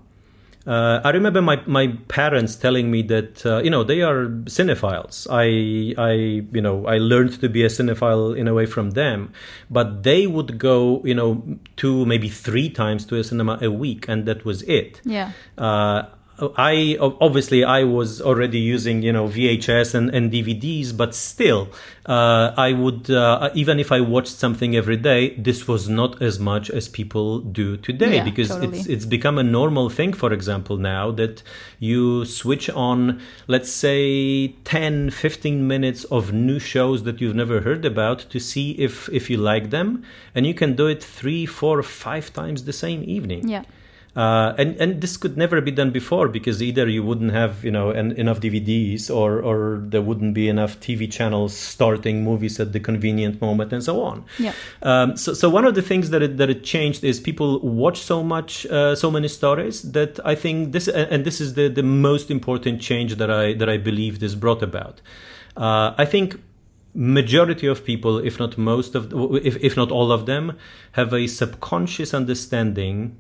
Uh, 0.66 1.02
I 1.04 1.10
remember 1.10 1.42
my, 1.42 1.62
my 1.66 1.88
parents 2.08 2.56
telling 2.56 2.92
me 2.92 3.02
that 3.04 3.46
uh, 3.46 3.62
you 3.64 3.70
know 3.70 3.84
they 3.84 4.02
are 4.02 4.28
cinephiles. 4.46 5.28
I 5.30 6.00
I 6.00 6.14
you 6.52 6.62
know 6.62 6.86
I 6.86 6.98
learned 6.98 7.40
to 7.42 7.50
be 7.50 7.64
a 7.64 7.68
cinephile 7.68 8.38
in 8.38 8.48
a 8.48 8.54
way 8.54 8.66
from 8.66 8.92
them, 8.92 9.34
but 9.70 10.04
they 10.04 10.28
would 10.28 10.60
go 10.60 11.02
you 11.04 11.16
know 11.16 11.44
two 11.78 12.06
maybe 12.06 12.30
three 12.30 12.70
times 12.70 13.06
to 13.08 13.18
a 13.18 13.24
cinema 13.24 13.58
a 13.62 13.72
week, 13.72 14.08
and 14.08 14.26
that 14.28 14.46
was 14.46 14.62
it. 14.64 15.02
Yeah. 15.04 15.32
Uh, 15.58 16.04
I 16.58 16.98
obviously 17.00 17.64
I 17.64 17.84
was 17.84 18.22
already 18.22 18.60
using 18.60 19.02
you 19.04 19.14
know 19.14 19.28
VHS 19.28 19.94
and, 19.94 20.10
and 20.16 20.32
DVDs, 20.32 20.96
but 20.96 21.14
still, 21.14 21.70
uh, 22.06 22.52
I 22.58 22.74
would 22.74 23.10
uh, 23.10 23.50
even 23.54 23.80
if 23.80 23.92
I 23.92 24.02
watched 24.02 24.36
something 24.46 24.76
every 24.76 24.98
day, 24.98 25.36
this 25.38 25.68
was 25.68 25.88
not 25.90 26.22
as 26.22 26.40
much 26.40 26.70
as 26.70 26.88
people 26.88 27.40
do 27.40 27.78
today 27.78 28.18
Yeah, 28.18 28.24
because 28.24 28.50
totally. 28.50 28.80
it's 28.80 28.88
it's 28.88 29.06
become 29.06 29.38
a 29.38 29.44
normal 29.44 29.90
thing. 29.90 30.14
For 30.14 30.32
example, 30.34 30.78
now 30.78 31.12
that 31.12 31.44
you 31.80 32.26
switch 32.26 32.70
on, 32.70 33.22
let's 33.48 33.72
say 33.72 34.50
10, 34.64 35.12
15 35.12 35.68
minutes 35.68 36.04
of 36.06 36.34
new 36.34 36.60
shows 36.60 37.04
that 37.04 37.22
you've 37.22 37.36
never 37.36 37.62
heard 37.62 37.86
about 37.86 38.20
to 38.32 38.40
see 38.40 38.72
if 38.72 39.10
if 39.10 39.30
you 39.30 39.38
like 39.38 39.70
them, 39.70 40.04
and 40.36 40.46
you 40.46 40.54
can 40.54 40.76
do 40.76 40.88
it 40.88 41.04
three, 41.04 41.46
four, 41.46 41.82
five 41.84 42.34
times 42.34 42.64
the 42.64 42.74
same 42.74 43.04
evening. 43.06 43.48
Yeah. 43.48 43.64
Uh, 44.14 44.54
and 44.58 44.76
and 44.76 45.00
this 45.00 45.16
could 45.16 45.38
never 45.38 45.62
be 45.62 45.72
done 45.72 45.90
before 45.90 46.28
because 46.28 46.62
either 46.62 46.86
you 46.90 47.02
wouldn't 47.02 47.32
have 47.32 47.64
you 47.64 47.72
know 47.72 47.92
en- 47.92 48.12
enough 48.14 48.42
DVDs 48.42 49.10
or 49.10 49.40
or 49.40 49.80
there 49.86 50.02
wouldn't 50.02 50.34
be 50.34 50.50
enough 50.50 50.78
TV 50.82 51.10
channels 51.10 51.56
starting 51.56 52.22
movies 52.22 52.60
at 52.60 52.74
the 52.74 52.80
convenient 52.82 53.40
moment 53.40 53.72
and 53.72 53.82
so 53.82 54.02
on. 54.02 54.26
Yeah. 54.38 54.52
Um, 54.82 55.16
so 55.16 55.34
so 55.34 55.50
one 55.50 55.64
of 55.64 55.76
the 55.76 55.82
things 55.82 56.10
that 56.10 56.22
it, 56.22 56.36
that 56.38 56.50
it 56.50 56.66
changed 56.66 57.06
is 57.06 57.22
people 57.22 57.62
watch 57.62 58.00
so 58.00 58.22
much 58.22 58.66
uh, 58.66 58.96
so 58.96 59.10
many 59.10 59.30
stories 59.30 59.82
that 59.94 60.20
I 60.26 60.36
think 60.36 60.74
this 60.74 60.90
and 60.90 61.10
and 61.10 61.26
this 61.26 61.40
is 61.40 61.54
the 61.54 61.70
the 61.70 61.84
most 61.84 62.30
important 62.30 62.82
change 62.82 63.16
that 63.16 63.32
I 63.32 63.54
that 63.54 63.70
I 63.70 63.78
believe 63.78 64.20
this 64.20 64.36
brought 64.36 64.62
about. 64.62 65.02
Uh, 65.56 65.94
I 65.98 66.04
think 66.04 66.36
majority 66.94 67.68
of 67.68 67.86
people, 67.86 68.18
if 68.18 68.40
not 68.40 68.58
most 68.58 68.94
of, 68.94 69.14
if 69.46 69.56
if 69.64 69.78
not 69.78 69.90
all 69.90 70.12
of 70.12 70.26
them, 70.26 70.58
have 70.94 71.14
a 71.14 71.28
subconscious 71.28 72.14
understanding 72.14 73.16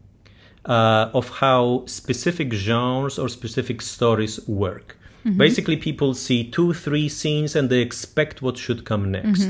uh, 0.65 1.09
of 1.13 1.29
how 1.29 1.83
specific 1.87 2.53
genres 2.53 3.17
or 3.17 3.29
specific 3.29 3.81
stories 3.81 4.47
work. 4.47 4.97
Basically, 5.37 5.77
people 5.77 6.13
see 6.15 6.49
two, 6.49 6.73
three 6.73 7.07
scenes 7.07 7.55
and 7.55 7.69
they 7.69 7.79
expect 7.79 8.41
what 8.41 8.57
should 8.57 8.85
come 8.85 9.11
next. 9.11 9.41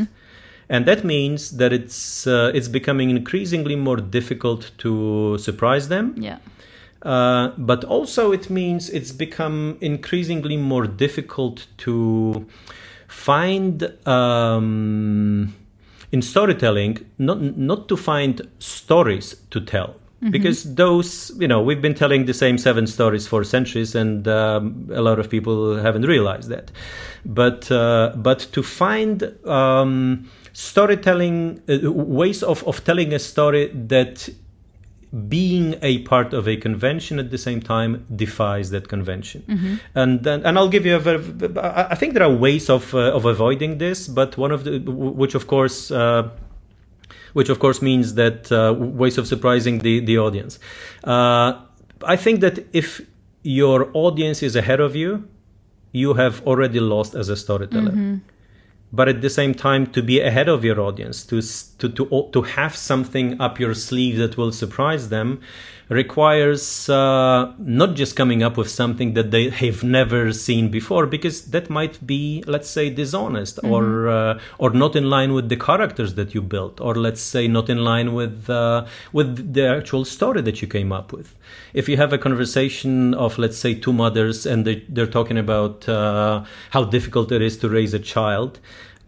And 0.68 0.86
that 0.86 1.04
means 1.04 1.52
that 1.58 1.74
it's 1.74 2.26
uh, 2.26 2.52
it's 2.54 2.70
becoming 2.70 3.10
increasingly 3.10 3.76
more 3.76 3.98
difficult 3.98 4.72
to 4.80 5.38
surprise 5.38 5.90
them. 5.90 6.16
Yeah. 6.18 6.38
Uh, 7.02 7.50
but 7.58 7.84
also 7.84 8.32
it 8.32 8.50
means 8.50 8.90
it's 8.90 9.12
become 9.12 9.78
increasingly 9.82 10.56
more 10.56 10.88
difficult 10.88 11.68
to 11.80 12.46
find 13.08 13.84
um, 14.08 15.54
in 16.12 16.22
storytelling 16.22 17.06
not 17.18 17.42
not 17.42 17.90
to 17.90 17.98
find 17.98 18.48
stories 18.60 19.36
to 19.50 19.60
tell 19.60 19.96
because 20.30 20.76
those 20.76 21.32
you 21.40 21.48
know 21.48 21.62
we've 21.62 21.82
been 21.82 21.96
telling 21.96 22.26
the 22.26 22.34
same 22.34 22.58
seven 22.58 22.86
stories 22.86 23.28
for 23.28 23.44
centuries 23.44 23.96
and 23.96 24.28
um, 24.28 24.88
a 24.94 25.02
lot 25.02 25.18
of 25.20 25.30
people 25.30 25.78
haven't 25.78 26.04
realized 26.04 26.50
that 26.50 26.72
but 27.26 27.72
uh, 27.72 28.14
but 28.16 28.40
to 28.52 28.62
find 28.62 29.24
um, 29.48 30.30
storytelling 30.54 31.62
uh, 31.68 31.92
ways 31.92 32.44
of, 32.44 32.64
of 32.68 32.84
telling 32.84 33.14
a 33.14 33.20
story 33.20 33.72
that 33.74 34.30
being 35.28 35.76
a 35.82 36.00
part 36.04 36.34
of 36.34 36.48
a 36.48 36.56
convention 36.56 37.20
at 37.20 37.32
the 37.32 37.38
same 37.38 37.62
time 37.62 38.06
defies 38.16 38.70
that 38.70 38.88
convention. 38.88 39.44
And 39.94 40.24
then, 40.24 40.46
and 40.46 40.58
I'll 40.58 40.70
give 40.70 40.86
you 40.86 40.96
a 40.96 41.00
very, 41.00 41.22
I 41.58 41.88
I 41.92 41.96
think 41.96 42.14
there 42.14 42.24
are 42.24 42.32
ways 42.34 42.70
of 42.70 42.94
uh, 42.94 43.12
of 43.12 43.26
avoiding 43.26 43.78
this, 43.78 44.08
but 44.08 44.38
one 44.38 44.52
of 44.52 44.64
the 44.64 44.80
which 44.80 45.36
of 45.36 45.48
course. 45.48 45.92
Uh, 45.92 46.30
which 47.34 47.50
of 47.50 47.60
course 47.60 47.82
means 47.82 48.16
that 48.16 48.52
uh, 48.52 48.74
ways 48.78 49.18
of 49.18 49.28
surprising 49.28 49.80
the, 49.80 50.00
the 50.00 50.18
audience. 50.18 50.60
Uh, 51.04 51.62
I 52.04 52.16
think 52.16 52.42
that 52.42 52.66
if 52.74 53.02
your 53.44 53.90
audience 53.94 54.44
is 54.44 54.56
ahead 54.56 54.80
of 54.80 54.96
you, 54.96 55.28
you 55.92 56.14
have 56.14 56.46
already 56.48 56.80
lost 56.80 57.16
as 57.16 57.30
a 57.30 57.36
storyteller 57.36 58.22
but 58.94 59.08
at 59.08 59.22
the 59.22 59.30
same 59.30 59.54
time 59.54 59.88
to 59.88 60.02
be 60.04 60.20
ahead 60.20 60.50
of 60.50 60.66
your 60.66 60.80
audience 60.80 61.24
to 61.26 61.42
to 61.80 61.90
to 61.90 62.30
to 62.32 62.42
have 62.42 62.76
something 62.76 63.40
up 63.40 63.60
your 63.60 63.74
sleeve 63.74 64.18
that 64.18 64.38
will 64.38 64.52
surprise 64.52 65.10
them 65.10 65.40
requires 65.92 66.88
uh, 66.90 67.52
not 67.58 67.96
just 67.96 68.16
coming 68.16 68.42
up 68.42 68.56
with 68.56 68.70
something 68.70 69.14
that 69.14 69.30
they 69.32 69.50
have 69.50 69.84
never 69.84 70.32
seen 70.32 70.70
before 70.70 71.06
because 71.06 71.52
that 71.52 71.70
might 71.70 72.08
be 72.08 72.42
let's 72.48 72.70
say 72.70 72.90
dishonest 72.90 73.60
or 73.62 74.08
uh, 74.08 74.40
or 74.58 74.70
not 74.70 74.96
in 74.96 75.10
line 75.10 75.34
with 75.34 75.50
the 75.50 75.58
characters 75.58 76.16
that 76.16 76.34
you 76.34 76.42
built 76.42 76.80
or 76.80 76.96
let's 76.96 77.22
say 77.22 77.46
not 77.46 77.70
in 77.70 77.84
line 77.84 78.14
with 78.14 78.50
uh, 78.50 78.86
with 79.12 79.54
the 79.54 79.68
actual 79.68 80.06
story 80.06 80.42
that 80.42 80.62
you 80.62 80.68
came 80.68 80.94
up 80.94 81.12
with. 81.12 81.36
If 81.74 81.90
you 81.90 81.98
have 81.98 82.14
a 82.14 82.18
conversation 82.18 83.14
of 83.14 83.38
let's 83.38 83.58
say 83.58 83.74
two 83.74 83.92
mothers 83.92 84.46
and 84.46 84.66
they, 84.66 84.86
they're 84.88 85.14
talking 85.20 85.38
about 85.38 85.90
uh, 85.90 86.46
how 86.70 86.86
difficult 86.86 87.34
it 87.34 87.42
is 87.42 87.58
to 87.58 87.68
raise 87.68 87.94
a 87.94 88.00
child 88.00 88.62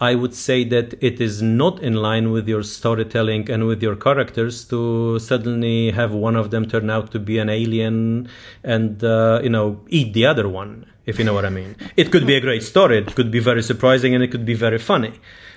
I 0.09 0.15
would 0.15 0.33
say 0.33 0.65
that 0.65 0.95
it 1.09 1.21
is 1.21 1.41
not 1.41 1.81
in 1.81 1.93
line 2.07 2.31
with 2.31 2.45
your 2.53 2.63
storytelling 2.63 3.49
and 3.49 3.65
with 3.67 3.81
your 3.81 3.95
characters 3.95 4.65
to 4.65 5.17
suddenly 5.19 5.91
have 5.91 6.11
one 6.11 6.35
of 6.35 6.51
them 6.51 6.67
turn 6.67 6.89
out 6.89 7.11
to 7.11 7.19
be 7.19 7.37
an 7.37 7.49
alien 7.49 8.27
and 8.65 9.01
uh, 9.01 9.39
you 9.41 9.49
know 9.55 9.67
eat 9.87 10.11
the 10.13 10.25
other 10.25 10.49
one 10.49 10.85
if 11.05 11.19
you 11.19 11.25
know 11.25 11.33
what 11.33 11.45
I 11.45 11.49
mean. 11.49 11.75
It 11.95 12.11
could 12.11 12.25
be 12.27 12.35
a 12.35 12.41
great 12.41 12.63
story. 12.63 12.97
It 12.97 13.15
could 13.15 13.31
be 13.31 13.39
very 13.39 13.63
surprising 13.63 14.13
and 14.15 14.23
it 14.23 14.29
could 14.33 14.45
be 14.45 14.53
very 14.55 14.77
funny. 14.77 15.13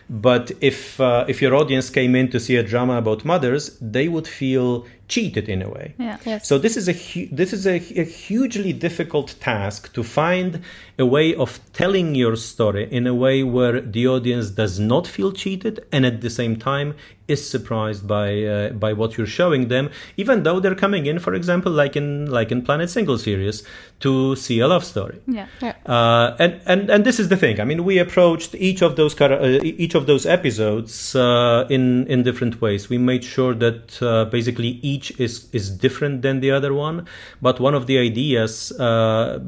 But 0.08 0.52
if 0.60 1.00
uh, 1.00 1.24
if 1.28 1.42
your 1.42 1.54
audience 1.54 1.90
came 1.90 2.14
in 2.14 2.30
to 2.30 2.38
see 2.38 2.56
a 2.56 2.62
drama 2.62 2.96
about 2.98 3.24
mothers, 3.24 3.76
they 3.80 4.06
would 4.06 4.28
feel 4.28 4.86
cheated 5.08 5.48
in 5.48 5.62
a 5.62 5.68
way. 5.68 5.94
Yeah. 5.98 6.18
Yes. 6.24 6.48
So 6.48 6.58
this 6.58 6.76
is 6.76 6.88
a 6.88 6.92
hu- 6.92 7.28
this 7.32 7.52
is 7.52 7.66
a, 7.66 7.76
a 7.76 8.04
hugely 8.04 8.72
difficult 8.72 9.34
task 9.40 9.92
to 9.94 10.02
find 10.02 10.62
a 10.98 11.06
way 11.06 11.34
of 11.34 11.60
telling 11.72 12.14
your 12.14 12.36
story 12.36 12.88
in 12.90 13.06
a 13.06 13.14
way 13.14 13.42
where 13.42 13.80
the 13.80 14.06
audience 14.06 14.50
does 14.50 14.78
not 14.78 15.06
feel 15.06 15.32
cheated 15.32 15.84
and 15.90 16.06
at 16.06 16.20
the 16.20 16.30
same 16.30 16.56
time 16.56 16.94
is 17.28 17.48
surprised 17.48 18.06
by 18.06 18.44
uh, 18.44 18.70
by 18.70 18.92
what 18.92 19.16
you're 19.16 19.26
showing 19.26 19.68
them, 19.68 19.90
even 20.16 20.44
though 20.44 20.60
they're 20.60 20.76
coming 20.76 21.06
in, 21.06 21.18
for 21.18 21.34
example, 21.34 21.72
like 21.72 21.96
in 21.96 22.30
like 22.30 22.52
in 22.52 22.62
Planet 22.62 22.88
Single 22.88 23.18
series, 23.18 23.64
to 24.00 24.36
see 24.36 24.60
a 24.60 24.68
love 24.68 24.84
story. 24.84 25.20
Yeah. 25.26 25.46
Yeah. 25.60 25.74
Uh, 25.84 26.36
and, 26.38 26.60
and 26.66 26.90
and 26.90 27.04
this 27.04 27.18
is 27.18 27.28
the 27.28 27.36
thing. 27.36 27.60
I 27.60 27.64
mean, 27.64 27.84
we 27.84 27.98
approached 27.98 28.54
each 28.54 28.82
of 28.82 28.94
those 28.94 29.14
chara- 29.14 29.42
uh, 29.42 29.60
each 29.62 29.94
of 29.94 30.06
those 30.06 30.24
episodes 30.24 31.16
uh, 31.16 31.66
in 31.68 32.06
in 32.06 32.22
different 32.22 32.60
ways. 32.60 32.88
We 32.88 32.98
made 32.98 33.24
sure 33.24 33.54
that 33.54 34.00
uh, 34.00 34.26
basically 34.26 34.78
each 34.82 35.18
is 35.18 35.48
is 35.52 35.70
different 35.70 36.22
than 36.22 36.40
the 36.40 36.52
other 36.52 36.72
one. 36.72 37.06
But 37.42 37.58
one 37.58 37.74
of 37.74 37.86
the 37.86 37.98
ideas, 37.98 38.70
uh, 38.78 39.40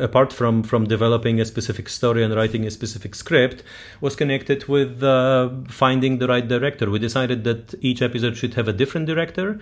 apart 0.00 0.32
from 0.32 0.62
from 0.62 0.86
developing 0.86 1.40
a 1.40 1.44
specific 1.44 1.88
story 1.88 2.22
and 2.22 2.34
writing 2.34 2.66
a 2.66 2.70
specific 2.70 3.16
script, 3.16 3.64
was 4.00 4.14
connected 4.14 4.68
with 4.68 5.02
uh, 5.02 5.50
finding 5.68 6.18
the 6.18 6.28
right 6.28 6.46
director. 6.46 6.88
We 6.88 7.00
decided 7.00 7.15
that 7.44 7.74
each 7.80 8.02
episode 8.02 8.36
should 8.36 8.54
have 8.54 8.68
a 8.68 8.72
different 8.72 9.06
director, 9.06 9.58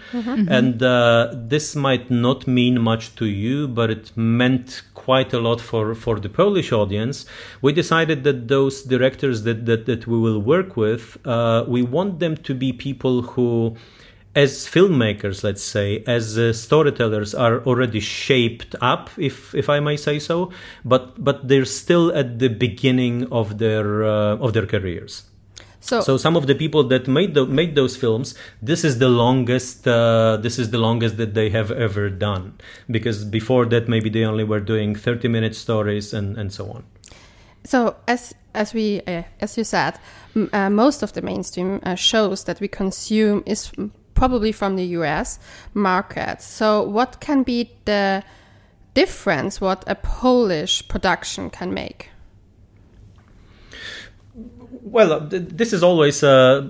and 0.48 0.82
uh, 0.82 1.32
this 1.34 1.76
might 1.76 2.10
not 2.10 2.46
mean 2.46 2.80
much 2.80 3.14
to 3.16 3.26
you, 3.26 3.68
but 3.68 3.90
it 3.90 4.12
meant 4.16 4.82
quite 4.94 5.32
a 5.32 5.38
lot 5.38 5.60
for, 5.60 5.94
for 5.94 6.18
the 6.18 6.28
Polish 6.28 6.72
audience. 6.72 7.26
We 7.62 7.72
decided 7.72 8.24
that 8.24 8.48
those 8.48 8.82
directors 8.82 9.42
that, 9.42 9.66
that, 9.66 9.86
that 9.86 10.06
we 10.06 10.18
will 10.18 10.40
work 10.40 10.76
with, 10.76 11.18
uh, 11.26 11.64
we 11.68 11.82
want 11.82 12.18
them 12.18 12.36
to 12.38 12.54
be 12.54 12.72
people 12.72 13.22
who, 13.22 13.76
as 14.34 14.66
filmmakers, 14.66 15.44
let's 15.44 15.62
say, 15.62 16.02
as 16.06 16.38
uh, 16.38 16.52
storytellers, 16.52 17.34
are 17.34 17.62
already 17.64 18.00
shaped 18.00 18.74
up, 18.80 19.10
if 19.16 19.54
if 19.54 19.68
I 19.68 19.80
may 19.80 19.96
say 19.96 20.18
so, 20.18 20.50
but 20.84 21.22
but 21.22 21.46
they're 21.48 21.64
still 21.64 22.12
at 22.12 22.38
the 22.38 22.48
beginning 22.48 23.30
of 23.30 23.58
their 23.58 24.04
uh, 24.04 24.36
of 24.36 24.52
their 24.52 24.66
careers. 24.66 25.24
So, 25.84 26.00
So 26.00 26.16
some 26.16 26.34
of 26.34 26.46
the 26.46 26.54
people 26.54 26.82
that 26.88 27.06
made 27.06 27.34
the, 27.34 27.44
made 27.44 27.74
those 27.74 27.94
films, 27.94 28.34
this 28.62 28.84
is 28.84 28.98
the 28.98 29.08
longest. 29.10 29.86
Uh, 29.86 30.38
this 30.40 30.58
is 30.58 30.70
the 30.70 30.78
longest 30.78 31.18
that 31.18 31.34
they 31.34 31.50
have 31.50 31.70
ever 31.70 32.08
done. 32.08 32.54
Because 32.90 33.22
before 33.24 33.66
that, 33.66 33.86
maybe 33.86 34.08
they 34.08 34.24
only 34.24 34.44
were 34.44 34.60
doing 34.60 34.96
thirty 34.96 35.28
minute 35.28 35.54
stories 35.54 36.14
and 36.14 36.38
and 36.38 36.50
so 36.52 36.64
on. 36.70 36.84
so 37.64 37.96
as 38.06 38.34
as 38.54 38.74
we 38.74 39.00
uh, 39.06 39.22
as 39.40 39.56
you 39.58 39.64
said, 39.64 39.98
m- 40.36 40.48
uh, 40.52 40.70
most 40.70 41.02
of 41.02 41.12
the 41.12 41.22
mainstream 41.22 41.80
uh, 41.82 41.94
shows 41.96 42.44
that 42.44 42.60
we 42.60 42.68
consume 42.68 43.42
is 43.46 43.72
probably 44.14 44.52
from 44.52 44.76
the 44.76 44.86
U.S. 44.98 45.38
market. 45.74 46.40
So 46.42 46.82
what 46.82 47.20
can 47.20 47.42
be 47.44 47.70
the 47.84 48.22
difference 48.94 49.60
what 49.60 49.84
a 49.86 49.94
Polish 49.94 50.82
production 50.88 51.50
can 51.50 51.74
make? 51.74 52.08
Well, 54.82 55.12
uh, 55.12 55.28
this 55.30 55.72
is 55.72 55.82
always, 55.82 56.22
uh, 56.24 56.66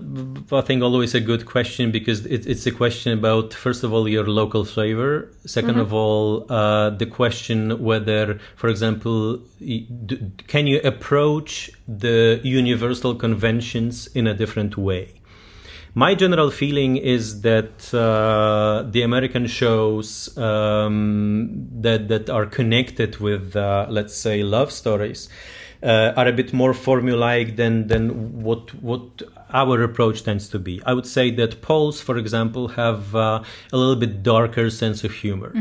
I 0.53 0.61
think, 0.61 0.83
always 0.83 1.15
a 1.15 1.21
good 1.21 1.47
question 1.47 1.91
because 1.91 2.27
it, 2.27 2.47
it's 2.47 2.67
a 2.67 2.71
question 2.71 3.17
about, 3.19 3.55
first 3.55 3.83
of 3.83 3.93
all, 3.93 4.09
your 4.09 4.27
local 4.27 4.65
flavor. 4.65 5.31
2nd 5.47 5.81
of 5.81 5.93
all, 5.93 6.51
uh, 6.53 6.91
the 6.91 7.07
question 7.07 7.83
whether, 7.83 8.39
for 8.57 8.69
example, 8.69 9.41
can 10.49 10.67
you 10.67 10.81
approach 10.83 11.71
the 11.89 12.41
universal 12.43 13.15
conventions 13.15 14.07
in 14.09 14.27
a 14.27 14.35
different 14.35 14.77
way? 14.77 15.21
My 15.95 16.15
general 16.17 16.51
feeling 16.51 16.97
is 16.97 17.43
that 17.43 17.95
uh, 17.95 18.83
the 18.91 19.03
American 19.03 19.47
shows 19.47 20.37
um, 20.37 21.69
that 21.81 22.09
that 22.09 22.29
are 22.29 22.47
connected 22.47 23.19
with, 23.19 23.55
uh, 23.55 23.87
let's 23.89 24.17
say, 24.17 24.43
love 24.43 24.73
stories, 24.73 25.29
uh, 25.83 26.13
are 26.17 26.29
a 26.29 26.33
bit 26.33 26.53
more 26.53 26.73
formulaic 26.73 27.57
than 27.57 27.89
than 27.89 28.43
what 28.43 28.75
what 28.83 29.23
our 29.53 29.83
approach 29.83 30.25
tends 30.25 30.49
to 30.49 30.59
be. 30.59 30.83
I 30.85 30.95
would 30.95 31.07
say 31.07 31.31
that 31.33 31.63
Poles, 31.63 32.01
for 32.01 32.19
example, 32.19 32.69
have 32.69 33.15
uh, 33.15 33.43
a 33.73 33.77
little 33.77 33.95
bit 33.95 34.23
darker 34.23 34.69
sense 34.69 35.05
of 35.05 35.13
humor. 35.13 35.53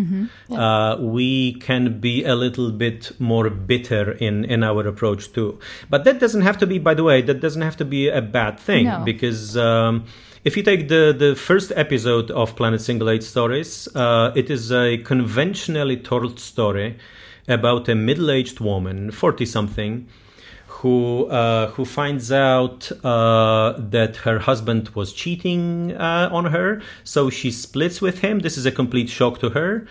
Uh, 0.51 0.97
we 0.99 1.53
can 1.53 1.99
be 1.99 2.23
a 2.23 2.35
little 2.35 2.71
bit 2.71 3.11
more 3.19 3.49
bitter 3.49 4.11
in 4.13 4.45
in 4.45 4.63
our 4.63 4.87
approach 4.87 5.31
too. 5.33 5.59
But 5.89 6.03
that 6.05 6.19
doesn't 6.19 6.41
have 6.41 6.57
to 6.59 6.67
be, 6.67 6.79
by 6.79 6.93
the 6.95 7.03
way, 7.03 7.21
that 7.21 7.39
doesn't 7.39 7.61
have 7.61 7.77
to 7.77 7.85
be 7.85 8.09
a 8.09 8.21
bad 8.21 8.59
thing 8.59 8.85
No. 8.85 9.03
because. 9.05 9.55
Um, 9.57 10.05
if 10.45 10.57
you 10.57 10.63
take 10.63 10.89
the, 10.89 11.15
the 11.17 11.35
first 11.37 11.71
episode 11.73 12.29
of 12.29 12.57
Planet 12.57 12.81
Single 12.81 13.09
Eight 13.09 13.23
Stories, 13.23 13.87
uh, 13.95 14.33
it 14.35 14.49
is 14.49 14.73
a 14.73 14.97
conventionally 14.97 15.95
told 15.95 16.37
story 16.37 16.97
about 17.47 17.87
a 17.89 17.95
middle 17.95 18.31
aged 18.31 18.59
woman, 18.59 19.11
40 19.11 19.45
something, 19.45 20.07
who 20.67 21.27
uh, 21.27 21.67
who 21.71 21.85
finds 21.85 22.31
out 22.31 22.91
uh, 23.05 23.73
that 23.77 24.17
her 24.17 24.39
husband 24.39 24.89
was 24.89 25.13
cheating 25.13 25.93
uh, 25.93 26.29
on 26.31 26.45
her, 26.45 26.81
so 27.03 27.29
she 27.29 27.51
splits 27.51 28.01
with 28.01 28.19
him. 28.19 28.39
This 28.39 28.57
is 28.57 28.65
a 28.65 28.71
complete 28.71 29.09
shock 29.09 29.39
to 29.39 29.51
her, 29.51 29.87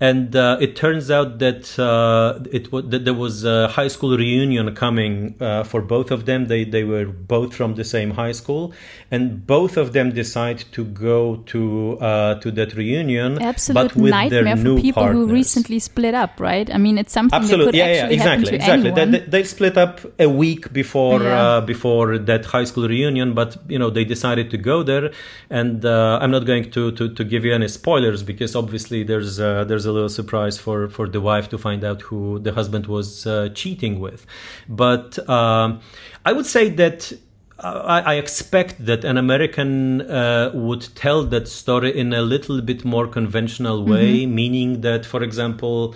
and 0.00 0.34
uh, 0.34 0.58
it 0.60 0.74
turns 0.76 1.10
out 1.10 1.38
that 1.38 1.78
uh, 1.78 2.40
it 2.50 2.72
wa- 2.72 2.80
that 2.82 3.04
there 3.04 3.14
was 3.14 3.44
a 3.44 3.68
high 3.68 3.88
school 3.88 4.16
reunion 4.16 4.74
coming 4.74 5.34
uh, 5.40 5.62
for 5.64 5.80
both 5.80 6.10
of 6.10 6.26
them. 6.26 6.46
They 6.46 6.64
they 6.64 6.84
were 6.84 7.06
both 7.06 7.54
from 7.54 7.74
the 7.74 7.84
same 7.84 8.10
high 8.10 8.32
school, 8.32 8.72
and 9.10 9.46
both 9.46 9.76
of 9.76 9.92
them 9.92 10.10
decide 10.12 10.64
to 10.72 10.84
go 10.84 11.36
to 11.46 11.98
uh, 12.00 12.34
to 12.40 12.50
that 12.52 12.74
reunion, 12.74 13.40
Absolute 13.40 13.94
but 13.94 13.96
with 13.96 14.10
nightmare 14.10 14.44
their 14.44 14.56
for 14.56 14.62
new 14.62 14.80
people 14.80 15.06
who 15.06 15.26
recently 15.26 15.78
split 15.78 16.14
up, 16.14 16.40
right? 16.40 16.68
I 16.74 16.78
mean, 16.78 16.98
it's 16.98 17.12
something 17.12 17.38
that 17.38 17.44
Absolutely, 17.44 17.72
could 17.72 17.78
yeah, 17.78 18.08
yeah, 18.08 18.08
exactly, 18.08 18.54
exactly. 18.54 18.90
They, 18.90 19.04
they, 19.06 19.18
they 19.20 19.44
split 19.44 19.78
up 19.78 20.00
a 20.18 20.28
week 20.28 20.72
before 20.72 21.22
Yeah. 21.22 21.42
uh, 21.42 21.60
before 21.60 22.18
that 22.18 22.44
high 22.46 22.64
school 22.64 22.88
reunion, 22.88 23.32
but 23.34 23.56
you 23.68 23.78
know 23.78 23.90
they 23.90 24.04
decided 24.04 24.50
to 24.50 24.58
go 24.58 24.82
there, 24.82 25.12
and 25.50 25.84
uh, 25.84 26.18
I'm 26.20 26.30
not 26.32 26.44
going 26.46 26.70
to, 26.72 26.90
to, 26.92 27.14
to 27.14 27.24
give 27.24 27.44
you 27.44 27.54
any 27.54 27.68
spoilers 27.68 28.22
because 28.22 28.56
obviously 28.56 29.04
there's 29.04 29.38
uh, 29.38 29.64
a 29.86 29.92
little 29.92 30.08
surprise 30.08 30.58
for 30.58 30.88
for 30.88 31.08
the 31.08 31.20
wife 31.20 31.48
to 31.50 31.58
find 31.58 31.84
out 31.84 32.02
who 32.02 32.38
the 32.38 32.52
husband 32.52 32.86
was 32.86 33.26
uh, 33.26 33.48
cheating 33.54 34.00
with, 34.00 34.26
but 34.68 35.18
um, 35.28 35.80
I 36.24 36.32
would 36.32 36.46
say 36.46 36.68
that. 36.70 37.12
I, 37.56 38.00
I 38.00 38.14
expect 38.16 38.84
that 38.84 39.04
an 39.04 39.16
American 39.16 40.02
uh, 40.02 40.50
would 40.52 40.88
tell 40.96 41.22
that 41.26 41.46
story 41.48 41.96
in 41.96 42.12
a 42.12 42.20
little 42.20 42.60
bit 42.60 42.84
more 42.84 43.06
conventional 43.06 43.84
way, 43.86 44.26
meaning 44.26 44.80
that, 44.80 45.06
for 45.06 45.22
example, 45.22 45.94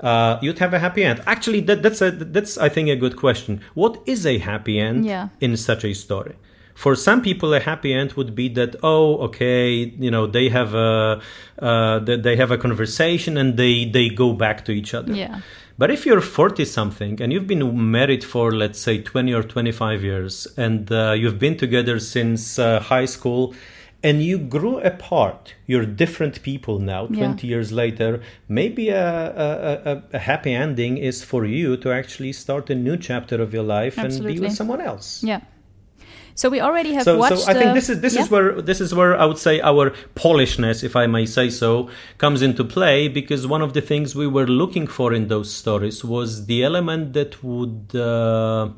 uh, 0.00 0.38
you'd 0.42 0.58
have 0.58 0.74
a 0.74 0.78
happy 0.78 1.02
end. 1.02 1.22
Actually, 1.26 1.60
that, 1.62 1.82
that's 1.82 2.02
a, 2.02 2.10
that's 2.10 2.58
I 2.58 2.68
think 2.68 2.90
a 2.90 2.96
good 2.96 3.16
question. 3.16 3.62
What 3.74 4.00
is 4.06 4.26
a 4.26 4.38
happy 4.38 4.78
end 4.78 5.06
Yeah. 5.06 5.28
in 5.40 5.56
such 5.56 5.84
a 5.84 5.94
story? 5.94 6.36
For 6.80 6.94
some 6.94 7.20
people, 7.20 7.52
a 7.52 7.60
happy 7.60 7.92
end 7.92 8.14
would 8.14 8.34
be 8.34 8.48
that 8.60 8.74
oh, 8.82 9.18
okay, 9.26 9.70
you 10.04 10.10
know, 10.10 10.26
they 10.26 10.48
have 10.48 10.74
a 10.74 11.20
uh, 11.58 11.98
they, 11.98 12.36
have 12.36 12.50
a 12.50 12.56
conversation 12.56 13.36
and 13.36 13.58
they 13.58 13.84
they 13.84 14.08
go 14.08 14.32
back 14.32 14.64
to 14.64 14.72
each 14.72 14.94
other. 14.94 15.12
Yeah. 15.12 15.40
But 15.76 15.90
if 15.90 16.06
you're 16.06 16.22
40 16.22 16.64
something 16.64 17.20
and 17.20 17.34
you've 17.34 17.46
been 17.46 17.90
married 17.90 18.24
for, 18.24 18.52
let's 18.52 18.78
say, 18.78 19.02
20 19.02 19.34
or 19.34 19.42
25 19.42 20.02
years, 20.02 20.46
and 20.56 20.90
uh, 20.90 21.12
you've 21.12 21.38
been 21.38 21.58
together 21.58 21.98
since 21.98 22.58
uh, 22.58 22.80
high 22.80 23.04
school, 23.04 23.54
and 24.02 24.22
you 24.22 24.38
grew 24.38 24.78
apart, 24.78 25.54
you're 25.66 25.84
different 25.84 26.42
people 26.42 26.78
now, 26.78 27.08
Yeah. 27.10 27.26
20 27.26 27.46
years 27.46 27.72
later, 27.72 28.22
maybe 28.48 28.88
a, 28.88 29.10
a, 29.46 29.92
a, 29.92 30.02
a 30.14 30.18
happy 30.18 30.54
ending 30.54 30.96
is 30.96 31.22
for 31.22 31.44
you 31.44 31.76
to 31.76 31.92
actually 31.92 32.32
start 32.32 32.70
a 32.70 32.74
new 32.74 32.96
chapter 32.96 33.36
of 33.42 33.52
your 33.52 33.64
life 33.64 33.98
and 33.98 34.24
be 34.24 34.40
with 34.40 34.54
someone 34.54 34.80
else. 34.80 35.22
yeah. 35.22 35.40
So 36.40 36.48
we 36.48 36.58
already 36.58 36.94
have 36.94 37.04
So, 37.04 37.18
watched. 37.18 37.40
so 37.40 37.50
I 37.50 37.52
think 37.52 37.74
this 37.74 37.90
is 37.90 38.00
this 38.00 38.14
yeah? 38.14 38.22
is 38.22 38.30
where 38.30 38.62
this 38.62 38.80
is 38.80 38.94
where 38.94 39.12
I 39.22 39.26
would 39.28 39.36
say 39.46 39.60
our 39.60 39.90
Polishness, 40.14 40.82
if 40.82 40.96
I 41.02 41.06
may 41.06 41.26
say 41.26 41.50
so, 41.50 41.90
comes 42.16 42.40
into 42.40 42.64
play 42.64 43.08
because 43.08 43.46
one 43.46 43.60
of 43.60 43.74
the 43.76 43.82
things 43.90 44.14
we 44.22 44.26
were 44.26 44.46
looking 44.46 44.86
for 44.86 45.12
in 45.12 45.28
those 45.28 45.52
stories 45.52 46.02
was 46.02 46.46
the 46.46 46.64
element 46.64 47.12
that 47.12 47.32
would 47.44 47.94
uh, 47.94 48.70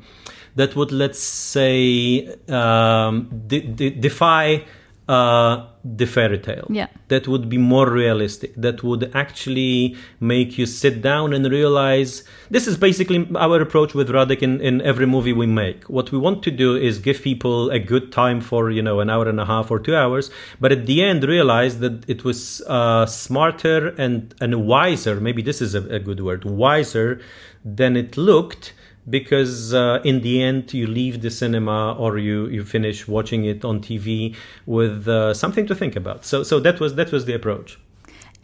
that 0.59 0.75
would 0.75 0.91
let's 0.91 1.23
say 1.55 2.27
um, 2.49 3.13
de- 3.47 3.67
de- 3.79 3.95
defy 4.07 4.65
uh, 5.07 5.65
the 5.83 6.05
fairy 6.05 6.39
tale. 6.39 6.65
Yeah. 6.69 6.87
That 7.09 7.27
would 7.27 7.49
be 7.49 7.57
more 7.57 7.89
realistic. 7.89 8.53
That 8.55 8.83
would 8.83 9.11
actually 9.13 9.97
make 10.19 10.57
you 10.57 10.65
sit 10.65 11.01
down 11.01 11.33
and 11.33 11.45
realize 11.51 12.23
this 12.49 12.67
is 12.67 12.77
basically 12.77 13.29
our 13.35 13.61
approach 13.61 13.93
with 13.93 14.09
Radek 14.09 14.41
in, 14.41 14.61
in 14.61 14.81
every 14.81 15.05
movie 15.05 15.33
we 15.33 15.45
make. 15.45 15.83
What 15.89 16.11
we 16.11 16.17
want 16.17 16.41
to 16.43 16.51
do 16.51 16.75
is 16.77 16.99
give 16.99 17.21
people 17.21 17.69
a 17.69 17.79
good 17.79 18.11
time 18.13 18.39
for, 18.39 18.71
you 18.71 18.81
know, 18.81 19.01
an 19.01 19.09
hour 19.09 19.27
and 19.27 19.39
a 19.39 19.45
half 19.45 19.71
or 19.71 19.79
two 19.79 19.95
hours, 19.95 20.31
but 20.61 20.71
at 20.71 20.85
the 20.85 21.03
end 21.03 21.23
realize 21.25 21.79
that 21.79 22.09
it 22.09 22.23
was 22.23 22.61
uh, 22.61 23.05
smarter 23.05 23.89
and, 23.97 24.33
and 24.39 24.65
wiser, 24.65 25.19
maybe 25.19 25.41
this 25.41 25.61
is 25.61 25.75
a, 25.75 25.83
a 25.89 25.99
good 25.99 26.21
word, 26.21 26.45
wiser 26.45 27.19
than 27.65 27.97
it 27.97 28.15
looked 28.15 28.73
because 29.09 29.73
uh, 29.73 29.99
in 30.03 30.21
the 30.21 30.41
end 30.41 30.73
you 30.73 30.87
leave 30.87 31.21
the 31.21 31.29
cinema 31.29 31.93
or 31.93 32.17
you, 32.17 32.47
you 32.47 32.63
finish 32.63 33.07
watching 33.07 33.45
it 33.45 33.65
on 33.65 33.79
TV 33.79 34.35
with 34.65 35.07
uh, 35.07 35.33
something 35.33 35.65
to 35.67 35.75
think 35.75 35.95
about. 35.95 36.25
So 36.25 36.43
so 36.43 36.59
that 36.59 36.79
was 36.79 36.95
that 36.95 37.11
was 37.11 37.25
the 37.25 37.33
approach. 37.33 37.79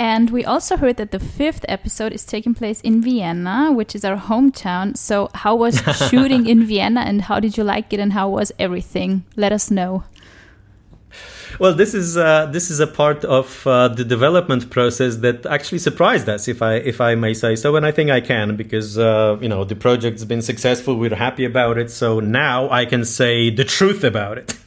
And 0.01 0.29
we 0.29 0.45
also 0.45 0.77
heard 0.77 0.95
that 0.95 1.11
the 1.11 1.19
fifth 1.19 1.65
episode 1.67 2.13
is 2.13 2.23
taking 2.23 2.53
place 2.53 2.79
in 2.81 3.01
Vienna, 3.01 3.69
which 3.73 3.93
is 3.93 4.05
our 4.05 4.15
hometown. 4.15 4.95
So, 4.95 5.29
how 5.35 5.57
was 5.57 5.81
shooting 6.09 6.47
in 6.47 6.63
Vienna 6.65 7.01
and 7.01 7.23
how 7.23 7.41
did 7.41 7.57
you 7.57 7.65
like 7.65 7.91
it 7.91 7.99
and 7.99 8.13
how 8.13 8.29
was 8.29 8.53
everything? 8.57 9.25
Let 9.35 9.51
us 9.51 9.69
know. 9.69 10.05
Well, 11.59 11.73
this 11.73 11.93
is 11.93 12.15
uh, 12.15 12.45
this 12.45 12.71
is 12.71 12.79
a 12.79 12.87
part 12.87 13.25
of 13.25 13.67
uh, 13.67 13.89
the 13.89 14.05
development 14.05 14.69
process 14.69 15.17
that 15.17 15.45
actually 15.45 15.79
surprised 15.79 16.29
us, 16.29 16.47
if 16.47 16.61
I 16.61 16.75
if 16.75 17.01
I 17.01 17.15
may 17.15 17.33
say 17.33 17.57
so, 17.57 17.75
and 17.75 17.85
I 17.85 17.91
think 17.91 18.09
I 18.09 18.21
can 18.21 18.55
because 18.55 18.97
uh, 18.97 19.37
you 19.41 19.49
know 19.49 19.65
the 19.65 19.75
project's 19.75 20.23
been 20.23 20.41
successful. 20.41 20.95
We're 20.95 21.15
happy 21.15 21.43
about 21.43 21.77
it, 21.77 21.91
so 21.91 22.21
now 22.21 22.69
I 22.69 22.85
can 22.85 23.03
say 23.03 23.49
the 23.49 23.65
truth 23.65 24.05
about 24.05 24.37
it. 24.37 24.57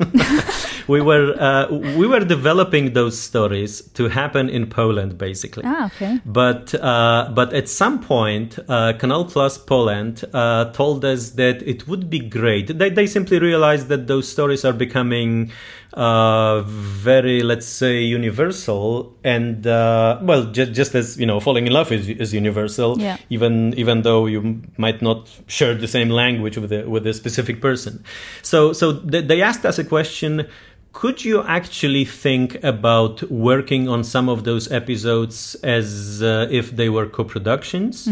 we 0.86 1.00
were 1.00 1.34
uh, 1.38 1.72
we 1.72 2.06
were 2.06 2.20
developing 2.20 2.92
those 2.92 3.18
stories 3.18 3.80
to 3.94 4.08
happen 4.08 4.50
in 4.50 4.66
Poland, 4.66 5.16
basically. 5.16 5.62
Ah, 5.64 5.86
okay. 5.86 6.20
But 6.26 6.74
uh, 6.74 7.30
but 7.34 7.54
at 7.54 7.70
some 7.70 8.00
point, 8.00 8.58
uh, 8.68 8.92
Canal 8.98 9.24
Plus 9.24 9.56
Poland 9.56 10.24
uh, 10.34 10.66
told 10.72 11.06
us 11.06 11.30
that 11.30 11.62
it 11.62 11.88
would 11.88 12.10
be 12.10 12.18
great. 12.18 12.78
They 12.78 12.90
they 12.90 13.06
simply 13.06 13.38
realized 13.38 13.88
that 13.88 14.08
those 14.08 14.28
stories 14.28 14.62
are 14.62 14.74
becoming 14.74 15.50
uh, 15.94 16.62
very, 16.62 17.42
let's 17.42 17.66
say, 17.66 18.00
universal, 18.00 19.16
and 19.22 19.66
uh, 19.66 20.18
well, 20.22 20.44
just 20.44 20.72
just 20.72 20.94
as 20.94 21.18
you 21.18 21.26
know, 21.26 21.40
falling 21.40 21.66
in 21.66 21.72
love 21.72 21.92
is, 21.92 22.08
is 22.08 22.32
universal. 22.32 22.98
Yeah. 22.98 23.18
Even 23.30 23.74
even 23.76 24.02
though 24.02 24.26
you 24.26 24.62
might 24.76 25.02
not 25.02 25.30
share 25.46 25.74
the 25.74 25.88
same 25.88 26.08
language 26.08 26.56
with 26.56 26.72
a, 26.72 26.88
with 26.88 27.06
a 27.06 27.12
specific 27.12 27.60
person. 27.60 28.04
So 28.42 28.72
so 28.72 28.92
they, 28.92 29.22
they 29.22 29.42
asked 29.42 29.64
us 29.64 29.78
a 29.78 29.84
question 29.84 30.48
could 30.92 31.24
you 31.24 31.42
actually 31.44 32.04
think 32.04 32.62
about 32.62 33.22
working 33.30 33.88
on 33.88 34.04
some 34.04 34.28
of 34.28 34.44
those 34.44 34.70
episodes 34.70 35.54
as 35.62 36.22
uh, 36.22 36.46
if 36.50 36.70
they 36.76 36.90
were 36.90 37.06
co-productions 37.06 38.06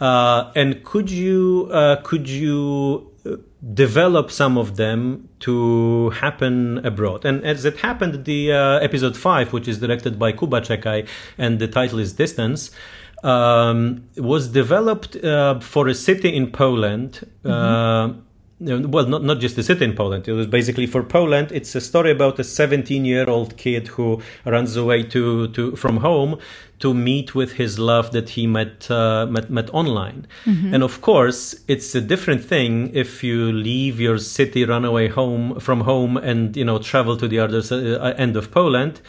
uh, 0.00 0.52
and 0.54 0.84
could 0.84 1.10
you 1.10 1.68
uh, 1.72 1.96
could 2.02 2.28
you 2.28 3.10
develop 3.72 4.30
some 4.30 4.58
of 4.58 4.76
them 4.76 5.28
to 5.40 6.10
happen 6.10 6.84
abroad. 6.84 7.24
And 7.24 7.42
as 7.44 7.64
it 7.64 7.78
happened, 7.78 8.24
the 8.24 8.52
uh, 8.52 8.78
episode 8.78 9.16
five, 9.16 9.52
which 9.52 9.68
is 9.68 9.78
directed 9.78 10.18
by 10.18 10.32
Kuba 10.32 10.60
Czekaj, 10.60 11.08
and 11.38 11.58
the 11.58 11.68
title 11.68 11.98
is 11.98 12.12
Distance, 12.12 12.70
um, 13.22 14.04
was 14.16 14.48
developed 14.48 15.16
uh, 15.16 15.60
for 15.60 15.88
a 15.88 15.94
city 15.94 16.34
in 16.34 16.50
Poland. 16.50 17.26
Uh, 17.44 18.12
well, 18.60 19.06
not, 19.06 19.22
not 19.22 19.40
just 19.40 19.58
a 19.58 19.62
city 19.62 19.84
in 19.84 19.94
Poland. 19.94 20.28
It 20.28 20.32
was 20.32 20.46
basically 20.46 20.86
for 20.86 21.02
Poland. 21.02 21.50
It's 21.52 21.74
a 21.74 21.80
story 21.80 22.10
about 22.10 22.38
a 22.38 22.44
17 22.44 23.04
year 23.04 23.28
old 23.28 23.56
kid 23.56 23.88
who 23.88 24.22
runs 24.44 24.76
away 24.76 25.02
to, 25.04 25.48
to 25.48 25.76
from 25.76 25.98
home 25.98 26.38
to 26.80 26.92
meet 26.92 27.34
with 27.34 27.52
his 27.52 27.78
love 27.78 28.12
that 28.12 28.30
he 28.30 28.46
met 28.46 28.90
uh, 28.90 29.26
met, 29.26 29.48
met 29.50 29.70
online. 29.72 30.26
And 30.74 30.82
of 30.82 31.00
course, 31.00 31.54
it's 31.68 31.94
a 31.94 32.00
different 32.00 32.44
thing 32.44 32.90
if 32.94 33.24
you 33.24 33.52
leave 33.52 34.00
your 34.00 34.18
city, 34.18 34.64
run 34.64 34.84
away 34.84 35.08
home 35.08 35.60
from 35.60 35.80
home, 35.82 36.16
and 36.16 36.56
you 36.56 36.64
know 36.64 36.78
travel 36.78 37.16
to 37.16 37.28
the 37.28 37.38
other 37.38 37.62
uh, 37.70 38.14
end 38.16 38.36
of 38.36 38.50
Poland. 38.50 39.00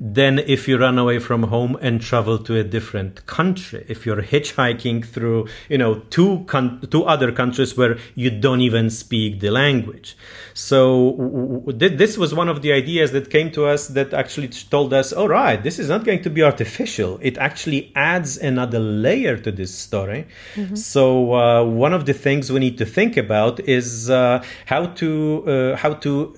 Than 0.00 0.38
if 0.38 0.68
you 0.68 0.78
run 0.78 0.98
away 0.98 1.18
from 1.18 1.44
home 1.44 1.76
and 1.80 2.00
travel 2.00 2.38
to 2.38 2.56
a 2.56 2.64
different 2.64 3.26
country. 3.26 3.84
If 3.88 4.06
you're 4.06 4.22
hitchhiking 4.22 5.04
through, 5.04 5.48
you 5.68 5.78
know, 5.78 5.96
two 6.10 6.44
con- 6.46 6.80
two 6.90 7.04
other 7.04 7.32
countries 7.32 7.76
where 7.76 7.98
you 8.14 8.30
don't 8.30 8.60
even 8.60 8.90
speak 8.90 9.40
the 9.40 9.50
language. 9.50 10.16
So 10.54 11.12
w- 11.12 11.60
w- 11.60 11.78
th- 11.78 11.98
this 11.98 12.16
was 12.16 12.34
one 12.34 12.48
of 12.48 12.62
the 12.62 12.72
ideas 12.72 13.12
that 13.12 13.30
came 13.30 13.50
to 13.52 13.66
us 13.66 13.88
that 13.88 14.14
actually 14.14 14.48
told 14.48 14.92
us, 14.94 15.12
all 15.12 15.28
right, 15.28 15.62
this 15.62 15.78
is 15.78 15.88
not 15.88 16.04
going 16.04 16.22
to 16.22 16.30
be 16.30 16.42
artificial. 16.42 17.18
It 17.22 17.38
actually 17.38 17.92
adds 17.96 18.36
another 18.38 18.78
layer 18.78 19.36
to 19.38 19.50
this 19.50 19.74
story. 19.74 20.26
So 20.74 21.34
uh, 21.34 21.64
one 21.64 21.92
of 21.92 22.06
the 22.06 22.12
things 22.14 22.50
we 22.52 22.60
need 22.60 22.78
to 22.78 22.86
think 22.86 23.16
about 23.16 23.60
is 23.60 24.10
uh, 24.10 24.44
how 24.66 24.86
to 25.00 25.44
uh, 25.46 25.76
how 25.76 25.94
to 25.94 26.34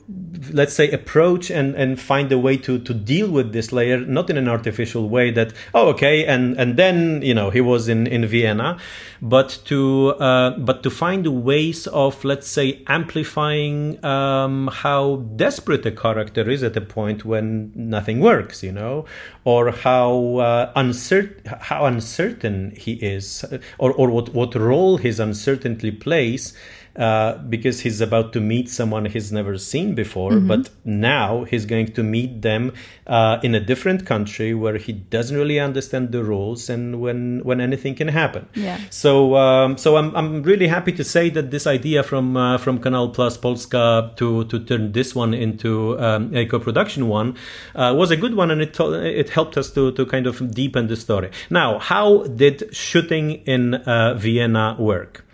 let's 0.52 0.74
say 0.74 0.90
approach 0.90 1.50
and 1.50 1.74
and 1.74 2.00
find 2.00 2.30
a 2.32 2.38
way 2.38 2.57
to 2.59 2.78
to 2.78 2.94
deal 2.94 3.30
with 3.30 3.45
this 3.53 3.72
layer, 3.72 3.99
not 3.99 4.30
in 4.30 4.36
an 4.36 4.49
artificial 4.49 5.09
way 5.09 5.30
that 5.30 5.53
oh 5.74 5.88
okay 5.88 6.24
and 6.24 6.59
and 6.59 6.76
then 6.76 7.22
you 7.22 7.34
know 7.34 7.51
he 7.51 7.61
was 7.61 7.88
in 7.88 8.07
in 8.07 8.26
Vienna, 8.26 8.78
but 9.20 9.59
to 9.66 10.11
uh, 10.18 10.51
but 10.59 10.82
to 10.82 10.90
find 10.90 11.26
ways 11.44 11.86
of 11.88 12.24
let's 12.24 12.49
say 12.49 12.82
amplifying 12.86 14.05
um, 14.05 14.68
how 14.72 15.16
desperate 15.36 15.84
a 15.86 15.90
character 15.90 16.49
is 16.49 16.62
at 16.62 16.76
a 16.76 16.80
point 16.80 17.24
when 17.24 17.72
nothing 17.74 18.20
works, 18.20 18.62
you 18.62 18.72
know, 18.72 19.05
or 19.44 19.70
how 19.70 20.36
uh, 20.36 20.72
uncertain 20.76 21.40
how 21.61 21.86
uncertain 21.86 22.72
he 22.76 22.94
is, 22.94 23.44
or 23.78 23.92
or 23.92 24.11
what 24.11 24.34
what 24.34 24.55
role 24.55 24.97
his 24.99 25.20
uncertainty 25.20 25.90
plays. 25.90 26.53
Uh, 26.97 27.36
because 27.51 27.80
he's 27.80 28.01
about 28.01 28.32
to 28.32 28.40
meet 28.40 28.70
someone 28.70 29.05
he's 29.05 29.30
never 29.30 29.59
seen 29.59 29.94
before, 29.94 30.40
but 30.40 30.70
now 30.84 31.44
he's 31.44 31.66
going 31.66 31.92
to 31.92 32.03
meet 32.03 32.40
them 32.40 32.72
uh, 33.07 33.38
in 33.42 33.55
a 33.55 33.61
different 33.61 34.07
country 34.07 34.55
where 34.55 34.78
he 34.78 34.92
doesn't 34.94 35.36
really 35.36 35.61
understand 35.61 36.11
the 36.11 36.24
rules 36.24 36.70
and 36.70 36.99
when 37.03 37.40
when 37.44 37.61
anything 37.61 37.94
can 37.94 38.09
happen. 38.09 38.49
Yeah. 38.55 38.78
So 38.88 39.36
um, 39.36 39.76
so 39.76 39.99
I'm 39.99 40.16
I'm 40.16 40.42
really 40.42 40.68
happy 40.68 40.92
to 40.92 41.05
say 41.05 41.28
that 41.36 41.51
this 41.51 41.66
idea 41.66 42.03
from 42.03 42.34
uh, 42.34 42.57
from 42.57 42.78
Canal 42.78 43.11
Plus 43.11 43.36
Polska 43.36 44.12
to 44.16 44.44
to 44.44 44.59
turn 44.64 44.92
this 44.92 45.14
one 45.14 45.34
into 45.34 46.01
um, 46.01 46.34
a 46.34 46.47
co-production 46.47 47.09
one 47.09 47.36
uh, 47.74 47.92
was 47.94 48.11
a 48.11 48.16
good 48.16 48.34
one, 48.34 48.51
and 48.51 48.62
it 48.62 48.72
to- 48.72 48.94
it 48.94 49.28
helped 49.28 49.59
us 49.59 49.70
to 49.72 49.92
to 49.92 50.07
kind 50.07 50.26
of 50.26 50.51
deepen 50.55 50.86
the 50.86 50.97
story. 50.97 51.28
Now, 51.51 51.78
how 51.78 52.24
did 52.24 52.74
shooting 52.74 53.32
in 53.44 53.74
uh, 53.74 54.14
Vienna 54.14 54.76
work? 54.78 55.26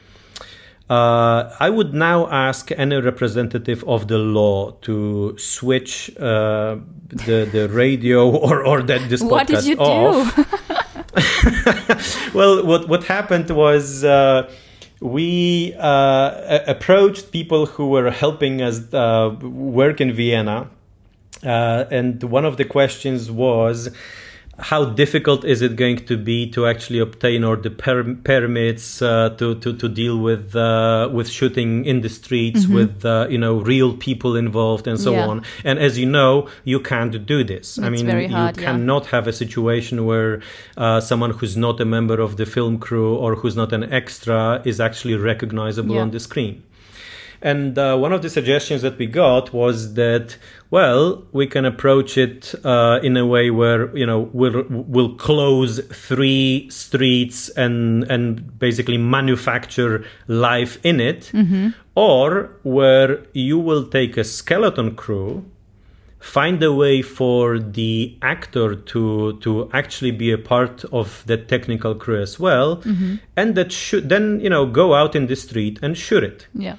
Uh, 0.92 1.56
I 1.58 1.70
would 1.70 1.94
now 1.94 2.28
ask 2.28 2.70
any 2.76 2.96
representative 2.96 3.82
of 3.84 4.08
the 4.08 4.18
law 4.18 4.72
to 4.82 5.34
switch 5.38 6.14
uh, 6.18 6.76
the 7.08 7.48
the 7.50 7.70
radio 7.70 8.28
or 8.46 8.62
or 8.70 8.82
that 8.82 9.08
this 9.08 9.22
What 9.22 9.46
did 9.46 9.64
you 9.64 9.76
do? 9.76 9.80
off. 9.80 10.36
well, 12.34 12.66
what 12.66 12.88
what 12.90 13.04
happened 13.04 13.48
was 13.48 14.04
uh, 14.04 14.52
we 15.00 15.74
uh, 15.78 16.58
approached 16.66 17.32
people 17.32 17.64
who 17.64 17.88
were 17.88 18.10
helping 18.10 18.60
us 18.60 18.92
uh, 18.92 19.34
work 19.40 19.98
in 19.98 20.12
Vienna, 20.12 20.68
uh, 21.42 21.98
and 21.98 22.22
one 22.22 22.44
of 22.44 22.58
the 22.58 22.66
questions 22.66 23.30
was. 23.30 23.88
How 24.58 24.84
difficult 24.84 25.44
is 25.44 25.62
it 25.62 25.76
going 25.76 25.96
to 26.06 26.16
be 26.18 26.48
to 26.50 26.66
actually 26.66 26.98
obtain 26.98 27.42
or 27.42 27.56
the 27.56 27.70
per- 27.70 28.14
permits 28.22 29.00
uh, 29.00 29.30
to, 29.38 29.54
to 29.56 29.72
to 29.76 29.88
deal 29.88 30.18
with 30.18 30.54
uh, 30.54 31.08
with 31.10 31.28
shooting 31.28 31.84
in 31.86 32.02
the 32.02 32.08
streets 32.10 32.66
with 32.66 33.04
uh, 33.04 33.26
you 33.30 33.38
know 33.38 33.54
real 33.60 33.96
people 33.96 34.36
involved 34.36 34.86
and 34.86 35.00
so 35.00 35.12
Mm-hmm. 35.12 35.18
Yeah. 35.18 35.26
on? 35.28 35.44
And 35.64 35.78
as 35.78 35.98
you 35.98 36.06
know, 36.06 36.48
you 36.64 36.80
can't 36.80 37.26
do 37.26 37.42
this. 37.44 37.78
I 37.78 37.88
mean, 37.90 38.06
very 38.06 38.26
you 38.26 38.32
yeah. 38.32 38.52
cannot 38.52 39.06
have 39.06 39.26
a 39.26 39.32
situation 39.32 40.04
where 40.06 40.42
uh, 40.76 41.00
someone 41.00 41.30
who's 41.30 41.56
not 41.56 41.80
a 41.80 41.84
member 41.86 42.20
of 42.20 42.36
the 42.36 42.46
film 42.46 42.78
crew 42.78 43.16
or 43.16 43.34
who's 43.34 43.56
not 43.56 43.72
an 43.72 43.84
extra 43.92 44.60
is 44.64 44.80
actually 44.80 45.16
recognizable 45.16 45.94
Yeah. 45.96 46.02
on 46.02 46.10
the 46.10 46.20
screen. 46.20 46.62
And 47.42 47.76
uh, 47.76 47.96
one 47.96 48.12
of 48.12 48.22
the 48.22 48.30
suggestions 48.30 48.82
that 48.82 48.98
we 48.98 49.06
got 49.06 49.52
was 49.52 49.94
that, 49.94 50.36
well, 50.70 51.24
we 51.32 51.48
can 51.48 51.64
approach 51.64 52.16
it 52.16 52.54
uh, 52.64 53.00
in 53.02 53.16
a 53.16 53.26
way 53.26 53.50
where 53.50 53.94
you 53.96 54.06
know 54.06 54.30
we'll 54.32 54.64
we'll 54.70 55.14
close 55.16 55.80
three 55.92 56.70
streets 56.70 57.48
and 57.50 58.04
and 58.04 58.58
basically 58.60 58.96
manufacture 58.96 60.04
life 60.28 60.78
in 60.84 61.00
it, 61.00 61.32
or 61.96 62.56
where 62.62 63.24
you 63.32 63.58
will 63.58 63.86
take 63.86 64.16
a 64.16 64.24
skeleton 64.24 64.94
crew 64.94 65.44
find 66.22 66.62
a 66.62 66.72
way 66.72 67.02
for 67.02 67.58
the 67.58 68.16
actor 68.22 68.76
to 68.76 69.36
to 69.40 69.68
actually 69.72 70.12
be 70.12 70.30
a 70.30 70.38
part 70.38 70.84
of 70.92 71.24
the 71.26 71.36
technical 71.36 71.94
crew 71.96 72.22
as 72.22 72.38
well. 72.38 72.80
And 73.36 73.56
that 73.56 73.72
should 73.72 74.08
then 74.08 74.38
you 74.40 74.48
know 74.48 74.64
go 74.64 74.94
out 74.94 75.16
in 75.16 75.26
the 75.26 75.34
street 75.34 75.80
and 75.82 75.98
shoot 75.98 76.22
it. 76.22 76.46
Yeah. 76.54 76.76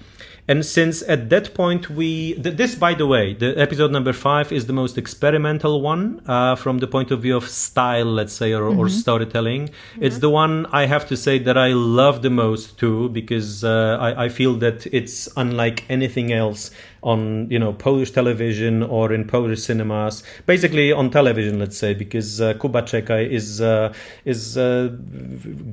And 0.48 0.66
since 0.66 1.02
at 1.08 1.30
that 1.30 1.54
point 1.54 1.90
we 1.90 2.34
th- 2.34 2.58
this 2.58 2.76
by 2.76 2.94
the 2.94 3.08
way 3.08 3.34
the 3.34 3.58
episode 3.60 3.92
number 3.92 4.12
five 4.12 4.52
is 4.52 4.66
the 4.66 4.74
most 4.74 4.98
experimental 4.98 5.82
one 5.82 6.22
uh, 6.28 6.56
from 6.56 6.80
the 6.80 6.88
point 6.88 7.12
of 7.12 7.22
view 7.22 7.38
of 7.38 7.48
style 7.48 8.06
let's 8.06 8.34
say 8.34 8.52
or, 8.54 8.64
or 8.64 8.90
storytelling. 8.90 9.70
It's 10.00 10.20
the 10.20 10.30
one 10.30 10.66
i 10.68 10.86
have 10.86 11.08
to 11.08 11.18
say 11.18 11.40
that 11.40 11.58
i 11.58 11.70
love 11.70 12.22
the 12.22 12.30
most 12.30 12.78
too 12.78 13.10
because 13.10 13.64
uh, 13.64 13.98
I, 14.00 14.26
I 14.26 14.30
feel 14.30 14.56
that 14.56 14.86
it's 14.88 15.30
unlike 15.38 15.86
anything 15.90 16.32
else 16.34 16.72
on 17.04 17.50
you 17.50 17.60
know 17.60 17.74
polish 17.74 18.12
television 18.12 18.82
or 18.84 19.14
in 19.14 19.26
polish 19.26 19.62
cinemas. 19.62 20.24
Basically 20.46 20.92
on 20.92 21.10
television 21.10 21.60
let's 21.60 21.78
say 21.78 21.94
because 21.94 22.42
uh, 22.42 22.54
kuba 22.56 22.82
Czekaj 22.82 23.30
is 23.30 23.62
uh, 23.62 23.94
is 24.26 24.58
a 24.58 24.98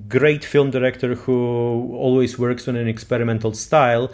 great 0.09 0.45
film 0.45 0.71
director 0.71 1.15
who 1.15 1.97
always 1.97 2.39
works 2.39 2.69
on 2.69 2.77
an 2.77 2.89
experimental 2.89 3.53
style 3.53 4.11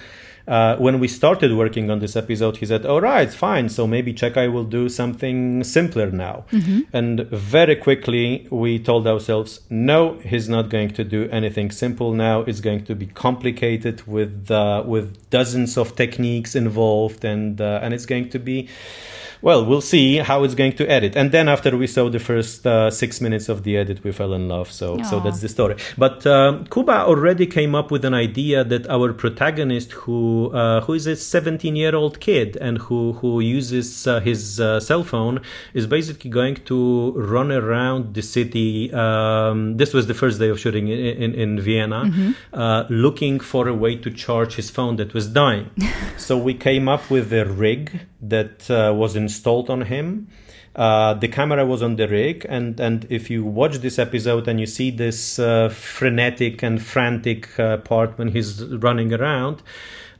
uh, 0.48 0.76
when 0.76 1.00
we 1.00 1.08
started 1.08 1.52
working 1.52 1.90
on 1.90 1.98
this 1.98 2.16
episode, 2.16 2.58
he 2.58 2.66
said, 2.66 2.86
"All 2.86 3.00
right, 3.00 3.32
fine. 3.32 3.68
So 3.68 3.86
maybe 3.86 4.12
Czekaj 4.14 4.52
will 4.52 4.64
do 4.64 4.88
something 4.88 5.64
simpler 5.64 6.10
now." 6.10 6.44
And 6.92 7.20
very 7.30 7.76
quickly, 7.76 8.46
we 8.50 8.78
told 8.78 9.06
ourselves, 9.06 9.60
"No, 9.70 10.18
he's 10.24 10.48
not 10.48 10.70
going 10.70 10.90
to 10.90 11.04
do 11.04 11.28
anything 11.30 11.70
simple 11.72 12.12
now. 12.12 12.42
It's 12.42 12.60
going 12.60 12.84
to 12.84 12.94
be 12.94 13.06
complicated 13.06 14.06
with 14.06 14.50
uh, 14.50 14.82
with 14.86 15.28
dozens 15.30 15.76
of 15.76 15.96
techniques 15.96 16.54
involved, 16.54 17.24
and 17.24 17.60
uh, 17.60 17.80
and 17.82 17.92
it's 17.94 18.06
going 18.06 18.28
to 18.30 18.38
be." 18.38 18.68
Well, 19.46 19.64
we'll 19.64 19.80
see 19.80 20.16
how 20.16 20.42
it's 20.42 20.56
going 20.56 20.72
to 20.72 20.90
edit. 20.90 21.14
And 21.14 21.30
then 21.30 21.48
after 21.48 21.76
we 21.76 21.86
saw 21.86 22.10
the 22.10 22.18
first 22.18 22.66
uh, 22.66 22.90
six 22.90 23.20
minutes 23.20 23.48
of 23.48 23.62
the 23.62 23.76
edit, 23.76 24.02
we 24.02 24.10
fell 24.10 24.32
in 24.32 24.48
love. 24.48 24.72
So, 24.72 25.00
so 25.04 25.20
that's 25.20 25.40
the 25.40 25.48
story. 25.48 25.76
But 25.96 26.26
um, 26.26 26.64
Kuba 26.66 27.04
already 27.04 27.46
came 27.46 27.72
up 27.76 27.92
with 27.92 28.04
an 28.04 28.12
idea 28.12 28.64
that 28.64 28.90
our 28.90 29.12
protagonist, 29.12 29.92
who 29.92 30.50
uh, 30.50 30.80
who 30.80 30.94
is 30.94 31.06
a 31.06 31.14
17 31.14 31.76
year 31.76 31.94
old 31.94 32.18
kid 32.18 32.58
and 32.60 32.78
who 32.78 33.12
who 33.20 33.38
uses 33.38 34.08
uh, 34.08 34.18
his 34.18 34.58
uh, 34.58 34.80
cell 34.80 35.04
phone, 35.04 35.40
is 35.74 35.86
basically 35.86 36.28
going 36.28 36.56
to 36.64 37.12
run 37.12 37.52
around 37.52 38.14
the 38.14 38.22
city. 38.22 38.92
Um, 38.92 39.76
this 39.76 39.94
was 39.94 40.08
the 40.08 40.14
first 40.14 40.40
day 40.40 40.48
of 40.48 40.58
shooting 40.58 40.88
in, 40.88 40.98
in, 40.98 41.34
in 41.34 41.60
Vienna, 41.60 42.34
uh, 42.52 42.84
looking 42.90 43.38
for 43.38 43.68
a 43.68 43.74
way 43.74 43.94
to 43.94 44.10
charge 44.10 44.56
his 44.56 44.70
phone 44.70 44.96
that 44.96 45.14
was 45.14 45.28
dying. 45.28 45.70
so 46.16 46.36
we 46.36 46.52
came 46.52 46.88
up 46.88 47.08
with 47.10 47.32
a 47.32 47.44
rig 47.44 48.00
that 48.28 48.70
uh, 48.70 48.92
was 48.94 49.16
installed 49.16 49.70
on 49.70 49.82
him. 49.82 50.28
Uh, 50.74 51.14
the 51.14 51.28
camera 51.28 51.64
was 51.64 51.82
on 51.82 51.96
the 51.96 52.06
rig, 52.06 52.44
and, 52.50 52.78
and 52.78 53.06
if 53.08 53.30
you 53.30 53.42
watch 53.42 53.78
this 53.78 53.98
episode 53.98 54.46
and 54.46 54.60
you 54.60 54.66
see 54.66 54.90
this 54.90 55.38
uh, 55.38 55.70
frenetic 55.70 56.62
and 56.62 56.82
frantic 56.82 57.58
uh, 57.58 57.78
part 57.78 58.18
when 58.18 58.28
he's 58.28 58.62
running 58.62 59.10
around, 59.14 59.62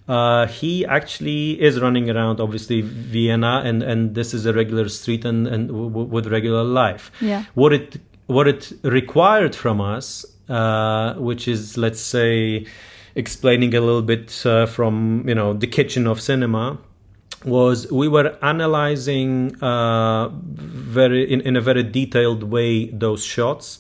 uh, 0.09 0.47
he 0.47 0.87
actually 0.87 1.61
is 1.61 1.79
running 1.79 2.09
around, 2.09 2.41
obviously 2.41 2.81
Vienna, 2.81 3.61
and, 3.67 3.83
and 3.83 4.15
this 4.15 4.33
is 4.33 4.47
a 4.47 4.53
regular 4.55 4.89
street 4.89 5.27
and, 5.27 5.47
and 5.47 5.69
w- 5.69 5.89
with 5.89 6.27
regular 6.29 6.65
life. 6.65 7.11
Yeah. 7.21 7.45
What 7.55 7.73
it 7.75 8.01
what 8.27 8.49
it 8.49 8.73
required 8.83 9.55
from 9.55 9.81
us, 9.81 10.25
uh, 10.49 11.15
which 11.15 11.49
is 11.49 11.77
let's 11.77 12.01
say 12.01 12.67
explaining 13.15 13.75
a 13.75 13.81
little 13.81 14.03
bit 14.03 14.31
from 14.69 15.25
you 15.29 15.35
know 15.35 15.53
the 15.53 15.67
kitchen 15.67 16.07
of 16.07 16.21
cinema 16.21 16.79
was 17.47 17.91
we 17.91 18.09
were 18.09 18.37
analyzing 18.43 19.55
uh, 19.63 20.29
very 20.29 21.31
in, 21.33 21.41
in 21.43 21.57
a 21.57 21.61
very 21.61 21.83
detailed 21.83 22.43
way 22.43 22.87
those 22.91 23.25
shots 23.25 23.79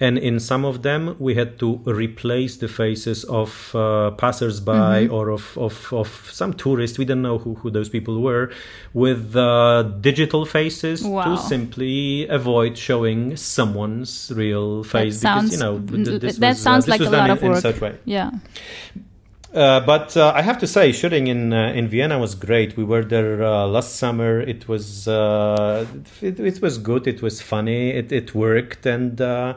and 0.00 0.18
in 0.18 0.40
some 0.40 0.64
of 0.64 0.82
them 0.82 1.14
we 1.18 1.34
had 1.34 1.58
to 1.58 1.76
replace 1.84 2.56
the 2.56 2.68
faces 2.68 3.24
of 3.24 3.74
uh, 3.74 4.10
passersby 4.12 4.72
mm-hmm. 4.72 5.14
or 5.14 5.30
of, 5.30 5.56
of, 5.56 5.92
of 5.92 6.30
some 6.32 6.52
tourists 6.52 6.98
we 6.98 7.04
don't 7.04 7.22
know 7.22 7.38
who, 7.38 7.54
who 7.54 7.70
those 7.70 7.88
people 7.88 8.20
were 8.20 8.50
with 8.92 9.36
uh, 9.36 9.82
digital 10.00 10.44
faces 10.44 11.04
wow. 11.04 11.24
to 11.24 11.42
simply 11.42 12.26
avoid 12.28 12.76
showing 12.76 13.36
someone's 13.36 14.32
real 14.34 14.82
face 14.82 15.20
that 15.20 15.42
because 15.42 15.50
sounds, 15.50 15.52
you 15.52 15.58
know 15.58 15.78
this 16.18 16.36
that 16.38 16.50
was, 16.50 16.60
sounds 16.60 16.88
uh, 16.88 16.90
like 16.90 17.00
a 17.00 17.10
lot 17.10 17.30
of 17.30 17.42
work 17.42 18.00
yeah 18.04 18.30
uh, 19.54 19.80
but 19.80 20.16
uh, 20.16 20.32
I 20.34 20.42
have 20.42 20.58
to 20.58 20.66
say, 20.66 20.90
shooting 20.90 21.28
in 21.28 21.52
uh, 21.52 21.72
in 21.74 21.88
Vienna 21.88 22.18
was 22.18 22.34
great. 22.34 22.76
We 22.76 22.82
were 22.82 23.04
there 23.04 23.42
uh, 23.42 23.66
last 23.66 23.96
summer. 23.96 24.40
It 24.40 24.66
was 24.66 25.06
uh, 25.06 25.86
it, 26.20 26.40
it, 26.40 26.60
was 26.60 26.78
good. 26.78 27.06
It 27.06 27.22
was 27.22 27.40
funny. 27.40 27.90
It 27.90 28.10
it 28.10 28.34
worked, 28.34 28.84
and 28.84 29.20
uh, 29.20 29.54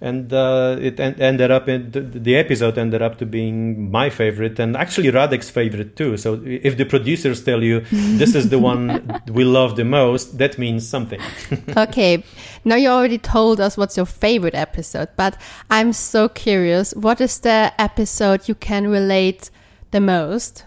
and 0.00 0.32
it 0.32 0.98
en- 0.98 1.20
ended 1.20 1.50
up 1.50 1.68
in 1.68 1.90
the, 1.90 2.00
the, 2.00 2.36
episode 2.36 2.78
ended 2.78 3.02
up 3.02 3.18
to 3.18 3.26
being 3.26 3.90
my 3.90 4.08
favorite, 4.08 4.58
and 4.58 4.76
actually 4.76 5.10
Radek's 5.10 5.50
favorite 5.50 5.94
too. 5.94 6.16
So 6.16 6.40
if 6.44 6.78
the 6.78 6.86
producers 6.86 7.44
tell 7.44 7.62
you 7.62 7.80
this 7.90 8.34
is 8.34 8.48
the 8.48 8.58
one 8.58 9.20
we 9.30 9.44
love 9.44 9.76
the 9.76 9.84
most, 9.84 10.38
that 10.38 10.58
means 10.58 10.88
something. 10.88 11.20
okay, 11.76 12.24
now 12.64 12.76
you 12.76 12.88
already 12.88 13.18
told 13.18 13.60
us 13.60 13.76
what's 13.76 13.96
your 13.96 14.06
favorite 14.06 14.54
episode, 14.54 15.08
but 15.16 15.36
I'm 15.70 15.92
so 15.92 16.28
curious. 16.28 16.94
What 16.94 17.20
is 17.20 17.40
the 17.40 17.72
episode 17.78 18.48
you 18.48 18.54
can 18.54 18.88
relate 18.88 19.50
the 19.90 20.00
most? 20.00 20.64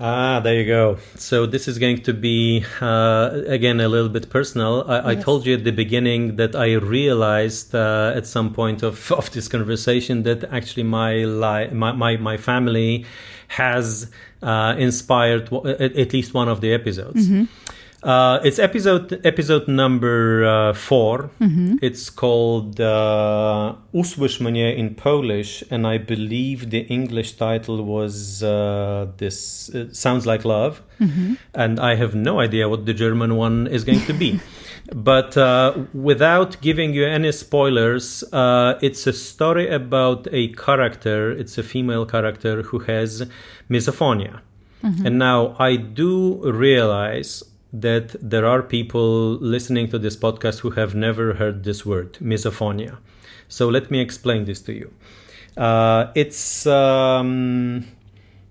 Ah, 0.00 0.38
there 0.38 0.54
you 0.54 0.64
go. 0.64 0.98
So 1.16 1.44
this 1.44 1.66
is 1.66 1.78
going 1.78 2.02
to 2.02 2.12
be 2.12 2.64
uh, 2.80 3.42
again 3.46 3.80
a 3.80 3.88
little 3.88 4.08
bit 4.08 4.30
personal. 4.30 4.84
I, 4.86 4.96
yes. 4.96 5.04
I, 5.06 5.14
told 5.16 5.44
you 5.44 5.54
at 5.54 5.64
the 5.64 5.72
beginning 5.72 6.36
that 6.36 6.54
I 6.54 6.74
realized 6.74 7.74
uh, 7.74 8.12
at 8.14 8.24
some 8.24 8.54
point 8.54 8.84
of, 8.84 9.10
of 9.20 9.32
this 9.32 9.48
conversation 9.48 10.22
that 10.22 10.44
actually 10.52 10.84
my 10.84 11.24
li- 11.24 11.70
my, 11.70 11.92
my, 11.92 12.16
my 12.16 12.36
family 12.36 13.06
has 13.48 14.08
uh, 14.42 14.76
inspired 14.78 15.52
at 15.52 16.12
least 16.12 16.32
one 16.32 16.48
of 16.48 16.60
the 16.60 16.72
episodes. 16.72 17.26
Mm-hmm. 17.28 17.44
Uh, 18.02 18.38
it's 18.44 18.60
episode 18.60 19.20
episode 19.24 19.66
number 19.66 20.44
uh, 20.44 20.72
4 20.72 21.30
mm-hmm. 21.40 21.76
It's 21.82 22.10
called 22.10 22.80
uh, 22.80 23.74
Usłysz 23.92 24.40
mnie 24.40 24.76
in 24.76 24.94
Polish, 24.94 25.64
and 25.70 25.84
I 25.84 25.98
believe 25.98 26.70
the 26.70 26.86
English 26.88 27.32
title 27.32 27.84
was 27.84 28.42
uh, 28.42 29.08
this 29.16 29.70
uh, 29.74 29.92
sounds 29.92 30.26
like 30.26 30.44
love, 30.44 30.80
mm-hmm. 31.00 31.34
and 31.54 31.80
I 31.80 31.96
have 31.96 32.14
no 32.14 32.38
idea 32.38 32.68
what 32.68 32.86
the 32.86 32.94
German 32.94 33.34
one 33.34 33.66
is 33.66 33.82
going 33.82 34.04
to 34.06 34.12
be. 34.12 34.38
but 34.94 35.36
uh, 35.36 35.74
without 35.92 36.60
giving 36.60 36.94
you 36.94 37.04
any 37.04 37.32
spoilers, 37.32 38.22
uh, 38.32 38.78
it's 38.80 39.08
a 39.08 39.12
story 39.12 39.68
about 39.68 40.28
a 40.30 40.52
character. 40.52 41.32
It's 41.32 41.58
a 41.58 41.64
female 41.64 42.06
character 42.06 42.62
who 42.62 42.78
has 42.78 43.26
misophonia. 43.68 44.40
Mm-hmm. 44.84 45.06
And 45.06 45.18
now 45.18 45.56
I 45.58 45.74
do 45.74 46.40
realize 46.52 47.42
that 47.72 48.16
there 48.22 48.46
are 48.46 48.62
people 48.62 49.32
listening 49.40 49.88
to 49.90 49.98
this 49.98 50.16
podcast 50.16 50.60
who 50.60 50.70
have 50.70 50.94
never 50.94 51.34
heard 51.34 51.64
this 51.64 51.84
word, 51.84 52.14
misophonia. 52.14 52.98
So 53.48 53.68
let 53.68 53.90
me 53.90 54.00
explain 54.00 54.44
this 54.44 54.60
to 54.62 54.72
you. 54.72 54.92
Uh, 55.56 56.12
it's 56.14 56.66
um, 56.66 57.84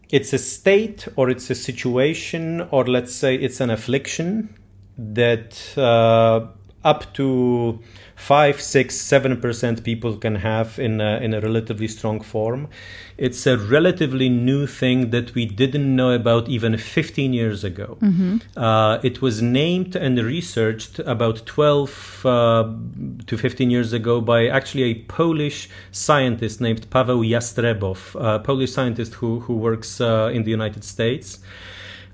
it's 0.10 0.34
a 0.34 0.38
state 0.38 1.08
or 1.16 1.30
it's 1.30 1.50
a 1.50 1.56
situation 1.56 2.68
or 2.72 2.86
let's 2.86 3.16
say 3.16 3.36
it's 3.36 3.62
an 3.62 3.70
affliction 3.70 4.54
that 4.98 5.78
uh, 5.78 6.48
up 6.84 7.14
to 7.14 7.80
five, 8.18 8.60
six, 8.60 8.96
seven 8.96 9.40
percent 9.40 9.84
people 9.84 10.18
can 10.18 10.36
have 10.36 10.80
in 10.80 11.00
a, 11.00 11.20
in 11.20 11.36
a 11.36 11.40
relatively 11.40 11.88
strong 11.88 12.20
form. 12.20 12.68
It's 13.16 13.46
a 13.46 13.58
relatively 13.58 14.28
new 14.28 14.66
thing 14.66 15.12
that 15.12 15.36
we 15.36 15.46
didn't 15.46 15.96
know 15.96 16.12
about 16.12 16.50
even 16.50 16.78
15 16.78 17.32
years 17.32 17.64
ago. 17.64 17.98
Mm-hmm. 18.02 18.38
Uh, 18.60 18.98
it 19.04 19.22
was 19.22 19.42
named 19.42 19.96
and 19.96 20.18
researched 20.18 21.00
about 21.00 21.46
12 21.46 22.26
uh, 22.26 22.74
to 23.28 23.38
15 23.38 23.70
years 23.70 23.94
ago 23.94 24.20
by 24.20 24.48
actually 24.48 24.84
a 24.84 24.96
Polish 24.96 25.70
scientist 25.92 26.60
named 26.60 26.90
Paweł 26.90 27.24
Jastreboff, 27.24 28.16
a 28.20 28.40
Polish 28.40 28.72
scientist 28.72 29.14
who 29.14 29.42
who 29.42 29.56
works 29.56 30.02
uh, 30.02 30.32
in 30.34 30.44
the 30.44 30.52
United 30.52 30.84
States. 30.84 31.40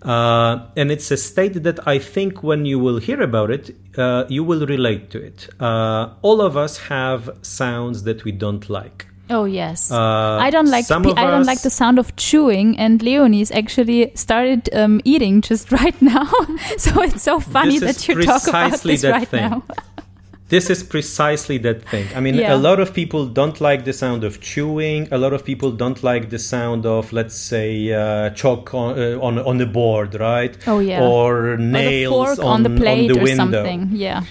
Uh, 0.04 0.68
and 0.76 0.92
it's 0.92 1.10
a 1.12 1.18
state 1.18 1.64
that 1.64 1.88
I 1.88 2.00
think 2.00 2.44
when 2.44 2.66
you 2.66 2.80
will 2.80 2.98
hear 2.98 3.22
about 3.22 3.52
it, 3.52 3.76
uh, 3.98 4.26
you 4.30 4.44
will 4.44 4.66
relate 4.66 5.10
to 5.12 5.22
it. 5.22 5.50
Uh, 5.60 6.14
all 6.22 6.42
of 6.42 6.58
us 6.58 6.78
have 6.78 7.30
sounds 7.42 8.04
that 8.04 8.24
we 8.24 8.32
don't 8.32 8.70
like. 8.70 9.08
Oh 9.30 9.46
yes, 9.46 9.90
uh, 9.90 10.38
I 10.38 10.50
don't 10.50 10.70
like. 10.70 10.92
I 10.92 11.00
don't 11.00 11.46
like 11.46 11.62
the 11.62 11.70
sound 11.70 11.98
of 11.98 12.14
chewing, 12.18 12.78
and 12.78 13.02
Leonie's 13.02 13.52
actually 13.52 14.12
started 14.16 14.70
um, 14.74 15.00
eating 15.06 15.42
just 15.42 15.72
right 15.82 16.00
now. 16.02 16.26
so 16.78 17.02
it's 17.02 17.24
so 17.24 17.40
funny 17.40 17.80
that 17.80 18.06
you 18.08 18.22
talk 18.22 18.46
about 18.48 18.82
this 18.82 19.04
right 19.06 19.28
thing. 19.28 19.50
now. 19.50 19.64
this 20.54 20.70
is 20.70 20.84
precisely 20.84 21.58
that 21.58 21.82
thing. 21.90 22.08
I 22.16 22.20
mean, 22.20 22.36
yeah. 22.36 22.54
a 22.54 22.60
lot 22.70 22.80
of 22.80 22.94
people 22.94 23.26
don't 23.26 23.60
like 23.60 23.86
the 23.86 23.94
sound 23.94 24.24
of 24.24 24.40
chewing. 24.40 25.08
A 25.12 25.18
lot 25.18 25.34
of 25.34 25.44
people 25.44 25.72
don't 25.72 26.04
like 26.04 26.30
the 26.30 26.38
sound 26.38 26.86
of, 26.86 27.12
let's 27.12 27.36
say, 27.36 27.92
uh, 27.92 28.30
chalk 28.30 28.72
on, 28.74 29.00
uh, 29.00 29.28
on 29.28 29.40
on 29.40 29.58
the 29.58 29.66
board, 29.66 30.14
right? 30.20 30.56
Oh 30.68 30.80
yeah. 30.80 31.02
Or 31.02 31.58
nails 31.58 32.38
or 32.40 32.46
on, 32.46 32.54
on, 32.54 32.64
the 32.64 32.70
plate 32.70 33.10
on 33.10 33.16
the 33.16 33.20
or 33.20 33.24
window. 33.24 33.44
something. 33.44 33.90
Yeah. 33.94 34.22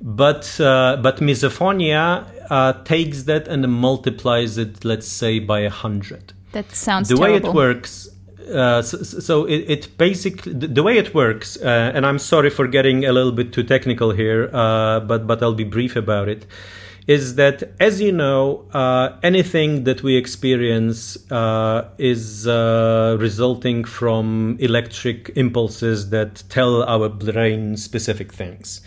But 0.00 0.44
uh, 0.60 0.98
but 1.02 1.16
misophonia 1.16 2.04
uh, 2.48 2.72
takes 2.84 3.24
that 3.24 3.48
and 3.48 3.66
multiplies 3.68 4.58
it, 4.58 4.84
let's 4.84 5.08
say, 5.08 5.40
by 5.40 5.60
a 5.60 5.70
hundred. 5.70 6.32
That 6.52 6.70
sounds 6.70 7.08
the 7.08 7.16
terrible. 7.16 7.32
way 7.40 7.48
it 7.48 7.54
works 7.54 8.11
uh, 8.48 8.82
so, 8.82 9.02
so 9.02 9.44
it, 9.44 9.64
it, 9.68 9.98
basically 9.98 10.52
the, 10.52 10.82
way 10.82 10.98
it 10.98 11.14
works, 11.14 11.56
uh, 11.56 11.92
and 11.94 12.04
I'm 12.04 12.18
sorry 12.18 12.50
for 12.50 12.66
getting 12.66 13.04
a 13.04 13.12
little 13.12 13.32
bit 13.32 13.52
too 13.52 13.62
technical 13.62 14.12
here, 14.12 14.50
uh, 14.52 15.00
but 15.00 15.26
but 15.26 15.42
I'll 15.42 15.54
be 15.54 15.64
brief 15.64 15.96
about 15.96 16.28
it. 16.28 16.46
Is 17.06 17.34
that 17.34 17.72
as 17.80 18.00
you 18.00 18.12
know, 18.12 18.68
uh, 18.72 19.18
anything 19.22 19.84
that 19.84 20.02
we 20.02 20.16
experience 20.16 21.18
uh, 21.32 21.88
is 21.98 22.46
resulting 22.46 23.84
from 23.84 24.56
electric 24.60 25.32
impulses 25.34 26.10
that 26.10 26.44
tell 26.48 26.82
our 26.84 27.08
brain 27.08 27.76
specific 27.76 28.32
things. 28.32 28.80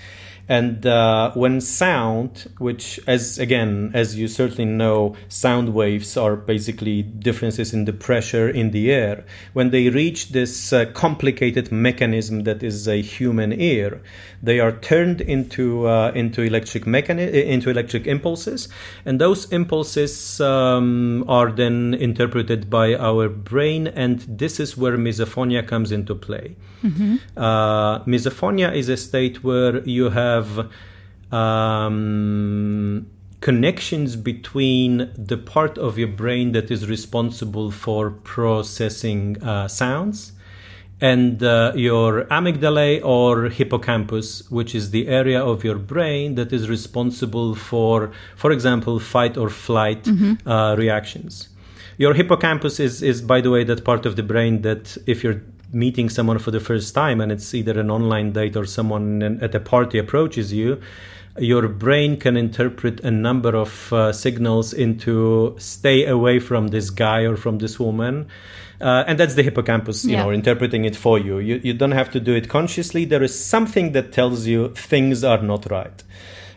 And 0.48 0.86
uh, 0.86 1.32
when 1.34 1.60
sound, 1.60 2.52
which 2.60 3.00
as 3.08 3.40
again, 3.40 3.92
as 3.94 4.16
you 4.16 4.28
certainly 4.28 4.66
know, 4.66 5.16
sound 5.28 5.74
waves 5.74 6.18
are 6.18 6.36
basically 6.36 7.02
differences 7.02 7.74
in 7.74 7.86
the 7.86 7.94
pressure 7.94 8.48
in 8.48 8.72
the 8.72 8.92
air. 8.92 9.26
When 9.54 9.72
they 9.72 9.90
reach 9.90 10.30
this 10.30 10.72
uh, 10.72 10.86
complicated 10.94 11.72
mechanism 11.72 12.44
that 12.44 12.62
is 12.62 12.88
a 12.88 13.02
human 13.02 13.60
ear, 13.60 14.02
they 14.44 14.60
are 14.60 14.72
turned 14.72 15.22
into 15.22 15.88
uh, 15.88 16.12
into 16.14 16.44
electric 16.44 16.86
mechani- 16.86 17.34
into 17.46 17.70
electric 17.72 18.06
impulses, 18.06 18.70
and 19.06 19.20
those 19.20 19.52
impulses 19.52 20.40
um, 20.42 21.26
are 21.28 21.52
then 21.52 21.96
interpreted 21.96 22.70
by 22.70 22.94
our 22.94 23.30
brain, 23.30 23.88
and 23.88 24.20
this 24.28 24.60
is 24.60 24.78
where 24.78 24.98
misophonia 24.98 25.68
comes 25.68 25.92
into 25.92 26.14
play. 26.14 26.56
Mm-hmm. 26.84 27.16
Uh, 27.36 28.00
misophonia 28.06 28.76
is 28.76 28.90
a 28.90 28.98
state 28.98 29.44
where 29.44 29.82
you 29.88 30.12
have 30.12 30.35
um, 31.32 33.08
connections 33.42 34.16
between 34.16 35.12
the 35.18 35.38
part 35.38 35.78
of 35.78 35.98
your 35.98 36.08
brain 36.08 36.52
that 36.54 36.72
is 36.72 36.90
responsible 36.90 37.72
for 37.72 38.10
processing 38.10 39.42
uh, 39.44 39.68
sounds 39.68 40.32
and 41.02 41.44
uh, 41.44 41.74
your 41.76 42.24
amygdala 42.26 43.04
or 43.04 43.50
hippocampus, 43.50 44.50
which 44.50 44.74
is 44.74 44.92
the 44.92 45.08
area 45.08 45.44
of 45.44 45.64
your 45.64 45.78
brain 45.78 46.36
that 46.36 46.54
is 46.54 46.70
responsible 46.70 47.54
for, 47.54 48.12
for 48.36 48.52
example, 48.52 49.00
fight 49.00 49.38
or 49.38 49.50
flight 49.50 50.04
mm-hmm. 50.04 50.48
uh, 50.48 50.76
reactions. 50.76 51.50
Your 51.98 52.14
hippocampus 52.14 52.80
is, 52.80 53.04
is, 53.04 53.22
by 53.22 53.42
the 53.42 53.52
way, 53.52 53.64
that 53.66 53.84
part 53.84 54.06
of 54.06 54.16
the 54.16 54.24
brain 54.24 54.62
that 54.62 54.98
if 55.06 55.24
you're 55.24 55.42
meeting 55.76 56.10
someone 56.10 56.40
for 56.40 56.52
the 56.52 56.60
first 56.60 56.96
time 56.96 57.20
and 57.20 57.32
it's 57.32 57.54
either 57.54 57.78
an 57.80 57.92
online 57.92 58.32
date 58.32 58.56
or 58.56 58.66
someone 58.66 59.22
at 59.42 59.54
a 59.54 59.60
party 59.60 59.98
approaches 59.98 60.54
you, 60.54 60.82
your 61.38 61.68
brain 61.68 62.18
can 62.18 62.38
interpret 62.38 63.02
a 63.02 63.12
number 63.12 63.56
of 63.56 63.92
uh, 63.92 64.14
signals 64.14 64.72
into 64.72 65.54
stay 65.60 66.06
away 66.06 66.40
from 66.40 66.68
this 66.68 66.90
guy 66.90 67.22
or 67.24 67.36
from 67.36 67.58
this 67.58 67.78
woman. 67.78 68.28
Uh, 68.80 69.04
and 69.08 69.20
that's 69.20 69.36
the 69.36 69.44
hippocampus, 69.44 70.06
you 70.06 70.12
yeah. 70.12 70.24
know, 70.24 70.32
interpreting 70.32 70.86
it 70.86 70.96
for 70.96 71.20
you. 71.20 71.40
you. 71.40 71.60
You 71.62 71.74
don't 71.74 71.92
have 71.92 72.12
to 72.12 72.20
do 72.20 72.34
it 72.34 72.48
consciously. 72.48 73.04
There 73.04 73.24
is 73.24 73.38
something 73.38 73.92
that 73.92 74.14
tells 74.14 74.48
you 74.48 74.74
things 74.74 75.24
are 75.24 75.42
not 75.42 75.70
right. 75.70 76.04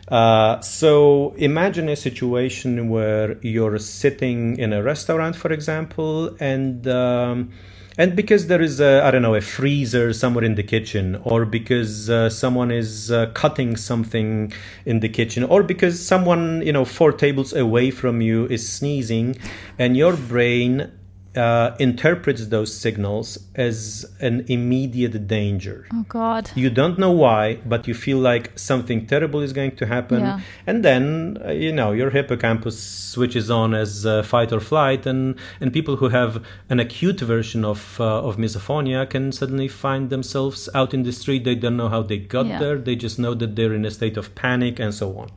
Uh, 0.07 0.59
so 0.61 1.33
imagine 1.37 1.87
a 1.89 1.95
situation 1.95 2.89
where 2.89 3.37
you're 3.41 3.77
sitting 3.79 4.57
in 4.57 4.73
a 4.73 4.81
restaurant, 4.81 5.35
for 5.35 5.51
example, 5.51 6.35
and 6.39 6.87
um, 6.87 7.51
and 7.97 8.15
because 8.15 8.47
there 8.47 8.61
is 8.61 8.79
a 8.79 9.01
I 9.03 9.11
don't 9.11 9.21
know 9.21 9.35
a 9.35 9.41
freezer 9.41 10.13
somewhere 10.13 10.43
in 10.43 10.55
the 10.55 10.63
kitchen, 10.63 11.19
or 11.23 11.45
because 11.45 12.09
uh, 12.09 12.29
someone 12.29 12.71
is 12.71 13.11
uh, 13.11 13.27
cutting 13.33 13.75
something 13.75 14.53
in 14.85 14.99
the 14.99 15.09
kitchen, 15.09 15.43
or 15.43 15.63
because 15.63 16.05
someone 16.05 16.61
you 16.61 16.73
know 16.73 16.85
four 16.85 17.11
tables 17.11 17.53
away 17.53 17.91
from 17.91 18.21
you 18.21 18.45
is 18.47 18.67
sneezing, 18.67 19.37
and 19.77 19.97
your 19.97 20.15
brain 20.15 20.91
uh, 21.39 21.75
interprets 21.87 22.43
those 22.55 22.71
signals 22.85 23.27
as 23.55 23.79
an 24.27 24.35
immediate 24.55 25.17
danger. 25.37 25.77
Oh 25.93 26.05
God. 26.19 26.43
You 26.63 26.69
don't 26.81 26.97
know 27.03 27.11
why, 27.25 27.43
but 27.73 27.81
you 27.89 27.95
feel 28.05 28.19
like 28.31 28.45
something 28.71 28.99
terrible 29.13 29.41
is 29.47 29.53
going 29.59 29.75
to 29.81 29.85
happen, 29.95 30.19
Yeah. 30.19 30.39
and 30.69 30.77
then 30.87 31.03
uh, 31.45 31.51
you 31.65 31.71
know 31.79 31.89
your 31.99 32.09
hippocampus 32.17 32.77
switches 33.13 33.47
on 33.59 33.73
as 33.83 33.91
uh, 34.05 34.11
fight 34.33 34.51
or 34.57 34.61
flight, 34.71 35.01
and 35.11 35.21
and 35.61 35.67
people 35.77 35.95
who 35.99 36.09
have 36.19 36.31
an 36.73 36.79
acute 36.85 37.19
version 37.35 37.61
of 37.73 37.79
uh, 37.99 38.27
of 38.27 38.37
misophonia 38.43 39.01
can 39.13 39.31
suddenly 39.31 39.67
find 39.85 40.09
themselves 40.09 40.69
out 40.79 40.93
in 40.93 41.01
the 41.03 41.11
street. 41.21 41.41
They 41.43 41.55
don't 41.63 41.77
know 41.81 41.89
how 41.95 42.03
they 42.11 42.17
got 42.37 42.45
Yeah. 42.47 42.59
there. 42.63 42.77
They 42.87 42.95
just 42.95 43.17
know 43.23 43.33
that 43.41 43.51
they're 43.55 43.75
in 43.79 43.85
a 43.85 43.91
state 43.99 44.17
of 44.21 44.25
panic 44.35 44.79
and 44.79 44.93
so 44.93 45.07
on. 45.21 45.29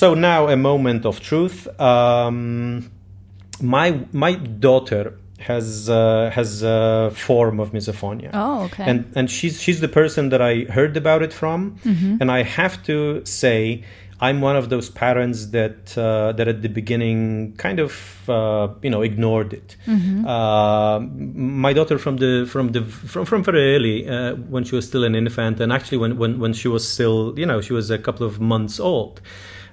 So 0.00 0.14
now 0.14 0.40
a 0.48 0.56
moment 0.56 1.02
of 1.06 1.14
truth. 1.30 1.58
Um, 1.80 2.90
my 3.60 4.00
my 4.12 4.34
daughter 4.34 5.18
has 5.38 5.88
uh, 5.88 6.30
has 6.34 6.62
a 6.62 7.10
form 7.14 7.60
of 7.60 7.72
misophonia. 7.72 8.30
Oh, 8.34 8.64
okay. 8.64 8.84
And 8.84 9.10
and 9.14 9.30
she's 9.30 9.62
she's 9.62 9.80
the 9.80 9.88
person 9.88 10.30
that 10.30 10.42
I 10.42 10.64
heard 10.64 10.96
about 10.96 11.22
it 11.22 11.32
from, 11.32 11.76
and 12.20 12.30
I 12.30 12.42
have 12.42 12.82
to 12.84 13.24
say. 13.24 13.84
I'm 14.20 14.40
one 14.40 14.56
of 14.56 14.68
those 14.68 14.90
parents 14.90 15.46
that 15.50 15.96
uh, 15.96 16.32
that 16.32 16.48
at 16.48 16.60
the 16.60 16.68
beginning 16.68 17.54
kind 17.56 17.78
of 17.78 18.28
uh, 18.28 18.66
you 18.82 18.90
know 18.90 19.02
ignored 19.02 19.52
it. 19.52 19.76
Uh, 20.26 20.98
my 20.98 21.72
daughter 21.72 21.98
from 21.98 22.16
the 22.16 22.44
from 22.50 22.72
the 22.72 22.82
from 22.82 23.24
from 23.26 23.44
very 23.44 23.76
early 23.76 24.08
uh, 24.08 24.34
when 24.34 24.64
she 24.64 24.74
was 24.74 24.88
still 24.88 25.04
an 25.04 25.14
infant, 25.14 25.60
and 25.60 25.72
actually 25.72 25.98
when, 25.98 26.18
when 26.18 26.40
when 26.40 26.52
she 26.52 26.66
was 26.66 26.82
still 26.88 27.32
you 27.38 27.46
know 27.46 27.60
she 27.60 27.72
was 27.72 27.90
a 27.92 27.98
couple 27.98 28.26
of 28.26 28.40
months 28.40 28.80
old 28.80 29.20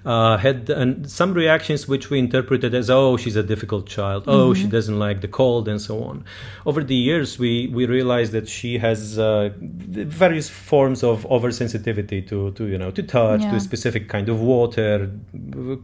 uh, 0.06 0.38
had 0.38 0.70
and 0.70 1.10
some 1.10 1.34
reactions 1.34 1.88
which 1.88 2.10
we 2.12 2.20
interpreted 2.20 2.74
as 2.76 2.90
oh 2.90 3.18
she's 3.18 3.36
a 3.36 3.44
difficult 3.44 3.88
child. 3.88 4.24
Oh 4.28 4.54
she 4.54 4.68
doesn't 4.68 5.00
like 5.00 5.22
the 5.22 5.28
cold 5.28 5.68
and 5.68 5.82
so 5.82 6.04
on. 6.04 6.24
Over 6.66 6.84
the 6.84 6.96
years 6.96 7.40
we 7.40 7.68
we 7.78 7.86
realized 7.88 8.32
that 8.34 8.48
she 8.48 8.78
has 8.78 9.18
uh, 9.18 9.50
various 9.60 10.48
forms 10.50 11.04
of 11.04 11.26
oversensitivity 11.36 12.28
to 12.30 12.52
to 12.52 12.64
you 12.68 12.78
know 12.78 12.92
to 12.92 13.04
touch 13.04 13.42
Yeah. 13.42 13.52
to 13.52 13.56
a 13.58 13.60
specific 13.60 14.08
kind 14.08 14.30
of 14.30 14.38
water 14.42 15.10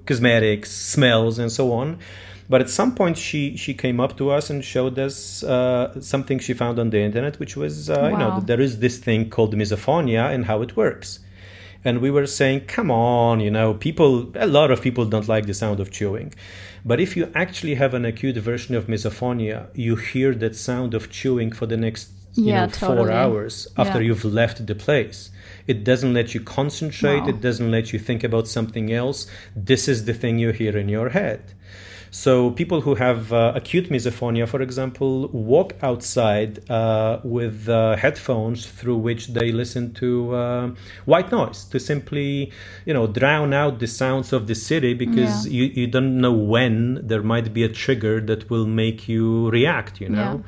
cosmetics 0.05 0.71
smells 0.71 1.39
and 1.39 1.51
so 1.51 1.71
on. 1.73 1.97
But 2.49 2.59
at 2.61 2.69
some 2.69 2.95
point 2.95 3.17
she 3.17 3.55
she 3.55 3.73
came 3.73 3.99
up 3.99 4.17
to 4.17 4.29
us 4.31 4.49
and 4.49 4.63
showed 4.63 4.99
us 4.99 5.41
uh, 5.43 5.99
something 6.01 6.37
she 6.39 6.53
found 6.53 6.79
on 6.79 6.89
the 6.89 6.99
internet 6.99 7.39
which 7.39 7.55
was 7.55 7.89
uh, 7.89 8.09
you 8.11 8.17
know 8.17 8.31
that 8.35 8.47
there 8.47 8.59
is 8.61 8.79
this 8.79 8.97
thing 8.99 9.29
called 9.29 9.55
misophonia 9.55 10.23
and 10.33 10.45
how 10.45 10.61
it 10.61 10.75
works 10.75 11.19
and 11.83 11.99
we 11.99 12.11
were 12.11 12.27
saying 12.27 12.61
come 12.67 12.89
on 12.91 13.39
you 13.39 13.51
know 13.51 13.73
people 13.73 14.31
a 14.35 14.47
lot 14.47 14.69
of 14.71 14.81
people 14.81 15.05
don't 15.05 15.27
like 15.27 15.45
the 15.45 15.53
sound 15.53 15.79
of 15.79 15.91
chewing. 15.91 16.33
But 16.83 16.99
if 16.99 17.15
you 17.15 17.31
actually 17.35 17.75
have 17.75 17.93
an 17.93 18.05
acute 18.05 18.37
version 18.37 18.73
of 18.75 18.87
misophonia 18.87 19.59
you 19.75 19.95
hear 19.95 20.33
that 20.35 20.55
sound 20.55 20.93
of 20.93 21.09
chewing 21.11 21.51
for 21.51 21.65
the 21.67 21.77
next 21.77 22.09
you 22.33 22.45
Yeah, 22.45 22.65
know 22.65 22.71
four 22.71 23.11
hours 23.11 23.67
after 23.77 23.99
Yeah. 23.99 24.07
you've 24.07 24.25
left 24.41 24.57
the 24.65 24.75
place. 24.75 25.19
It 25.67 25.83
doesn't 25.83 26.13
let 26.19 26.27
you 26.33 26.41
concentrate. 26.59 27.21
Wow. 27.23 27.29
it 27.33 27.39
doesn't 27.47 27.69
let 27.77 27.85
you 27.93 27.99
think 27.99 28.23
about 28.23 28.47
something 28.47 28.87
else. 29.01 29.19
This 29.71 29.87
is 29.93 30.05
the 30.05 30.13
thing 30.21 30.33
you 30.39 30.51
hear 30.61 30.75
in 30.83 30.87
your 30.97 31.09
head 31.09 31.41
so 32.13 32.51
people 32.51 32.81
who 32.81 32.95
have 32.95 33.31
uh, 33.31 33.53
acute 33.55 33.89
misophonia, 33.89 34.45
for 34.45 34.61
example, 34.61 35.29
walk 35.29 35.75
outside 35.81 36.69
uh, 36.69 37.21
with 37.23 37.69
uh, 37.69 37.95
headphones 37.95 38.65
through 38.65 38.97
which 38.97 39.27
they 39.29 39.53
listen 39.53 39.93
to 39.93 40.35
uh, 40.35 40.71
white 41.05 41.31
noise 41.31 41.63
to 41.71 41.79
simply, 41.79 42.51
you 42.85 42.93
know, 42.93 43.07
drown 43.07 43.53
out 43.53 43.79
the 43.79 43.87
sounds 43.87 44.33
of 44.33 44.47
the 44.47 44.55
city 44.55 44.93
because 44.93 45.47
Yeah. 45.47 45.53
you, 45.53 45.63
you 45.73 45.87
don't 45.87 46.19
know 46.19 46.33
when 46.33 46.99
there 47.01 47.23
might 47.23 47.53
be 47.53 47.63
a 47.63 47.69
trigger 47.69 48.19
that 48.19 48.49
will 48.49 48.65
make 48.67 49.07
you 49.07 49.49
react. 49.49 50.01
You 50.01 50.09
know. 50.09 50.43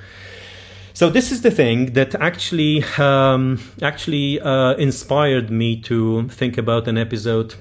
So 0.94 1.10
this 1.10 1.32
is 1.32 1.42
the 1.42 1.50
thing 1.50 1.94
that 1.94 2.14
actually 2.16 2.84
um, 3.00 3.60
actually 3.82 4.40
uh, 4.42 4.74
inspired 4.76 5.50
me 5.50 5.80
to 5.84 6.28
think 6.28 6.58
about 6.58 6.88
an 6.88 6.98
episode 6.98 7.56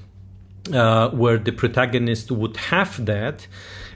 uh, 0.73 1.09
where 1.11 1.39
the 1.39 1.53
protagonist 1.53 2.31
would 2.31 2.57
have 2.57 3.07
that. 3.07 3.47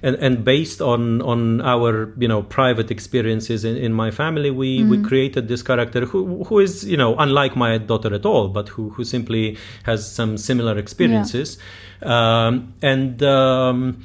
And, 0.02 0.16
and 0.16 0.44
based 0.44 0.80
on, 0.80 1.22
on 1.22 1.60
our 1.62 2.12
you 2.18 2.28
know 2.28 2.42
private 2.42 2.90
experiences 2.90 3.64
in, 3.64 3.76
in 3.76 3.92
my 3.92 4.10
family, 4.10 4.50
we, 4.50 4.84
we 4.84 5.02
created 5.02 5.48
this 5.48 5.62
character 5.62 6.04
who 6.04 6.44
who 6.44 6.58
is 6.58 6.84
you 6.84 6.96
know 6.96 7.16
unlike 7.16 7.56
my 7.56 7.78
daughter 7.78 8.14
at 8.14 8.26
all, 8.26 8.48
but 8.48 8.68
who, 8.68 8.90
who 8.90 9.04
simply 9.04 9.56
has 9.84 10.10
some 10.10 10.36
similar 10.36 10.78
experiences. 10.78 11.58
Um, 12.02 12.74
and 12.82 13.22
um, 13.22 14.04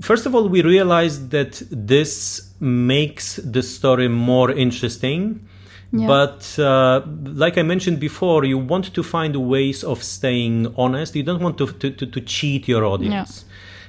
first 0.00 0.26
of 0.26 0.34
all, 0.34 0.48
we 0.48 0.62
realized 0.62 1.30
that 1.30 1.62
this 1.70 2.52
makes 2.60 3.36
the 3.36 3.62
story 3.62 4.08
more 4.08 4.50
interesting. 4.50 5.46
Yeah. 5.92 6.06
But 6.06 6.56
uh, 6.58 7.02
like 7.24 7.58
I 7.58 7.62
mentioned 7.62 7.98
before, 7.98 8.44
you 8.44 8.58
want 8.58 8.94
to 8.94 9.02
find 9.02 9.34
ways 9.48 9.82
of 9.82 10.02
staying 10.02 10.72
honest. 10.76 11.16
You 11.16 11.24
don't 11.24 11.42
want 11.42 11.58
to 11.58 11.66
to, 11.66 11.90
to, 11.90 12.06
to 12.06 12.20
cheat 12.20 12.68
your 12.68 12.84
audience. 12.84 13.44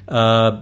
Uh, 0.08 0.62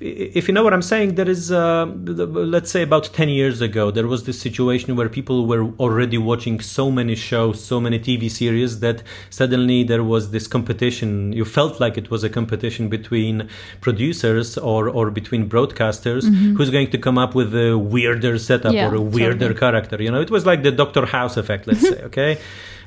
if 0.00 0.46
you 0.46 0.54
know 0.54 0.62
what 0.62 0.72
I'm 0.72 0.82
saying, 0.82 1.16
there 1.16 1.28
is, 1.28 1.50
uh, 1.50 1.86
let's 1.86 2.70
say, 2.70 2.82
about 2.82 3.04
10 3.12 3.28
years 3.28 3.60
ago, 3.60 3.90
there 3.90 4.06
was 4.06 4.24
this 4.24 4.40
situation 4.40 4.94
where 4.96 5.08
people 5.08 5.46
were 5.46 5.64
already 5.78 6.18
watching 6.18 6.60
so 6.60 6.90
many 6.90 7.14
shows, 7.14 7.64
so 7.64 7.80
many 7.80 7.98
TV 7.98 8.30
series 8.30 8.80
that 8.80 9.02
suddenly 9.30 9.82
there 9.82 10.04
was 10.04 10.30
this 10.30 10.46
competition. 10.46 11.32
You 11.32 11.44
felt 11.44 11.80
like 11.80 11.98
it 11.98 12.10
was 12.10 12.22
a 12.22 12.28
competition 12.28 12.88
between 12.88 13.48
producers 13.80 14.56
or, 14.58 14.88
or 14.88 15.10
between 15.10 15.48
broadcasters 15.48 16.24
who's 16.56 16.70
going 16.70 16.90
to 16.90 16.98
come 16.98 17.18
up 17.18 17.34
with 17.34 17.54
a 17.54 17.76
weirder 17.76 18.38
setup 18.38 18.72
Yeah, 18.72 18.88
or 18.88 18.94
a 18.94 19.00
weirder 19.00 19.38
totally. 19.48 19.58
character. 19.58 20.02
You 20.02 20.10
know, 20.10 20.20
it 20.20 20.30
was 20.30 20.46
like 20.46 20.62
the 20.62 20.70
Doctor 20.72 21.06
House 21.06 21.36
effect, 21.36 21.66
let's 21.66 21.80
say, 21.80 22.02
okay? 22.10 22.38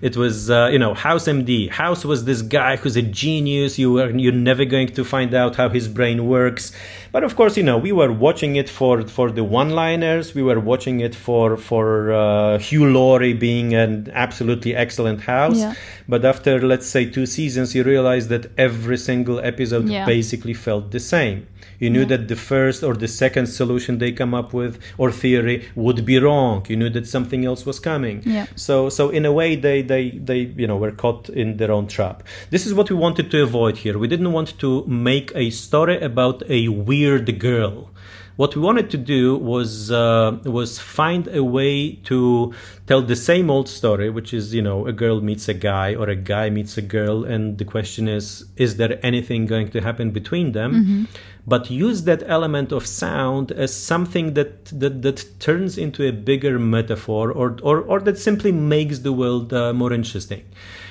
It 0.01 0.17
was, 0.17 0.49
uh, 0.49 0.69
you 0.71 0.79
know, 0.79 0.95
House 0.95 1.25
MD. 1.27 1.69
House 1.69 2.03
was 2.03 2.25
this 2.25 2.41
guy 2.41 2.75
who's 2.75 2.95
a 2.95 3.03
genius. 3.03 3.77
You 3.77 3.99
are, 3.99 4.09
you're 4.09 4.31
never 4.33 4.65
going 4.65 4.87
to 4.87 5.05
find 5.05 5.35
out 5.35 5.55
how 5.57 5.69
his 5.69 5.87
brain 5.87 6.25
works. 6.25 6.71
But 7.11 7.23
of 7.23 7.35
course, 7.35 7.57
you 7.57 7.63
know, 7.63 7.77
we 7.77 7.91
were 7.91 8.11
watching 8.11 8.55
it 8.55 8.69
for, 8.69 9.01
for 9.07 9.31
the 9.31 9.43
one-liners. 9.43 10.33
We 10.33 10.43
were 10.43 10.59
watching 10.59 11.01
it 11.01 11.13
for, 11.13 11.57
for 11.57 12.11
uh, 12.13 12.57
Hugh 12.59 12.85
Laurie 12.91 13.33
being 13.33 13.73
an 13.73 14.09
absolutely 14.13 14.75
excellent 14.75 15.21
House. 15.21 15.57
Yeah. 15.59 15.73
But 16.07 16.23
after, 16.25 16.61
let's 16.61 16.87
say, 16.87 17.05
two 17.09 17.25
seasons, 17.25 17.75
you 17.75 17.83
realize 17.83 18.27
that 18.29 18.43
every 18.57 18.97
single 18.97 19.39
episode 19.39 19.89
Yeah. 19.89 20.05
basically 20.05 20.53
felt 20.53 20.91
the 20.91 20.99
same. 20.99 21.47
You 21.79 21.89
knew 21.89 22.05
that 22.05 22.27
the 22.27 22.35
first 22.35 22.83
or 22.83 22.93
the 22.93 23.07
second 23.07 23.47
solution 23.47 23.97
they 23.97 24.11
come 24.11 24.33
up 24.41 24.53
with 24.53 24.79
or 24.99 25.11
theory 25.11 25.67
would 25.75 26.05
be 26.05 26.19
wrong. 26.19 26.63
You 26.69 26.77
knew 26.77 26.89
that 26.91 27.07
something 27.07 27.43
else 27.43 27.65
was 27.65 27.79
coming. 27.79 28.21
Yeah. 28.23 28.45
So 28.55 28.89
so 28.89 29.09
in 29.09 29.25
a 29.25 29.31
way 29.31 29.55
they 29.55 29.81
they 29.81 30.03
they 30.11 30.41
you 30.61 30.67
know 30.67 30.77
were 30.77 30.91
caught 30.91 31.29
in 31.29 31.57
their 31.57 31.71
own 31.71 31.87
trap. 31.87 32.21
This 32.51 32.67
is 32.67 32.73
what 32.75 32.89
we 32.91 32.95
wanted 33.05 33.31
to 33.31 33.41
avoid 33.41 33.77
here. 33.77 33.97
We 33.97 34.07
didn't 34.07 34.31
want 34.31 34.49
to 34.59 34.85
make 34.85 35.31
a 35.35 35.49
story 35.49 35.97
about 36.11 36.43
a 36.49 36.67
weird 36.67 37.00
girl. 37.09 37.89
What 38.37 38.55
we 38.55 38.61
wanted 38.61 38.89
to 38.91 38.97
do 38.97 39.37
was 39.37 39.91
uh, 39.91 40.39
was 40.45 40.79
find 40.79 41.27
a 41.27 41.43
way 41.43 41.93
to 42.05 42.53
tell 42.87 43.01
the 43.01 43.15
same 43.15 43.51
old 43.51 43.67
story, 43.67 44.09
which 44.09 44.33
is 44.33 44.53
you 44.53 44.61
know 44.61 44.87
a 44.87 44.93
girl 44.93 45.21
meets 45.21 45.47
a 45.49 45.53
guy 45.53 45.93
or 45.95 46.09
a 46.09 46.15
guy 46.15 46.49
meets 46.49 46.77
a 46.77 46.81
girl, 46.81 47.23
and 47.23 47.57
the 47.57 47.65
question 47.65 48.07
is, 48.07 48.45
is 48.55 48.77
there 48.77 48.99
anything 49.03 49.45
going 49.45 49.69
to 49.71 49.81
happen 49.81 50.11
between 50.11 50.53
them? 50.53 51.07
But 51.45 51.69
use 51.69 52.03
that 52.03 52.23
element 52.25 52.71
of 52.71 52.87
sound 52.87 53.51
as 53.51 53.73
something 53.73 54.33
that 54.33 54.65
that, 54.65 55.01
that 55.01 55.39
turns 55.39 55.77
into 55.77 56.07
a 56.07 56.11
bigger 56.11 56.57
metaphor, 56.57 57.31
or 57.31 57.57
or 57.61 57.81
or 57.81 57.99
that 57.99 58.17
simply 58.17 58.51
makes 58.51 58.99
the 58.99 59.11
world 59.11 59.53
uh, 59.53 59.73
more 59.73 59.93
interesting. 59.93 60.43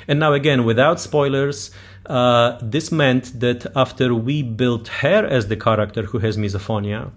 And 0.06 0.20
now 0.20 0.34
again, 0.34 0.64
without 0.64 1.00
spoilers. 1.00 1.70
Uh, 2.06 2.58
this 2.62 2.90
meant 2.90 3.38
that 3.40 3.66
after 3.76 4.14
we 4.14 4.42
built 4.42 4.88
her 4.88 5.24
as 5.26 5.48
the 5.48 5.56
character 5.56 6.02
who 6.02 6.18
has 6.18 6.36
misophonia, 6.36 7.10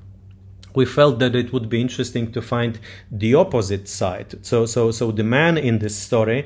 we 0.75 0.86
felt 0.86 1.19
that 1.19 1.36
it 1.36 1.53
would 1.53 1.69
be 1.69 1.79
interesting 1.81 2.31
to 2.31 2.41
find 2.41 2.79
the 3.11 3.36
opposite 3.36 3.88
side. 3.88 4.43
So, 4.45 4.65
so, 4.65 4.91
so 4.91 5.11
the 5.11 5.23
man 5.23 5.57
in 5.57 5.79
this 5.79 5.95
story, 5.95 6.45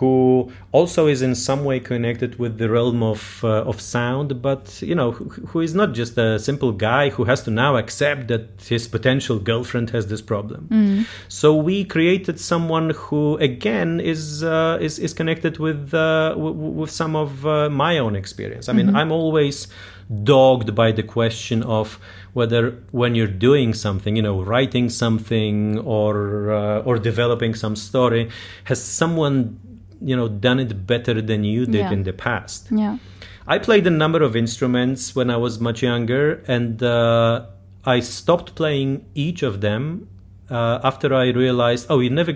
who 0.00 0.50
also 0.72 1.06
is 1.06 1.20
in 1.20 1.34
some 1.34 1.62
way 1.62 1.78
connected 1.78 2.38
with 2.38 2.56
the 2.56 2.70
realm 2.70 3.02
of 3.02 3.44
uh, 3.44 3.70
of 3.70 3.82
sound, 3.82 4.40
but 4.40 4.80
you 4.80 4.94
know, 4.94 5.10
who, 5.10 5.24
who 5.48 5.60
is 5.60 5.74
not 5.74 5.92
just 5.92 6.16
a 6.16 6.38
simple 6.38 6.72
guy 6.72 7.10
who 7.10 7.24
has 7.24 7.42
to 7.42 7.50
now 7.50 7.76
accept 7.76 8.28
that 8.28 8.46
his 8.66 8.88
potential 8.88 9.38
girlfriend 9.38 9.90
has 9.90 10.06
this 10.06 10.22
problem. 10.22 10.60
So 11.28 11.54
we 11.54 11.84
created 11.84 12.40
someone 12.40 12.90
who, 12.96 13.36
again, 13.50 14.00
is 14.00 14.42
uh, 14.42 14.78
is 14.80 14.98
is 14.98 15.12
connected 15.12 15.58
with 15.58 15.92
uh, 15.92 16.30
w- 16.30 16.54
with 16.80 16.90
some 16.90 17.14
of 17.14 17.44
uh, 17.44 17.68
my 17.68 17.98
own 17.98 18.16
experience. 18.16 18.70
I 18.70 18.72
mean, 18.72 18.96
I'm 18.96 19.12
always 19.12 19.68
dogged 20.24 20.74
by 20.74 20.92
the 20.92 21.02
question 21.02 21.62
of 21.62 22.00
whether 22.32 22.62
when 22.90 23.14
you're 23.14 23.36
doing 23.48 23.74
something 23.74 24.16
you 24.16 24.22
know 24.22 24.42
writing 24.42 24.88
something 24.88 25.78
or 25.78 26.50
uh, 26.50 26.88
or 26.88 26.98
developing 26.98 27.54
some 27.54 27.76
story 27.76 28.28
has 28.64 28.82
someone 28.82 29.58
you 30.00 30.16
know 30.16 30.28
done 30.28 30.58
it 30.60 30.86
better 30.86 31.20
than 31.22 31.44
you 31.44 31.66
did 31.66 31.74
Yeah. 31.74 31.92
in 31.92 32.02
the 32.04 32.12
past 32.12 32.68
Yeah. 32.70 32.96
I 33.46 33.58
played 33.58 33.86
a 33.86 33.90
number 33.90 34.22
of 34.22 34.36
instruments 34.36 35.16
when 35.16 35.28
I 35.28 35.36
was 35.36 35.58
much 35.58 35.82
younger, 35.82 36.40
and 36.46 36.80
uh, 36.82 37.46
I 37.84 37.98
stopped 38.00 38.54
playing 38.54 39.06
each 39.14 39.42
of 39.42 39.60
them 39.60 40.06
uh, 40.50 40.80
after 40.82 41.14
I 41.14 41.28
realized, 41.28 41.86
oh, 41.90 42.00
you 42.00 42.10
never, 42.10 42.32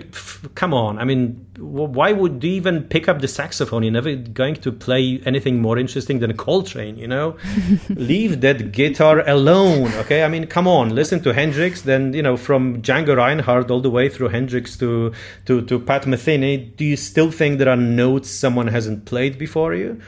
come 0.55 0.73
on. 0.73 0.99
I 0.99 1.03
mean, 1.03 1.45
why 1.57 2.13
would 2.13 2.43
you 2.43 2.51
even 2.51 2.83
pick 2.83 3.09
up 3.09 3.19
the 3.19 3.27
saxophone? 3.27 3.83
You're 3.83 3.91
never 3.91 4.15
going 4.15 4.55
to 4.55 4.71
play 4.71 5.21
anything 5.25 5.61
more 5.61 5.77
interesting 5.77 6.19
than 6.19 6.31
a 6.31 6.33
Coltrane, 6.33 6.97
you 6.97 7.07
know? 7.07 7.35
Leave 7.89 8.39
that 8.41 8.71
guitar 8.71 9.27
alone, 9.27 9.91
okay? 9.95 10.23
I 10.23 10.29
mean, 10.29 10.47
come 10.47 10.67
on, 10.67 10.95
listen 10.95 11.21
to 11.23 11.33
Hendrix, 11.33 11.81
then, 11.81 12.13
you 12.13 12.21
know, 12.21 12.37
from 12.37 12.81
Django 12.81 13.17
Reinhardt 13.17 13.69
all 13.69 13.81
the 13.81 13.89
way 13.89 14.07
through 14.07 14.29
Hendrix 14.29 14.77
to, 14.77 15.11
to, 15.45 15.61
to 15.63 15.79
Pat 15.79 16.03
Metheny, 16.03 16.75
do 16.77 16.85
you 16.85 16.95
still 16.95 17.31
think 17.31 17.59
there 17.59 17.69
are 17.69 17.75
notes 17.75 18.29
someone 18.29 18.67
hasn't 18.67 19.05
played 19.05 19.37
before 19.37 19.73
you? 19.73 20.01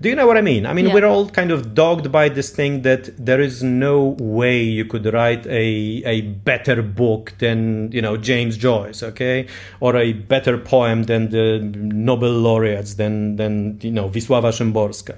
Do 0.00 0.08
you 0.08 0.16
know 0.16 0.26
what 0.26 0.36
I 0.36 0.42
mean? 0.42 0.66
I 0.66 0.72
mean, 0.72 0.86
Yeah. 0.86 0.94
we're 0.94 1.06
all 1.06 1.28
kind 1.28 1.50
of 1.50 1.74
dogged 1.74 2.10
by 2.10 2.28
this 2.28 2.50
thing 2.50 2.82
that 2.82 3.10
there 3.16 3.40
is 3.40 3.62
no 3.62 4.16
way 4.18 4.60
you 4.62 4.84
could 4.84 5.06
write 5.12 5.46
a 5.46 6.02
a 6.04 6.20
better 6.22 6.82
book 6.82 7.32
than 7.38 7.90
you 7.92 8.02
know 8.02 8.16
James 8.16 8.56
Joyce, 8.56 9.02
okay, 9.02 9.46
or 9.80 9.96
a 9.96 10.12
better 10.12 10.58
poem 10.58 11.04
than 11.04 11.30
the 11.30 11.60
Nobel 12.08 12.32
laureates 12.32 12.94
than 12.94 13.36
than 13.36 13.78
you 13.82 13.90
know 13.92 14.08
Wisława 14.10 14.52
Szymborska. 14.52 15.14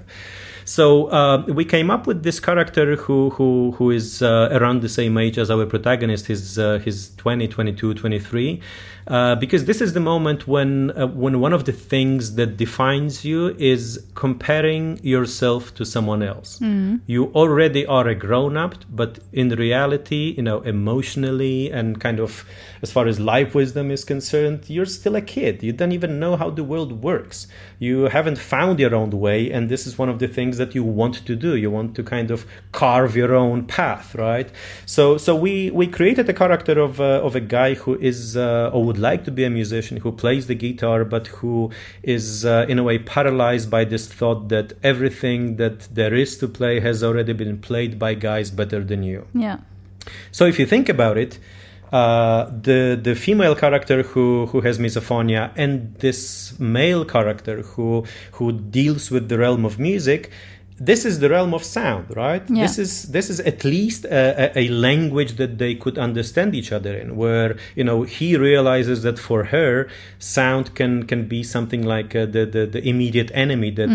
So 0.65 1.07
uh, 1.07 1.43
we 1.47 1.63
came 1.63 1.89
up 1.89 2.07
with 2.07 2.23
this 2.23 2.39
character 2.41 2.97
who 2.97 3.29
who 3.31 3.71
who 3.77 3.89
is 3.91 4.21
uh, 4.21 4.49
around 4.51 4.81
the 4.81 4.89
same 4.89 5.17
age 5.17 5.37
as 5.37 5.49
our 5.49 5.65
protagonist. 5.65 6.27
He's 6.27 6.59
uh, 6.59 6.79
he's 6.83 7.15
20, 7.15 7.47
22, 7.47 7.93
23. 7.93 8.59
Uh, 9.07 9.35
because 9.35 9.63
this 9.65 9.79
is 9.79 9.93
the 9.93 10.01
moment 10.01 10.47
when 10.47 10.91
uh, 10.91 11.07
when 11.07 11.39
one 11.39 11.53
of 11.53 11.63
the 11.63 11.71
things 11.71 12.35
that 12.35 12.57
defines 12.57 13.23
you 13.23 13.55
is 13.57 14.03
comparing 14.15 14.99
yourself 15.01 15.73
to 15.73 15.85
someone 15.85 16.21
else. 16.21 16.59
You 17.07 17.25
already 17.33 17.85
are 17.85 18.07
a 18.07 18.15
grown 18.15 18.57
up, 18.57 18.75
but 18.89 19.19
in 19.31 19.49
reality, 19.49 20.33
you 20.35 20.43
know, 20.43 20.59
emotionally 20.61 21.71
and 21.71 22.01
kind 22.01 22.19
of 22.19 22.45
as 22.81 22.91
far 22.91 23.07
as 23.07 23.19
life 23.19 23.55
wisdom 23.55 23.91
is 23.91 24.03
concerned, 24.03 24.65
you're 24.67 24.85
still 24.85 25.15
a 25.15 25.21
kid. 25.21 25.63
You 25.63 25.71
don't 25.71 25.93
even 25.93 26.19
know 26.19 26.35
how 26.35 26.49
the 26.49 26.63
world 26.63 27.01
works. 27.01 27.47
You 27.79 28.05
haven't 28.05 28.37
found 28.37 28.79
your 28.79 28.93
own 28.93 29.11
way, 29.11 29.51
and 29.51 29.69
this 29.69 29.87
is 29.87 29.97
one 29.97 30.09
of 30.09 30.19
the 30.19 30.27
things 30.27 30.57
that 30.57 30.75
you 30.75 30.83
want 30.83 31.25
to 31.25 31.35
do. 31.35 31.55
You 31.55 31.71
want 31.71 31.95
to 31.95 32.03
kind 32.03 32.29
of 32.29 32.45
carve 32.71 33.15
your 33.15 33.33
own 33.33 33.65
path, 33.65 34.15
right? 34.15 34.49
So, 34.85 35.17
so 35.17 35.35
we 35.35 35.71
we 35.71 35.87
created 35.87 36.27
a 36.29 36.33
character 36.33 36.79
of 36.79 36.99
uh, 36.99 37.21
of 37.27 37.35
a 37.35 37.39
guy 37.39 37.75
who 37.75 37.95
is 37.95 38.35
uh, 38.35 38.71
or 38.73 38.83
would 38.83 38.96
like 38.97 39.23
to 39.25 39.31
be 39.31 39.43
a 39.43 39.49
musician, 39.49 39.97
who 39.97 40.11
plays 40.11 40.47
the 40.47 40.55
guitar, 40.55 41.05
but 41.05 41.27
who 41.27 41.71
is 42.03 42.45
uh, 42.45 42.65
in 42.67 42.79
a 42.79 42.83
way 42.83 42.99
paralyzed 42.99 43.69
by 43.69 43.85
this 43.85 44.07
thought 44.07 44.49
that 44.49 44.73
everything 44.83 45.57
that 45.57 45.93
there 45.93 46.13
is 46.13 46.37
to 46.39 46.47
play 46.47 46.79
has 46.79 47.03
already 47.03 47.33
been 47.33 47.57
played 47.59 47.97
by 47.97 48.13
guys 48.13 48.51
better 48.51 48.83
than 48.83 49.03
you. 49.03 49.27
Yeah. 49.33 49.57
So 50.31 50.45
if 50.45 50.59
you 50.59 50.65
think 50.65 50.89
about 50.89 51.17
it, 51.17 51.39
uh, 51.91 52.45
the 52.61 52.99
the 53.01 53.15
female 53.15 53.55
character 53.55 54.03
who 54.03 54.45
who 54.47 54.61
has 54.61 54.77
misophonia 54.77 55.51
and 55.55 55.95
this 55.95 56.57
male 56.59 57.05
character 57.05 57.61
who 57.61 58.03
who 58.33 58.51
deals 58.51 59.09
with 59.09 59.29
the 59.29 59.37
realm 59.37 59.65
of 59.65 59.79
music. 59.79 60.31
This 60.79 61.05
is 61.05 61.19
the 61.19 61.29
realm 61.29 61.55
of 61.55 61.63
sound, 61.63 62.15
right? 62.15 62.43
Yeah. 62.47 62.61
This 62.61 62.77
is 62.77 63.03
this 63.11 63.31
is 63.31 63.39
at 63.39 63.63
least 63.63 64.05
a, 64.05 64.51
a, 64.55 64.67
language 64.69 65.37
that 65.37 65.57
they 65.57 65.73
could 65.73 65.97
understand 65.97 66.53
each 66.53 66.71
other 66.71 66.93
in. 66.95 67.15
Where 67.15 67.57
you 67.75 67.83
know 67.83 68.03
he 68.03 68.37
realizes 68.37 69.01
that 69.01 69.17
for 69.17 69.45
her, 69.45 69.87
sound 70.19 70.75
can 70.75 71.07
can 71.07 71.27
be 71.27 71.41
something 71.41 71.83
like 71.83 72.15
uh, 72.15 72.27
the, 72.27 72.45
the 72.45 72.67
the 72.67 72.87
immediate 72.87 73.31
enemy, 73.33 73.71
that 73.71 73.89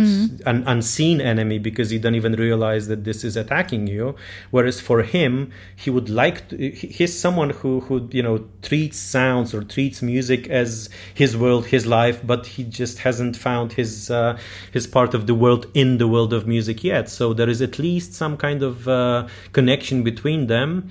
an 0.45 0.65
unseen 0.67 1.21
enemy, 1.21 1.61
because 1.61 1.91
he 1.91 1.99
doesn't 1.99 2.17
even 2.17 2.33
realize 2.33 2.89
that 2.89 3.05
this 3.05 3.23
is 3.23 3.37
attacking 3.37 3.87
you. 3.87 4.17
Whereas 4.51 4.81
for 4.81 5.05
him, 5.05 5.53
he 5.77 5.89
would 5.89 6.11
like 6.11 6.49
to, 6.49 6.71
he's 6.71 7.17
someone 7.17 7.51
who 7.51 7.79
who 7.81 8.09
you 8.11 8.25
know 8.25 8.45
treats 8.63 8.99
sounds 8.99 9.55
or 9.55 9.63
treats 9.63 10.03
music 10.03 10.49
as 10.49 10.91
his 11.15 11.37
world, 11.37 11.67
his 11.67 11.87
life, 11.87 12.27
but 12.27 12.47
he 12.47 12.65
just 12.65 12.99
hasn't 12.99 13.37
found 13.37 13.75
his 13.75 14.11
uh, 14.11 14.37
his 14.73 14.89
part 14.89 15.15
of 15.15 15.29
the 15.29 15.35
world 15.35 15.67
in 15.75 15.99
the 15.99 16.09
world 16.09 16.33
of 16.33 16.45
music 16.45 16.72
yet. 16.81 17.09
So 17.09 17.35
there 17.35 17.49
is 17.49 17.61
at 17.61 17.79
least 17.79 18.15
some 18.15 18.37
kind 18.37 18.63
of 18.63 18.89
uh, 18.89 19.27
connection 19.53 20.03
between 20.03 20.47
them. 20.47 20.91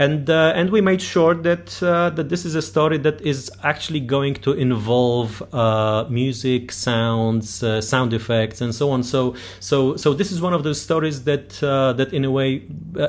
And, 0.00 0.30
uh, 0.30 0.52
and 0.54 0.70
we 0.70 0.80
made 0.80 1.02
sure 1.02 1.34
that 1.34 1.82
uh, 1.82 2.10
that 2.10 2.28
this 2.28 2.44
is 2.44 2.54
a 2.54 2.62
story 2.62 2.98
that 2.98 3.20
is 3.20 3.50
actually 3.64 3.98
going 3.98 4.34
to 4.34 4.52
involve 4.52 5.42
uh, 5.52 6.06
music, 6.08 6.70
sounds, 6.70 7.64
uh, 7.64 7.80
sound 7.80 8.12
effects, 8.12 8.60
and 8.60 8.72
so 8.72 8.90
on. 8.90 9.02
So 9.02 9.34
so 9.58 9.96
so 9.96 10.14
this 10.14 10.30
is 10.30 10.40
one 10.40 10.54
of 10.54 10.62
those 10.62 10.80
stories 10.80 11.24
that 11.24 11.60
uh, 11.64 11.94
that 11.94 12.12
in 12.12 12.24
a 12.24 12.30
way 12.30 12.62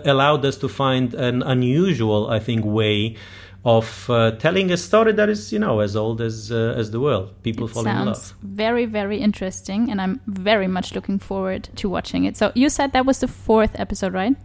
allowed 0.03 0.43
us 0.45 0.57
to 0.57 0.67
find 0.67 1.13
an 1.13 1.43
unusual, 1.43 2.27
I 2.27 2.39
think, 2.39 2.65
way 2.65 3.17
of 3.65 4.09
uh, 4.09 4.31
telling 4.31 4.71
a 4.71 4.77
story 4.77 5.11
that 5.13 5.29
is 5.29 5.51
you 5.51 5.59
know 5.59 5.79
as 5.81 5.95
old 5.95 6.21
as 6.21 6.51
uh, 6.51 6.73
as 6.77 6.91
the 6.91 6.99
world. 6.99 7.33
People 7.43 7.67
fall 7.67 7.85
in 7.85 8.05
love. 8.05 8.15
Sounds 8.17 8.33
very, 8.41 8.85
very 8.85 9.17
interesting, 9.17 9.91
and 9.91 9.99
I'm 10.01 10.21
very 10.27 10.67
much 10.67 10.95
looking 10.95 11.19
forward 11.19 11.69
to 11.75 11.89
watching 11.89 12.23
it. 12.25 12.37
So 12.37 12.51
you 12.55 12.69
said 12.69 12.93
that 12.93 13.05
was 13.05 13.19
the 13.19 13.27
fourth 13.27 13.71
episode, 13.79 14.13
right? 14.13 14.35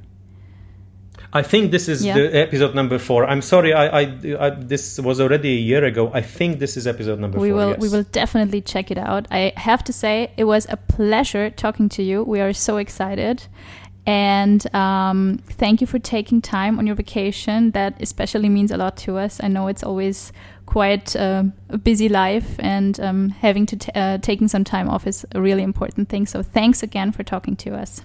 I 1.32 1.42
think 1.42 1.72
this 1.72 1.88
is 1.88 2.04
Yeah. 2.04 2.14
the 2.14 2.36
episode 2.36 2.74
number 2.76 2.98
four. 2.98 3.24
I'm 3.26 3.42
sorry, 3.42 3.72
I, 3.72 3.86
I, 4.02 4.02
I 4.38 4.50
this 4.50 5.00
was 5.00 5.20
already 5.20 5.48
a 5.56 5.60
year 5.60 5.84
ago. 5.84 6.10
I 6.14 6.20
think 6.22 6.58
this 6.60 6.76
is 6.76 6.86
episode 6.86 7.18
number 7.18 7.38
we 7.40 7.48
four. 7.50 7.56
will 7.56 7.70
yes. 7.70 7.80
we 7.80 7.88
will 7.88 8.04
definitely 8.12 8.60
check 8.60 8.90
it 8.90 8.98
out. 8.98 9.26
I 9.32 9.52
have 9.56 9.82
to 9.84 9.92
say 9.92 10.30
it 10.36 10.44
was 10.44 10.66
a 10.70 10.76
pleasure 10.76 11.50
talking 11.50 11.88
to 11.90 12.02
you. 12.02 12.22
We 12.22 12.40
are 12.40 12.52
so 12.52 12.76
excited. 12.76 13.46
And 14.06 14.74
um, 14.74 15.40
thank 15.48 15.80
you 15.80 15.86
for 15.86 15.98
taking 15.98 16.42
time 16.42 16.78
on 16.78 16.86
your 16.86 16.96
vacation. 16.96 17.70
That 17.70 17.96
especially 18.00 18.48
means 18.48 18.70
a 18.70 18.76
lot 18.76 18.96
to 18.98 19.16
us. 19.16 19.40
I 19.42 19.48
know 19.48 19.66
it's 19.68 19.82
always 19.82 20.30
quite 20.66 21.16
uh, 21.16 21.44
a 21.70 21.78
busy 21.78 22.08
life, 22.08 22.56
and 22.58 22.98
um, 23.00 23.30
having 23.30 23.66
to 23.66 23.98
uh, 23.98 24.18
taking 24.18 24.48
some 24.48 24.64
time 24.64 24.88
off 24.88 25.06
is 25.06 25.24
a 25.32 25.40
really 25.40 25.62
important 25.62 26.08
thing. 26.08 26.26
So 26.26 26.42
thanks 26.42 26.82
again 26.82 27.12
for 27.12 27.22
talking 27.22 27.56
to 27.56 27.74
us. 27.74 28.02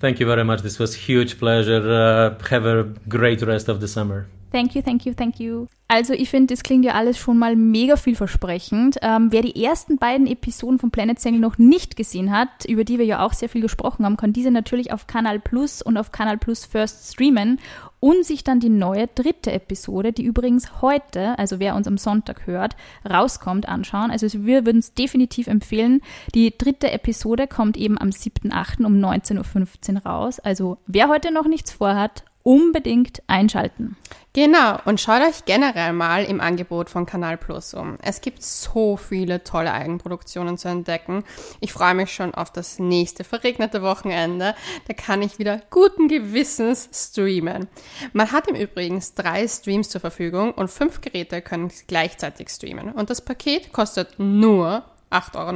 Thank 0.00 0.18
you 0.18 0.26
very 0.26 0.44
much. 0.44 0.62
This 0.62 0.78
was 0.78 0.94
huge 0.94 1.38
pleasure. 1.38 1.82
Uh, 1.88 2.42
have 2.48 2.64
a 2.64 2.84
great 3.08 3.42
rest 3.42 3.68
of 3.68 3.80
the 3.80 3.88
summer. 3.88 4.26
Thank 4.52 4.74
you, 4.74 4.82
thank 4.82 5.06
you, 5.06 5.14
thank 5.14 5.38
you. 5.38 5.66
Also 5.92 6.12
ich 6.12 6.30
finde, 6.30 6.54
das 6.54 6.62
klingt 6.62 6.84
ja 6.84 6.92
alles 6.94 7.18
schon 7.18 7.36
mal 7.36 7.56
mega 7.56 7.96
vielversprechend. 7.96 8.98
Ähm, 9.02 9.32
wer 9.32 9.42
die 9.42 9.60
ersten 9.64 9.96
beiden 9.96 10.28
Episoden 10.28 10.78
von 10.78 10.92
Planet 10.92 11.18
Single 11.18 11.40
noch 11.40 11.58
nicht 11.58 11.96
gesehen 11.96 12.30
hat, 12.30 12.64
über 12.68 12.84
die 12.84 13.00
wir 13.00 13.06
ja 13.06 13.26
auch 13.26 13.32
sehr 13.32 13.48
viel 13.48 13.60
gesprochen 13.60 14.04
haben, 14.04 14.16
kann 14.16 14.32
diese 14.32 14.52
natürlich 14.52 14.92
auf 14.92 15.08
Kanal 15.08 15.40
Plus 15.40 15.82
und 15.82 15.96
auf 15.96 16.12
Kanal 16.12 16.38
Plus 16.38 16.64
First 16.64 17.12
streamen 17.12 17.58
und 17.98 18.24
sich 18.24 18.44
dann 18.44 18.60
die 18.60 18.68
neue 18.68 19.08
dritte 19.08 19.50
Episode, 19.50 20.12
die 20.12 20.22
übrigens 20.22 20.80
heute, 20.80 21.36
also 21.40 21.58
wer 21.58 21.74
uns 21.74 21.88
am 21.88 21.98
Sonntag 21.98 22.46
hört, 22.46 22.76
rauskommt, 23.08 23.68
anschauen. 23.68 24.12
Also 24.12 24.28
wir 24.44 24.64
würden 24.64 24.78
es 24.78 24.94
definitiv 24.94 25.48
empfehlen. 25.48 26.02
Die 26.36 26.56
dritte 26.56 26.92
Episode 26.92 27.48
kommt 27.48 27.76
eben 27.76 28.00
am 28.00 28.10
7.8. 28.10 28.84
um 28.84 28.94
19.15 28.94 29.96
Uhr 29.96 30.06
raus. 30.06 30.38
Also 30.38 30.78
wer 30.86 31.08
heute 31.08 31.32
noch 31.32 31.48
nichts 31.48 31.72
vorhat, 31.72 32.22
unbedingt 32.42 33.22
einschalten. 33.26 33.96
Genau, 34.32 34.78
und 34.84 35.00
schaut 35.00 35.22
euch 35.22 35.44
generell 35.44 35.92
mal 35.92 36.24
im 36.24 36.40
Angebot 36.40 36.88
von 36.88 37.04
Kanal 37.04 37.36
Plus 37.36 37.74
um. 37.74 37.96
Es 38.00 38.20
gibt 38.20 38.44
so 38.44 38.96
viele 38.96 39.42
tolle 39.42 39.72
Eigenproduktionen 39.72 40.56
zu 40.56 40.68
entdecken. 40.68 41.24
Ich 41.60 41.72
freue 41.72 41.94
mich 41.94 42.12
schon 42.12 42.32
auf 42.32 42.52
das 42.52 42.78
nächste 42.78 43.24
verregnete 43.24 43.82
Wochenende. 43.82 44.54
Da 44.86 44.94
kann 44.94 45.22
ich 45.22 45.40
wieder 45.40 45.60
guten 45.70 46.06
Gewissens 46.06 46.88
streamen. 46.92 47.66
Man 48.12 48.30
hat 48.30 48.46
im 48.46 48.54
Übrigen 48.54 49.02
drei 49.16 49.48
Streams 49.48 49.88
zur 49.88 50.00
Verfügung 50.00 50.52
und 50.52 50.70
fünf 50.70 51.00
Geräte 51.00 51.42
können 51.42 51.72
gleichzeitig 51.88 52.50
streamen. 52.50 52.92
Und 52.92 53.10
das 53.10 53.22
Paket 53.22 53.72
kostet 53.72 54.18
nur 54.18 54.84
8,99 55.10 55.34
Euro. 55.36 55.50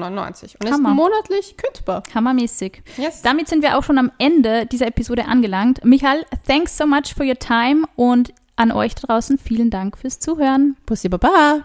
Und 0.60 0.66
ist 0.66 0.72
Hammer. 0.72 0.94
monatlich 0.94 1.56
kündbar. 1.56 2.02
Hammermäßig. 2.14 2.82
Yes. 2.96 3.22
Damit 3.22 3.48
sind 3.48 3.62
wir 3.62 3.78
auch 3.78 3.82
schon 3.84 3.98
am 3.98 4.10
Ende 4.18 4.66
dieser 4.66 4.86
Episode 4.86 5.26
angelangt. 5.26 5.84
Michael, 5.84 6.24
thanks 6.46 6.76
so 6.76 6.86
much 6.86 7.14
for 7.16 7.24
your 7.24 7.38
time 7.38 7.84
und 7.96 8.32
an 8.56 8.72
euch 8.72 8.94
da 8.94 9.06
draußen 9.06 9.38
vielen 9.38 9.70
Dank 9.70 9.98
fürs 9.98 10.18
Zuhören. 10.18 10.76
Pussy 10.86 11.08
Baba. 11.08 11.64